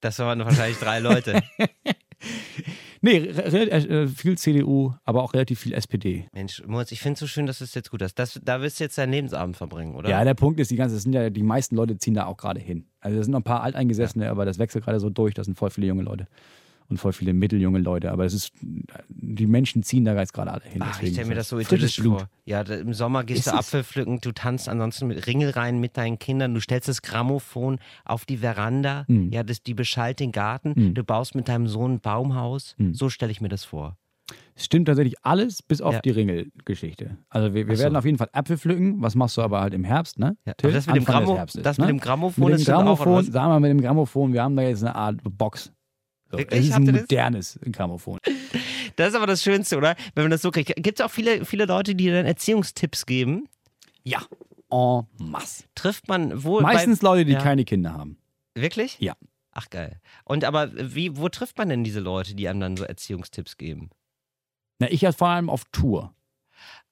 Das 0.00 0.18
waren 0.18 0.40
wahrscheinlich 0.40 0.78
drei 0.78 0.98
Leute. 1.00 1.40
Nee, 3.00 3.16
äh, 3.18 4.08
viel 4.08 4.36
CDU, 4.38 4.94
aber 5.04 5.22
auch 5.22 5.34
relativ 5.34 5.60
viel 5.60 5.72
SPD. 5.72 6.28
Mensch, 6.32 6.62
Moritz, 6.66 6.92
ich 6.92 7.00
finde 7.00 7.14
es 7.14 7.20
so 7.20 7.26
schön, 7.26 7.46
dass 7.46 7.58
du 7.58 7.64
es 7.64 7.74
jetzt 7.74 7.90
gut 7.90 8.02
hast. 8.02 8.14
Das, 8.14 8.40
da 8.42 8.60
wirst 8.60 8.80
du 8.80 8.84
jetzt 8.84 8.98
deinen 8.98 9.12
Lebensabend 9.12 9.56
verbringen, 9.56 9.94
oder? 9.94 10.08
Ja, 10.08 10.24
der 10.24 10.34
Punkt 10.34 10.60
ist, 10.60 10.70
die 10.70 10.76
ganze, 10.76 10.98
sind 10.98 11.12
ja, 11.12 11.30
die 11.30 11.42
meisten 11.42 11.76
Leute 11.76 11.96
ziehen 11.98 12.14
da 12.14 12.26
auch 12.26 12.36
gerade 12.36 12.60
hin. 12.60 12.86
Also 13.00 13.16
da 13.16 13.22
sind 13.22 13.32
noch 13.32 13.40
ein 13.40 13.44
paar 13.44 13.62
Alteingesessene, 13.62 14.28
aber 14.28 14.44
das 14.44 14.58
wechselt 14.58 14.84
gerade 14.84 15.00
so 15.00 15.10
durch, 15.10 15.34
das 15.34 15.46
sind 15.46 15.56
voll 15.56 15.70
viele 15.70 15.86
junge 15.86 16.02
Leute. 16.02 16.26
Und 16.90 16.96
voll 16.96 17.12
viele 17.12 17.34
mitteljunge 17.34 17.80
Leute. 17.80 18.10
Aber 18.10 18.24
es 18.24 18.32
ist, 18.32 18.50
die 19.08 19.46
Menschen 19.46 19.82
ziehen 19.82 20.06
da 20.06 20.14
jetzt 20.16 20.32
gerade 20.32 20.50
alle 20.52 20.62
hin. 20.64 20.80
Ach, 20.82 21.02
ich 21.02 21.12
stelle 21.12 21.28
mir 21.28 21.34
das 21.34 21.50
so 21.50 21.58
idyllisch 21.58 21.96
Blut. 21.96 22.20
vor. 22.20 22.28
Ja, 22.46 22.64
da, 22.64 22.76
im 22.76 22.94
Sommer 22.94 23.24
gehst 23.24 23.40
Ist 23.46 23.52
du? 23.52 23.58
Apfel 23.58 23.84
pflücken, 23.84 24.20
du 24.22 24.32
tanzt 24.32 24.70
ansonsten 24.70 25.06
mit 25.08 25.26
Ringel 25.26 25.50
rein 25.50 25.80
mit 25.80 25.98
deinen 25.98 26.18
Kindern, 26.18 26.54
du 26.54 26.60
stellst 26.60 26.88
das 26.88 27.02
Grammophon 27.02 27.78
auf 28.06 28.24
die 28.24 28.38
Veranda, 28.38 29.04
Hm. 29.06 29.30
ja, 29.32 29.42
das, 29.42 29.62
die 29.62 29.74
beschallt 29.74 30.18
den 30.18 30.32
Garten, 30.32 30.94
du 30.94 31.04
baust 31.04 31.34
mit 31.34 31.48
deinem 31.48 31.66
Sohn 31.66 31.94
ein 31.94 32.00
Baumhaus. 32.00 32.74
Hm. 32.78 32.94
So 32.94 33.10
stelle 33.10 33.32
ich 33.32 33.42
mir 33.42 33.50
das 33.50 33.64
vor. 33.64 33.98
Es 34.54 34.64
stimmt 34.64 34.88
tatsächlich 34.88 35.14
alles, 35.22 35.62
bis 35.62 35.80
auf 35.80 35.94
Ja. 35.94 36.00
die 36.00 36.10
Ringelgeschichte. 36.10 37.16
Also 37.28 37.54
wir, 37.54 37.68
wir 37.68 37.76
so. 37.76 37.82
werden 37.82 37.96
auf 37.96 38.04
jeden 38.04 38.18
Fall 38.18 38.28
Äpfel 38.32 38.58
pflücken. 38.58 39.00
Was 39.00 39.14
machst 39.14 39.36
du 39.36 39.42
aber 39.42 39.60
halt 39.60 39.72
im 39.74 39.84
Herbst, 39.84 40.18
ne? 40.18 40.36
Ja, 40.46 40.54
das 40.56 40.86
mit 40.86 40.96
dem 40.96 41.04
Grammo- 41.04 41.36
Herbstes, 41.36 41.62
das 41.62 41.78
ne? 41.78 41.84
mit 41.86 41.90
dem 41.90 42.00
Grammophon 42.00 42.44
mit 42.50 42.54
ist 42.58 42.66
dem 42.68 42.74
auch, 42.74 42.78
Grammophon, 42.80 43.12
was? 43.14 43.26
sagen 43.26 43.46
wir 43.46 43.60
mal 43.60 43.60
mit 43.60 43.70
dem 43.70 43.80
Grammophon, 43.80 44.32
wir 44.32 44.42
haben 44.42 44.56
da 44.56 44.62
jetzt 44.62 44.82
eine 44.82 44.94
Art 44.94 45.16
Box. 45.22 45.72
So, 46.30 46.38
Wirklich? 46.38 46.60
Es 46.60 46.66
ist 46.66 46.72
Habt 46.74 46.82
ein 46.82 46.86
ihr 46.86 46.92
das? 46.92 47.02
modernes 47.02 47.58
Grammophon. 47.72 48.18
Das 48.96 49.08
ist 49.10 49.14
aber 49.14 49.26
das 49.26 49.42
Schönste, 49.42 49.76
oder? 49.76 49.96
Wenn 50.14 50.24
man 50.24 50.30
das 50.30 50.42
so 50.42 50.50
kriegt. 50.50 50.74
Gibt 50.76 51.00
es 51.00 51.06
auch 51.06 51.10
viele, 51.10 51.44
viele 51.44 51.66
Leute, 51.66 51.94
die 51.94 52.04
dir 52.04 52.14
dann 52.14 52.26
Erziehungstipps 52.26 53.06
geben? 53.06 53.48
Ja. 54.02 54.22
En 54.70 55.06
masse. 55.18 55.64
Trifft 55.74 56.08
man 56.08 56.44
wo? 56.44 56.60
Meistens 56.60 57.00
bei, 57.00 57.08
Leute, 57.08 57.24
die 57.24 57.32
ja. 57.32 57.40
keine 57.40 57.64
Kinder 57.64 57.94
haben. 57.94 58.18
Wirklich? 58.54 58.96
Ja. 59.00 59.14
Ach 59.52 59.70
geil. 59.70 60.00
Und 60.24 60.44
aber 60.44 60.70
wie, 60.74 61.16
wo 61.16 61.28
trifft 61.28 61.58
man 61.58 61.68
denn 61.68 61.84
diese 61.84 62.00
Leute, 62.00 62.34
die 62.34 62.48
einem 62.48 62.60
dann 62.60 62.76
so 62.76 62.84
Erziehungstipps 62.84 63.56
geben? 63.56 63.90
Na, 64.78 64.90
ich 64.90 65.00
ja 65.00 65.12
vor 65.12 65.28
allem 65.28 65.50
auf 65.50 65.64
Tour. 65.72 66.14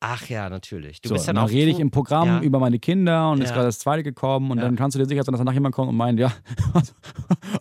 Ach 0.00 0.28
ja, 0.28 0.50
natürlich. 0.50 1.00
Du 1.00 1.08
so, 1.08 1.14
bist 1.14 1.26
dann 1.26 1.36
dann 1.36 1.46
rede 1.46 1.70
ich 1.70 1.80
im 1.80 1.90
Programm 1.90 2.28
Ja. 2.28 2.40
über 2.42 2.58
meine 2.58 2.78
Kinder 2.78 3.30
und 3.30 3.40
ist 3.40 3.48
Ja. 3.48 3.54
gerade 3.54 3.68
das 3.68 3.78
zweite 3.78 4.02
gekommen 4.02 4.50
und 4.50 4.58
Ja. 4.58 4.64
dann 4.64 4.76
kannst 4.76 4.94
du 4.94 4.98
dir 4.98 5.06
sicher 5.06 5.22
sein, 5.24 5.32
dass 5.32 5.38
danach 5.40 5.54
jemand 5.54 5.74
kommt 5.74 5.88
und 5.88 5.96
meint, 5.96 6.20
ja, 6.20 6.32
also, 6.74 6.92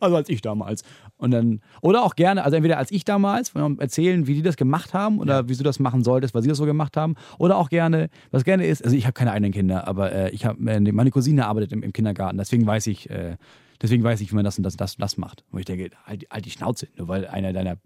also 0.01 0.15
als 0.17 0.27
ich 0.27 0.41
damals. 0.41 0.83
Und 1.15 1.31
dann, 1.31 1.61
oder 1.81 2.03
auch 2.03 2.15
gerne, 2.15 2.43
also 2.43 2.57
entweder 2.57 2.77
als 2.77 2.91
ich 2.91 3.05
damals, 3.05 3.53
erzählen, 3.79 4.27
wie 4.27 4.33
die 4.35 4.41
das 4.41 4.57
gemacht 4.57 4.93
haben 4.93 5.19
oder 5.19 5.47
wie 5.47 5.55
du 5.55 5.63
das 5.63 5.79
machen 5.79 6.03
solltest, 6.03 6.35
weil 6.35 6.41
sie 6.41 6.49
das 6.49 6.57
so 6.57 6.65
gemacht 6.65 6.97
haben. 6.97 7.15
Oder 7.39 7.55
auch 7.57 7.69
gerne, 7.69 8.09
was 8.31 8.43
gerne 8.43 8.65
ist, 8.65 8.83
also 8.83 8.97
ich 8.97 9.05
habe 9.05 9.13
keine 9.13 9.31
eigenen 9.31 9.53
Kinder, 9.53 9.87
aber 9.87 10.11
äh, 10.11 10.29
ich 10.31 10.45
habe, 10.45 10.59
äh, 10.69 10.79
meine 10.91 11.11
Cousine 11.11 11.47
arbeitet 11.47 11.71
im, 11.71 11.83
im 11.83 11.93
Kindergarten, 11.93 12.37
deswegen 12.37 12.67
weiß 12.67 12.87
ich, 12.87 13.09
äh, 13.09 13.37
deswegen 13.81 14.03
weiß 14.03 14.19
ich, 14.19 14.31
wie 14.31 14.35
man 14.35 14.43
das 14.43 14.57
und 14.57 14.63
das, 14.63 14.75
das, 14.75 14.97
das 14.97 15.15
macht. 15.15 15.45
Wo 15.51 15.57
ich 15.57 15.65
denke, 15.65 15.89
halt, 16.05 16.25
halt 16.29 16.45
die 16.45 16.51
Schnauze, 16.51 16.89
nur 16.97 17.07
weil 17.07 17.27
einer 17.27 17.53
deiner 17.53 17.77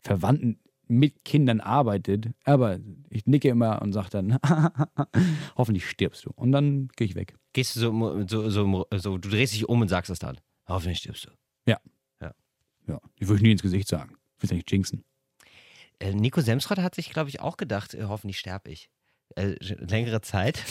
Verwandten 0.00 0.58
mit 0.92 1.24
Kindern 1.24 1.60
arbeitet, 1.60 2.30
aber 2.44 2.78
ich 3.10 3.26
nicke 3.26 3.48
immer 3.48 3.82
und 3.82 3.92
sage 3.92 4.10
dann, 4.10 4.38
hoffentlich 5.56 5.88
stirbst 5.88 6.24
du. 6.24 6.30
Und 6.34 6.52
dann 6.52 6.88
gehe 6.96 7.06
ich 7.06 7.14
weg. 7.14 7.34
Gehst 7.52 7.76
du 7.76 7.80
so, 7.80 8.26
so, 8.26 8.50
so, 8.50 8.86
so, 8.94 9.18
du 9.18 9.28
drehst 9.28 9.54
dich 9.54 9.68
um 9.68 9.80
und 9.80 9.88
sagst 9.88 10.10
es 10.10 10.18
dann. 10.18 10.38
Hoffentlich 10.66 10.98
stirbst 10.98 11.26
du. 11.26 11.30
Ja, 12.88 13.00
ich 13.16 13.28
würde 13.28 13.36
ich 13.36 13.42
nie 13.42 13.52
ins 13.52 13.62
Gesicht 13.62 13.88
sagen. 13.88 14.16
Ich 14.36 14.42
will 14.42 14.48
es 14.48 14.52
nicht 14.52 14.70
jinxen. 14.70 15.04
äh, 16.00 16.12
Nico 16.12 16.40
Semsrott 16.40 16.78
hat 16.78 16.94
sich, 16.94 17.10
glaube 17.10 17.30
ich, 17.30 17.40
auch 17.40 17.56
gedacht, 17.56 17.94
äh, 17.94 18.04
hoffentlich 18.04 18.38
sterbe 18.38 18.70
ich. 18.70 18.90
Äh, 19.36 19.54
längere 19.60 20.20
Zeit. 20.20 20.62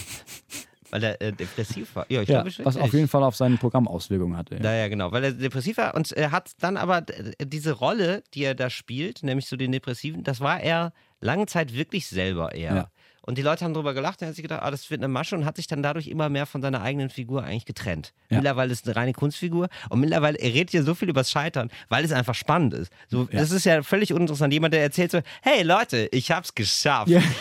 Weil 0.91 1.03
er 1.03 1.21
äh, 1.21 1.31
depressiv 1.31 1.95
war. 1.95 2.05
Ja, 2.09 2.21
ich 2.21 2.29
ja, 2.29 2.43
glaube, 2.43 2.65
was 2.65 2.77
auf 2.77 2.93
jeden 2.93 3.07
Fall 3.07 3.23
auf 3.23 3.35
sein 3.35 3.57
Programm 3.57 3.87
Auswirkungen 3.87 4.37
hatte. 4.37 4.55
Ja. 4.61 4.73
ja, 4.73 4.87
genau, 4.87 5.11
weil 5.11 5.23
er 5.23 5.31
depressiv 5.31 5.77
war 5.77 5.95
und 5.95 6.11
er 6.11 6.31
hat 6.31 6.51
dann 6.59 6.77
aber 6.77 7.01
diese 7.01 7.71
Rolle, 7.71 8.23
die 8.33 8.43
er 8.43 8.55
da 8.55 8.69
spielt, 8.69 9.23
nämlich 9.23 9.47
so 9.47 9.55
den 9.55 9.71
Depressiven, 9.71 10.23
das 10.23 10.41
war 10.41 10.59
er 10.59 10.93
lange 11.21 11.45
Zeit 11.45 11.73
wirklich 11.73 12.07
selber 12.07 12.53
eher. 12.53 12.75
Ja. 12.75 12.91
Und 13.23 13.37
die 13.37 13.43
Leute 13.43 13.63
haben 13.63 13.73
darüber 13.73 13.93
gelacht, 13.93 14.21
er 14.21 14.29
hat 14.29 14.35
sich 14.35 14.41
gedacht, 14.41 14.63
ah, 14.63 14.71
das 14.71 14.89
wird 14.89 14.99
eine 14.99 15.07
Masche 15.07 15.35
und 15.35 15.45
hat 15.45 15.55
sich 15.55 15.67
dann 15.67 15.83
dadurch 15.83 16.07
immer 16.07 16.29
mehr 16.29 16.47
von 16.47 16.61
seiner 16.61 16.81
eigenen 16.81 17.11
Figur 17.11 17.43
eigentlich 17.43 17.65
getrennt. 17.65 18.13
Ja. 18.29 18.37
Mittlerweile 18.37 18.71
ist 18.71 18.81
es 18.81 18.87
eine 18.87 18.95
reine 18.95 19.13
Kunstfigur 19.13 19.69
und 19.89 19.99
mittlerweile, 19.99 20.39
er 20.39 20.53
redet 20.53 20.71
hier 20.71 20.83
so 20.83 20.95
viel 20.95 21.09
übers 21.09 21.29
Scheitern, 21.29 21.69
weil 21.89 22.03
es 22.03 22.11
einfach 22.11 22.33
spannend 22.33 22.73
ist. 22.73 22.91
So, 23.09 23.27
ja. 23.31 23.39
Das 23.39 23.51
ist 23.51 23.65
ja 23.65 23.83
völlig 23.83 24.11
uninteressant. 24.11 24.51
Jemand, 24.53 24.73
der 24.73 24.81
erzählt 24.81 25.11
so, 25.11 25.21
hey 25.43 25.61
Leute, 25.61 26.09
ich 26.11 26.31
hab's 26.31 26.55
geschafft. 26.55 27.09
Ja. 27.09 27.21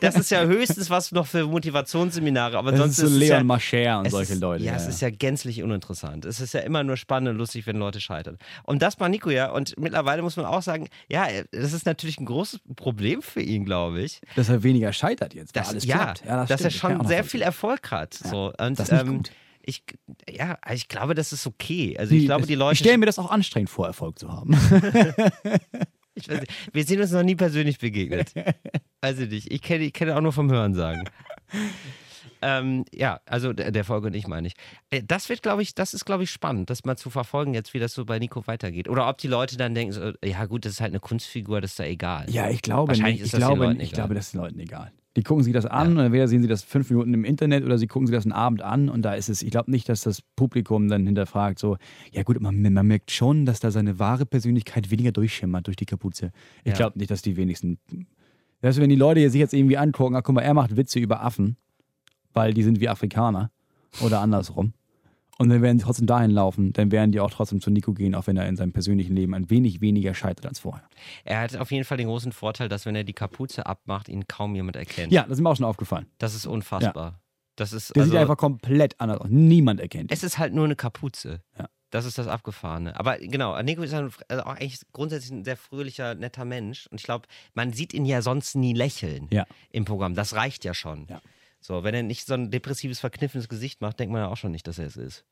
Das 0.00 0.16
ist 0.16 0.30
ja 0.30 0.44
höchstens 0.44 0.90
was 0.90 1.12
noch 1.12 1.26
für 1.26 1.46
Motivationsseminare, 1.46 2.58
aber 2.58 2.70
das 2.70 2.80
sonst 2.80 2.98
ist 2.98 3.10
so 3.10 3.18
Leon 3.18 3.38
ja, 3.38 3.44
Mascher 3.44 3.98
und 3.98 4.10
solche 4.10 4.34
ist, 4.34 4.40
Leute. 4.40 4.64
Ja, 4.64 4.74
es 4.74 4.86
ist 4.86 5.00
ja 5.00 5.10
gänzlich 5.10 5.62
uninteressant. 5.62 6.24
Es 6.24 6.40
ist 6.40 6.54
ja 6.54 6.60
immer 6.60 6.84
nur 6.84 6.96
spannend 6.96 7.30
und 7.30 7.36
lustig, 7.36 7.66
wenn 7.66 7.76
Leute 7.76 8.00
scheitern. 8.00 8.38
Und 8.64 8.82
das 8.82 9.00
war 9.00 9.08
Nico 9.08 9.30
ja 9.30 9.50
und 9.50 9.78
mittlerweile 9.78 10.22
muss 10.22 10.36
man 10.36 10.46
auch 10.46 10.62
sagen, 10.62 10.88
ja, 11.08 11.26
das 11.52 11.72
ist 11.72 11.86
natürlich 11.86 12.20
ein 12.20 12.26
großes 12.26 12.60
Problem 12.76 13.22
für 13.22 13.40
ihn, 13.40 13.64
glaube 13.64 14.02
ich. 14.02 14.20
Dass 14.36 14.48
er 14.48 14.62
weniger 14.62 14.92
scheitert 14.92 15.23
jetzt. 15.32 15.56
Das, 15.56 15.70
alles 15.70 15.84
ja, 15.84 15.96
klappt. 15.96 16.24
Ja, 16.26 16.36
das 16.40 16.48
dass 16.48 16.60
er 16.62 16.70
schon 16.70 17.06
sehr 17.06 17.24
viel 17.24 17.40
Erfolg 17.40 17.90
hat. 17.90 18.20
Ja, 18.22 18.30
so. 18.30 18.52
Und, 18.58 18.78
das 18.78 18.90
ist 18.90 19.00
ähm, 19.00 19.16
gut. 19.16 19.30
Ich, 19.66 19.82
ja, 20.28 20.58
ich 20.70 20.88
glaube, 20.88 21.14
das 21.14 21.32
ist 21.32 21.46
okay. 21.46 21.96
Also 21.98 22.14
ich 22.14 22.26
glaube, 22.26 22.46
die 22.46 22.54
Leute. 22.54 22.74
Ich 22.74 22.80
stelle 22.80 22.98
mir 22.98 23.06
das 23.06 23.18
auch 23.18 23.30
anstrengend 23.30 23.70
vor, 23.70 23.86
Erfolg 23.86 24.18
zu 24.18 24.30
haben. 24.30 24.52
ich 26.14 26.28
weiß 26.28 26.40
nicht, 26.40 26.52
wir 26.72 26.84
sind 26.84 27.00
uns 27.00 27.12
noch 27.12 27.22
nie 27.22 27.36
persönlich 27.36 27.78
begegnet. 27.78 28.34
Weiß 29.00 29.18
ich 29.20 29.30
nicht. 29.30 29.50
Ich 29.50 29.62
kenne 29.62 29.84
ich 29.84 29.94
kenn 29.94 30.10
auch 30.10 30.20
nur 30.20 30.32
vom 30.32 30.50
Hören 30.50 30.74
sagen. 30.74 31.04
Ähm, 32.44 32.84
ja, 32.92 33.20
also 33.24 33.54
der, 33.54 33.70
der, 33.70 33.84
Folge 33.84 34.08
und 34.08 34.14
ich 34.14 34.26
meine 34.26 34.48
ich. 34.48 34.54
Äh, 34.90 35.02
das 35.02 35.30
wird, 35.30 35.42
glaube 35.42 35.62
ich, 35.62 35.74
das 35.74 35.94
ist, 35.94 36.04
glaube 36.04 36.24
ich, 36.24 36.30
spannend, 36.30 36.68
das 36.68 36.84
mal 36.84 36.96
zu 36.96 37.08
verfolgen, 37.08 37.54
jetzt, 37.54 37.72
wie 37.72 37.78
das 37.78 37.94
so 37.94 38.04
bei 38.04 38.18
Nico 38.18 38.46
weitergeht. 38.46 38.88
Oder 38.88 39.08
ob 39.08 39.16
die 39.16 39.28
Leute 39.28 39.56
dann 39.56 39.74
denken, 39.74 39.92
so, 39.92 40.12
ja 40.22 40.44
gut, 40.44 40.66
das 40.66 40.72
ist 40.72 40.80
halt 40.82 40.92
eine 40.92 41.00
Kunstfigur, 41.00 41.62
das 41.62 41.70
ist 41.72 41.80
da 41.80 41.84
egal. 41.84 42.26
Ja, 42.28 42.50
ich 42.50 42.60
glaube 42.60 42.88
Wahrscheinlich 42.88 43.14
nicht. 43.14 43.22
Ist 43.22 43.26
ich, 43.28 43.40
das 43.40 43.48
glaube, 43.48 43.76
ich 43.78 43.92
glaube, 43.92 44.14
das 44.14 44.26
ist 44.26 44.34
den 44.34 44.40
Leuten 44.42 44.58
egal. 44.58 44.92
Die 45.16 45.22
gucken 45.22 45.44
sich 45.44 45.52
das 45.52 45.64
an 45.64 45.92
ja. 45.92 45.98
und 45.98 46.04
entweder 46.06 46.26
sehen 46.26 46.42
sie 46.42 46.48
das 46.48 46.62
fünf 46.62 46.90
Minuten 46.90 47.14
im 47.14 47.24
Internet 47.24 47.64
oder 47.64 47.78
sie 47.78 47.86
gucken 47.86 48.06
sich 48.06 48.16
das 48.16 48.24
einen 48.24 48.32
Abend 48.32 48.62
an 48.62 48.88
und 48.88 49.02
da 49.02 49.14
ist 49.14 49.28
es, 49.28 49.42
ich 49.42 49.50
glaube 49.50 49.70
nicht, 49.70 49.88
dass 49.88 50.00
das 50.00 50.22
Publikum 50.22 50.88
dann 50.88 51.06
hinterfragt, 51.06 51.58
so, 51.58 51.76
ja 52.10 52.22
gut, 52.24 52.40
man, 52.40 52.60
man 52.60 52.86
merkt 52.86 53.12
schon, 53.12 53.46
dass 53.46 53.60
da 53.60 53.70
seine 53.70 53.98
wahre 53.98 54.26
Persönlichkeit 54.26 54.90
weniger 54.90 55.12
durchschimmert 55.12 55.66
durch 55.66 55.76
die 55.76 55.86
Kapuze. 55.86 56.32
Ich 56.64 56.72
ja. 56.72 56.76
glaube 56.76 56.98
nicht, 56.98 57.10
dass 57.10 57.22
die 57.22 57.36
wenigsten. 57.36 57.78
Weißt 58.60 58.78
du, 58.78 58.82
wenn 58.82 58.90
die 58.90 58.96
Leute 58.96 59.28
sich 59.30 59.38
jetzt 59.38 59.54
irgendwie 59.54 59.76
angucken, 59.76 60.16
ach 60.16 60.22
guck 60.24 60.34
mal, 60.34 60.42
er 60.42 60.54
macht 60.54 60.76
Witze 60.76 60.98
über 60.98 61.22
Affen, 61.22 61.56
weil 62.32 62.52
die 62.54 62.62
sind 62.62 62.80
wie 62.80 62.88
Afrikaner 62.88 63.50
oder 64.00 64.20
andersrum. 64.20 64.72
Und 65.38 65.48
dann 65.48 65.62
werden 65.62 65.78
sie 65.78 65.84
trotzdem 65.84 66.06
dahin 66.06 66.30
laufen, 66.30 66.72
dann 66.72 66.92
werden 66.92 67.10
die 67.10 67.18
auch 67.18 67.30
trotzdem 67.30 67.60
zu 67.60 67.70
Nico 67.70 67.92
gehen, 67.92 68.14
auch 68.14 68.26
wenn 68.28 68.36
er 68.36 68.48
in 68.48 68.56
seinem 68.56 68.72
persönlichen 68.72 69.16
Leben 69.16 69.34
ein 69.34 69.50
wenig 69.50 69.80
weniger 69.80 70.14
scheitert 70.14 70.46
als 70.46 70.60
vorher. 70.60 70.84
Er 71.24 71.40
hat 71.40 71.56
auf 71.56 71.72
jeden 71.72 71.84
Fall 71.84 71.96
den 71.96 72.06
großen 72.06 72.30
Vorteil, 72.30 72.68
dass 72.68 72.86
wenn 72.86 72.94
er 72.94 73.04
die 73.04 73.14
Kapuze 73.14 73.66
abmacht, 73.66 74.08
ihn 74.08 74.28
kaum 74.28 74.54
jemand 74.54 74.76
erkennt. 74.76 75.12
Ja, 75.12 75.22
das 75.22 75.38
ist 75.38 75.40
mir 75.40 75.50
auch 75.50 75.56
schon 75.56 75.66
aufgefallen. 75.66 76.06
Das 76.18 76.34
ist 76.34 76.46
unfassbar. 76.46 77.04
Ja. 77.04 77.20
Das 77.56 77.72
ist, 77.72 77.94
Der 77.94 78.02
also, 78.02 78.12
sieht 78.12 78.20
einfach 78.20 78.36
komplett 78.36 79.00
anders 79.00 79.18
aus. 79.18 79.28
Niemand 79.30 79.80
erkennt 79.80 80.10
ihn. 80.10 80.14
Es 80.14 80.24
ist 80.24 80.38
halt 80.38 80.54
nur 80.54 80.64
eine 80.64 80.76
Kapuze. 80.76 81.40
Ja. 81.58 81.68
Das 81.90 82.04
ist 82.04 82.18
das 82.18 82.26
Abgefahrene. 82.26 82.98
Aber 82.98 83.18
genau, 83.18 83.60
Nico 83.62 83.82
ist 83.82 83.94
ein, 83.94 84.10
also 84.26 84.42
auch 84.42 84.56
eigentlich 84.56 84.80
grundsätzlich 84.92 85.30
ein 85.30 85.44
sehr 85.44 85.56
fröhlicher, 85.56 86.16
netter 86.16 86.44
Mensch. 86.44 86.88
Und 86.88 87.00
ich 87.00 87.04
glaube, 87.04 87.28
man 87.54 87.72
sieht 87.72 87.94
ihn 87.94 88.04
ja 88.04 88.20
sonst 88.20 88.56
nie 88.56 88.72
lächeln 88.72 89.28
ja. 89.30 89.46
im 89.70 89.84
Programm. 89.84 90.16
Das 90.16 90.34
reicht 90.34 90.64
ja 90.64 90.74
schon. 90.74 91.06
Ja. 91.08 91.20
So, 91.66 91.82
wenn 91.82 91.94
er 91.94 92.02
nicht 92.02 92.26
so 92.26 92.34
ein 92.34 92.50
depressives, 92.50 93.00
verkniffenes 93.00 93.48
Gesicht 93.48 93.80
macht, 93.80 93.98
denkt 93.98 94.12
man 94.12 94.20
ja 94.20 94.28
auch 94.28 94.36
schon 94.36 94.50
nicht, 94.50 94.66
dass 94.66 94.78
er 94.78 94.86
es 94.86 94.98
ist. 94.98 95.24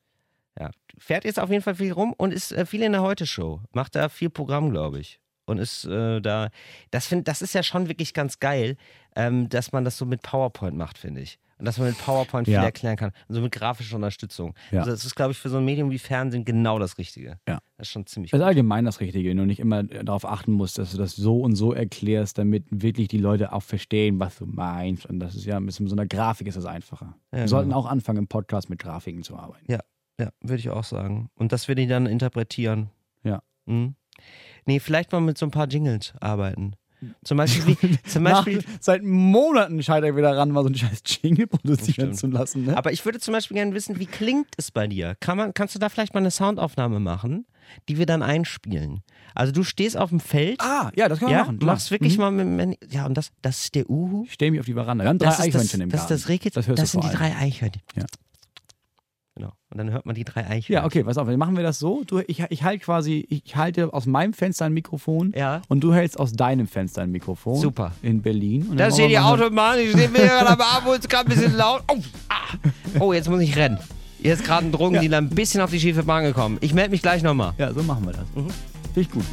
Ja, 0.59 0.71
fährt 0.97 1.27
jetzt 1.27 1.39
auf 1.39 1.51
jeden 1.51 1.63
Fall 1.63 1.75
viel 1.75 1.93
rum 1.93 2.15
und 2.17 2.33
ist 2.33 2.53
äh, 2.53 2.65
viel 2.65 2.81
in 2.81 2.93
der 2.93 3.03
Heute-Show. 3.03 3.61
Macht 3.73 3.97
da 3.97 4.09
viel 4.09 4.31
Programm, 4.31 4.71
glaube 4.71 4.99
ich. 4.99 5.21
Und 5.45 5.59
ist 5.59 5.85
äh, 5.85 6.23
da, 6.23 6.49
das, 6.91 7.07
find, 7.07 7.29
das 7.29 7.43
ist 7.43 7.53
ja 7.55 7.63
schon 7.63 7.87
wirklich 7.87 8.15
ganz 8.15 8.39
geil, 8.39 8.79
ähm, 9.15 9.51
dass 9.51 9.73
man 9.73 9.85
das 9.85 9.99
so 9.99 10.07
mit 10.07 10.23
PowerPoint 10.23 10.75
macht, 10.75 10.97
finde 10.97 11.21
ich. 11.21 11.39
Und 11.63 11.67
dass 11.67 11.79
man 11.79 11.87
mit 11.87 11.99
PowerPoint 11.99 12.49
viel 12.49 12.55
ja. 12.55 12.65
erklären 12.65 12.97
kann. 12.97 13.13
Und 13.29 13.37
so 13.37 13.41
mit 13.41 13.53
grafischer 13.53 13.95
Unterstützung. 13.95 14.53
Ja. 14.73 14.81
Also 14.81 14.91
das 14.91 15.05
ist, 15.05 15.15
glaube 15.15 15.31
ich, 15.31 15.39
für 15.39 15.49
so 15.49 15.59
ein 15.59 15.65
Medium 15.65 15.93
wie 15.93 15.99
Fernsehen 16.01 16.45
genau 16.45 16.81
das 16.81 16.99
Richtige. 16.99 17.39
Ja. 17.47 17.61
Das 17.77 17.87
ist 17.87 17.93
schon 17.93 18.05
ziemlich 18.05 18.33
Das 18.33 18.41
ist 18.41 18.45
allgemein 18.45 18.85
das 18.85 18.99
Richtige, 18.99 19.31
wenn 19.31 19.37
du 19.37 19.47
nicht 19.47 19.61
immer 19.61 19.85
darauf 19.85 20.25
achten 20.25 20.51
musst, 20.51 20.79
dass 20.79 20.91
du 20.91 20.99
das 20.99 21.15
so 21.15 21.41
und 21.41 21.55
so 21.55 21.73
erklärst, 21.73 22.39
damit 22.39 22.65
wirklich 22.71 23.07
die 23.07 23.19
Leute 23.19 23.53
auch 23.53 23.63
verstehen, 23.63 24.19
was 24.19 24.39
du 24.39 24.47
meinst. 24.47 25.07
Und 25.07 25.21
das 25.21 25.37
ist 25.37 25.45
ja 25.45 25.61
mit 25.61 25.73
so 25.73 25.85
einer 25.85 26.05
Grafik 26.05 26.49
ist 26.49 26.57
das 26.57 26.67
einfacher. 26.67 27.15
Ja, 27.31 27.39
Wir 27.39 27.49
sollten 27.49 27.69
genau. 27.69 27.83
auch 27.83 27.87
anfangen, 27.87 28.19
im 28.19 28.27
Podcast 28.27 28.69
mit 28.69 28.81
Grafiken 28.81 29.23
zu 29.23 29.37
arbeiten. 29.37 29.71
Ja, 29.71 29.79
ja, 30.19 30.31
würde 30.41 30.59
ich 30.59 30.69
auch 30.69 30.83
sagen. 30.83 31.31
Und 31.37 31.53
das 31.53 31.69
würde 31.69 31.83
ich 31.83 31.89
dann 31.89 32.07
interpretieren. 32.07 32.91
Ja. 33.23 33.41
Mhm. 33.67 33.95
Nee, 34.67 34.81
vielleicht 34.81 35.13
mal 35.13 35.21
mit 35.21 35.39
so 35.39 35.47
ein 35.47 35.53
paar 35.53 35.69
Jingles 35.69 36.13
arbeiten. 36.21 36.75
Zum 37.25 37.37
Beispiel, 37.37 37.77
wie, 37.81 37.99
zum 38.09 38.25
Beispiel 38.25 38.57
Nach, 38.57 38.65
seit 38.81 39.03
Monaten 39.03 39.83
scheint 39.83 40.05
er 40.05 40.17
wieder 40.17 40.37
ran, 40.37 40.51
mal 40.51 40.63
so 40.63 40.67
einen 40.67 40.77
scheiß 40.77 41.03
Jingle 41.23 41.47
produzieren 41.47 42.15
zu 42.15 42.27
lassen. 42.27 42.67
Ne? 42.67 42.77
Aber 42.77 42.93
ich 42.93 43.05
würde 43.05 43.19
zum 43.19 43.33
Beispiel 43.33 43.57
gerne 43.57 43.75
wissen, 43.75 43.99
wie 43.99 44.07
klingt 44.07 44.49
es 44.57 44.71
bei 44.71 44.87
dir? 44.87 45.17
Kann 45.21 45.37
man, 45.37 45.55
kannst 45.55 45.75
du 45.75 45.79
da 45.79 45.89
vielleicht 45.89 46.15
mal 46.15 46.21
eine 46.21 46.31
Soundaufnahme 46.31 47.01
machen, 47.01 47.47
die 47.89 47.99
wir 47.99 48.07
dann 48.07 48.23
einspielen? 48.23 49.03
Also 49.35 49.53
du 49.53 49.63
stehst 49.63 49.97
auf 49.97 50.11
dem 50.11 50.21
Feld. 50.21 50.61
Ah, 50.61 50.91
ja, 50.95 51.09
das 51.09 51.19
kann 51.19 51.27
man 51.29 51.39
ja, 51.39 51.45
machen. 51.45 51.59
Du 51.59 51.67
machst 51.67 51.91
wirklich 51.91 52.19
mhm. 52.19 52.21
mal 52.21 52.31
mit, 52.31 52.79
ja, 52.93 53.07
und 53.07 53.15
das, 53.15 53.31
das 53.41 53.65
ist 53.65 53.75
der 53.75 53.89
Uhu. 53.89 54.25
Ich 54.27 54.35
stehe 54.35 54.51
mich 54.51 54.61
auf 54.61 54.67
die 54.67 54.75
Veranda. 54.75 55.05
Wir 55.05 55.09
haben 55.09 55.19
drei 55.19 55.31
Eichhörnchen 55.31 55.61
das, 55.61 55.75
im 55.75 55.81
Garten. 55.81 55.91
Das 55.91 56.03
ist 56.03 56.11
das 56.11 56.29
Rehkitz, 56.29 56.55
das, 56.55 56.67
das 56.67 56.93
sind 56.93 57.05
die 57.05 57.11
drei 57.11 57.35
Eichhörnchen. 57.37 57.83
Ja. 57.97 58.05
Und 59.73 59.79
dann 59.79 59.91
hört 59.91 60.05
man 60.05 60.15
die 60.15 60.25
drei 60.25 60.43
Eichhörnchen. 60.43 60.75
Ja, 60.75 60.85
okay, 60.85 61.03
pass 61.03 61.17
auf, 61.17 61.27
dann 61.27 61.39
machen 61.39 61.57
wir 61.57 61.63
das 61.63 61.79
so. 61.79 62.05
Du, 62.07 62.21
ich, 62.27 62.45
ich 62.51 62.63
halte 62.63 62.85
quasi, 62.85 63.27
ich 63.31 63.57
halte 63.57 63.95
aus 63.95 64.05
meinem 64.05 64.35
Fenster 64.35 64.67
ein 64.67 64.75
Mikrofon 64.75 65.33
ja. 65.35 65.63
und 65.69 65.81
du 65.81 65.95
hältst 65.95 66.21
aus 66.21 66.33
deinem 66.33 66.67
Fenster 66.67 67.01
ein 67.01 67.11
Mikrofon. 67.11 67.59
Super. 67.59 67.93
In 68.03 68.21
Berlin. 68.21 68.67
Und 68.71 68.77
da 68.79 68.91
steht 68.91 69.11
die 69.11 69.19
Autobahn, 69.19 69.79
ich 69.79 69.91
stehe 69.91 70.11
mir 70.11 70.19
gerade 70.19 70.51
am 70.51 70.61
Arm 70.61 70.85
es 70.89 71.09
gerade 71.09 71.31
ein 71.31 71.35
bisschen 71.35 71.57
laut. 71.57 71.83
Oh, 71.89 71.97
ah. 72.29 72.35
oh, 73.01 73.13
jetzt 73.15 73.31
muss 73.31 73.41
ich 73.41 73.57
rennen. 73.57 73.79
Hier 74.21 74.35
ist 74.35 74.45
gerade 74.45 74.67
ein 74.67 74.73
Drogendealer 74.73 75.17
ja. 75.17 75.23
ein 75.23 75.31
bisschen 75.31 75.63
auf 75.63 75.71
die 75.71 75.81
schiefe 75.81 76.03
Bahn 76.03 76.25
gekommen. 76.25 76.59
Ich 76.61 76.75
melde 76.75 76.91
mich 76.91 77.01
gleich 77.01 77.23
nochmal. 77.23 77.55
Ja, 77.57 77.73
so 77.73 77.83
machen 77.83 78.05
wir 78.05 78.13
das. 78.13 78.27
Mhm. 78.35 78.51
Finde 78.93 79.01
ich 79.01 79.11
gut 79.11 79.25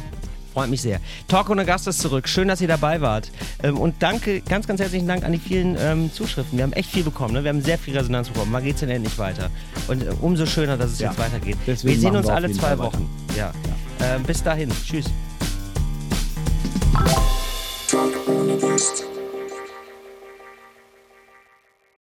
freut 0.60 0.68
mich 0.68 0.82
sehr. 0.82 1.00
Talk 1.26 1.48
ohne 1.48 1.64
Gast 1.64 1.86
ist 1.86 2.00
zurück. 2.00 2.28
Schön, 2.28 2.48
dass 2.48 2.60
ihr 2.60 2.68
dabei 2.68 3.00
wart. 3.00 3.30
Ähm, 3.62 3.78
und 3.78 3.94
danke, 4.02 4.42
ganz, 4.42 4.66
ganz 4.66 4.78
herzlichen 4.78 5.08
Dank 5.08 5.24
an 5.24 5.32
die 5.32 5.38
vielen 5.38 5.74
ähm, 5.80 6.12
Zuschriften. 6.12 6.58
Wir 6.58 6.64
haben 6.64 6.74
echt 6.74 6.90
viel 6.90 7.02
bekommen. 7.02 7.32
Ne? 7.32 7.44
Wir 7.44 7.48
haben 7.48 7.62
sehr 7.62 7.78
viel 7.78 7.96
Resonanz 7.96 8.28
bekommen. 8.28 8.52
Mal 8.52 8.60
geht 8.60 8.74
es 8.74 8.80
denn 8.80 8.90
endlich 8.90 9.16
weiter? 9.16 9.48
Und 9.88 10.02
äh, 10.02 10.10
umso 10.20 10.44
schöner, 10.44 10.76
dass 10.76 10.90
es 10.90 10.98
ja. 10.98 11.08
jetzt 11.08 11.18
weitergeht. 11.18 11.56
Deswegen 11.66 11.94
wir 11.94 12.00
sehen 12.00 12.16
uns 12.16 12.26
wir 12.26 12.34
alle 12.34 12.52
zwei 12.52 12.76
Wochen. 12.76 13.08
Ja. 13.38 13.52
ja. 14.00 14.16
Ähm, 14.16 14.22
bis 14.24 14.42
dahin. 14.42 14.70
Tschüss. 14.84 15.06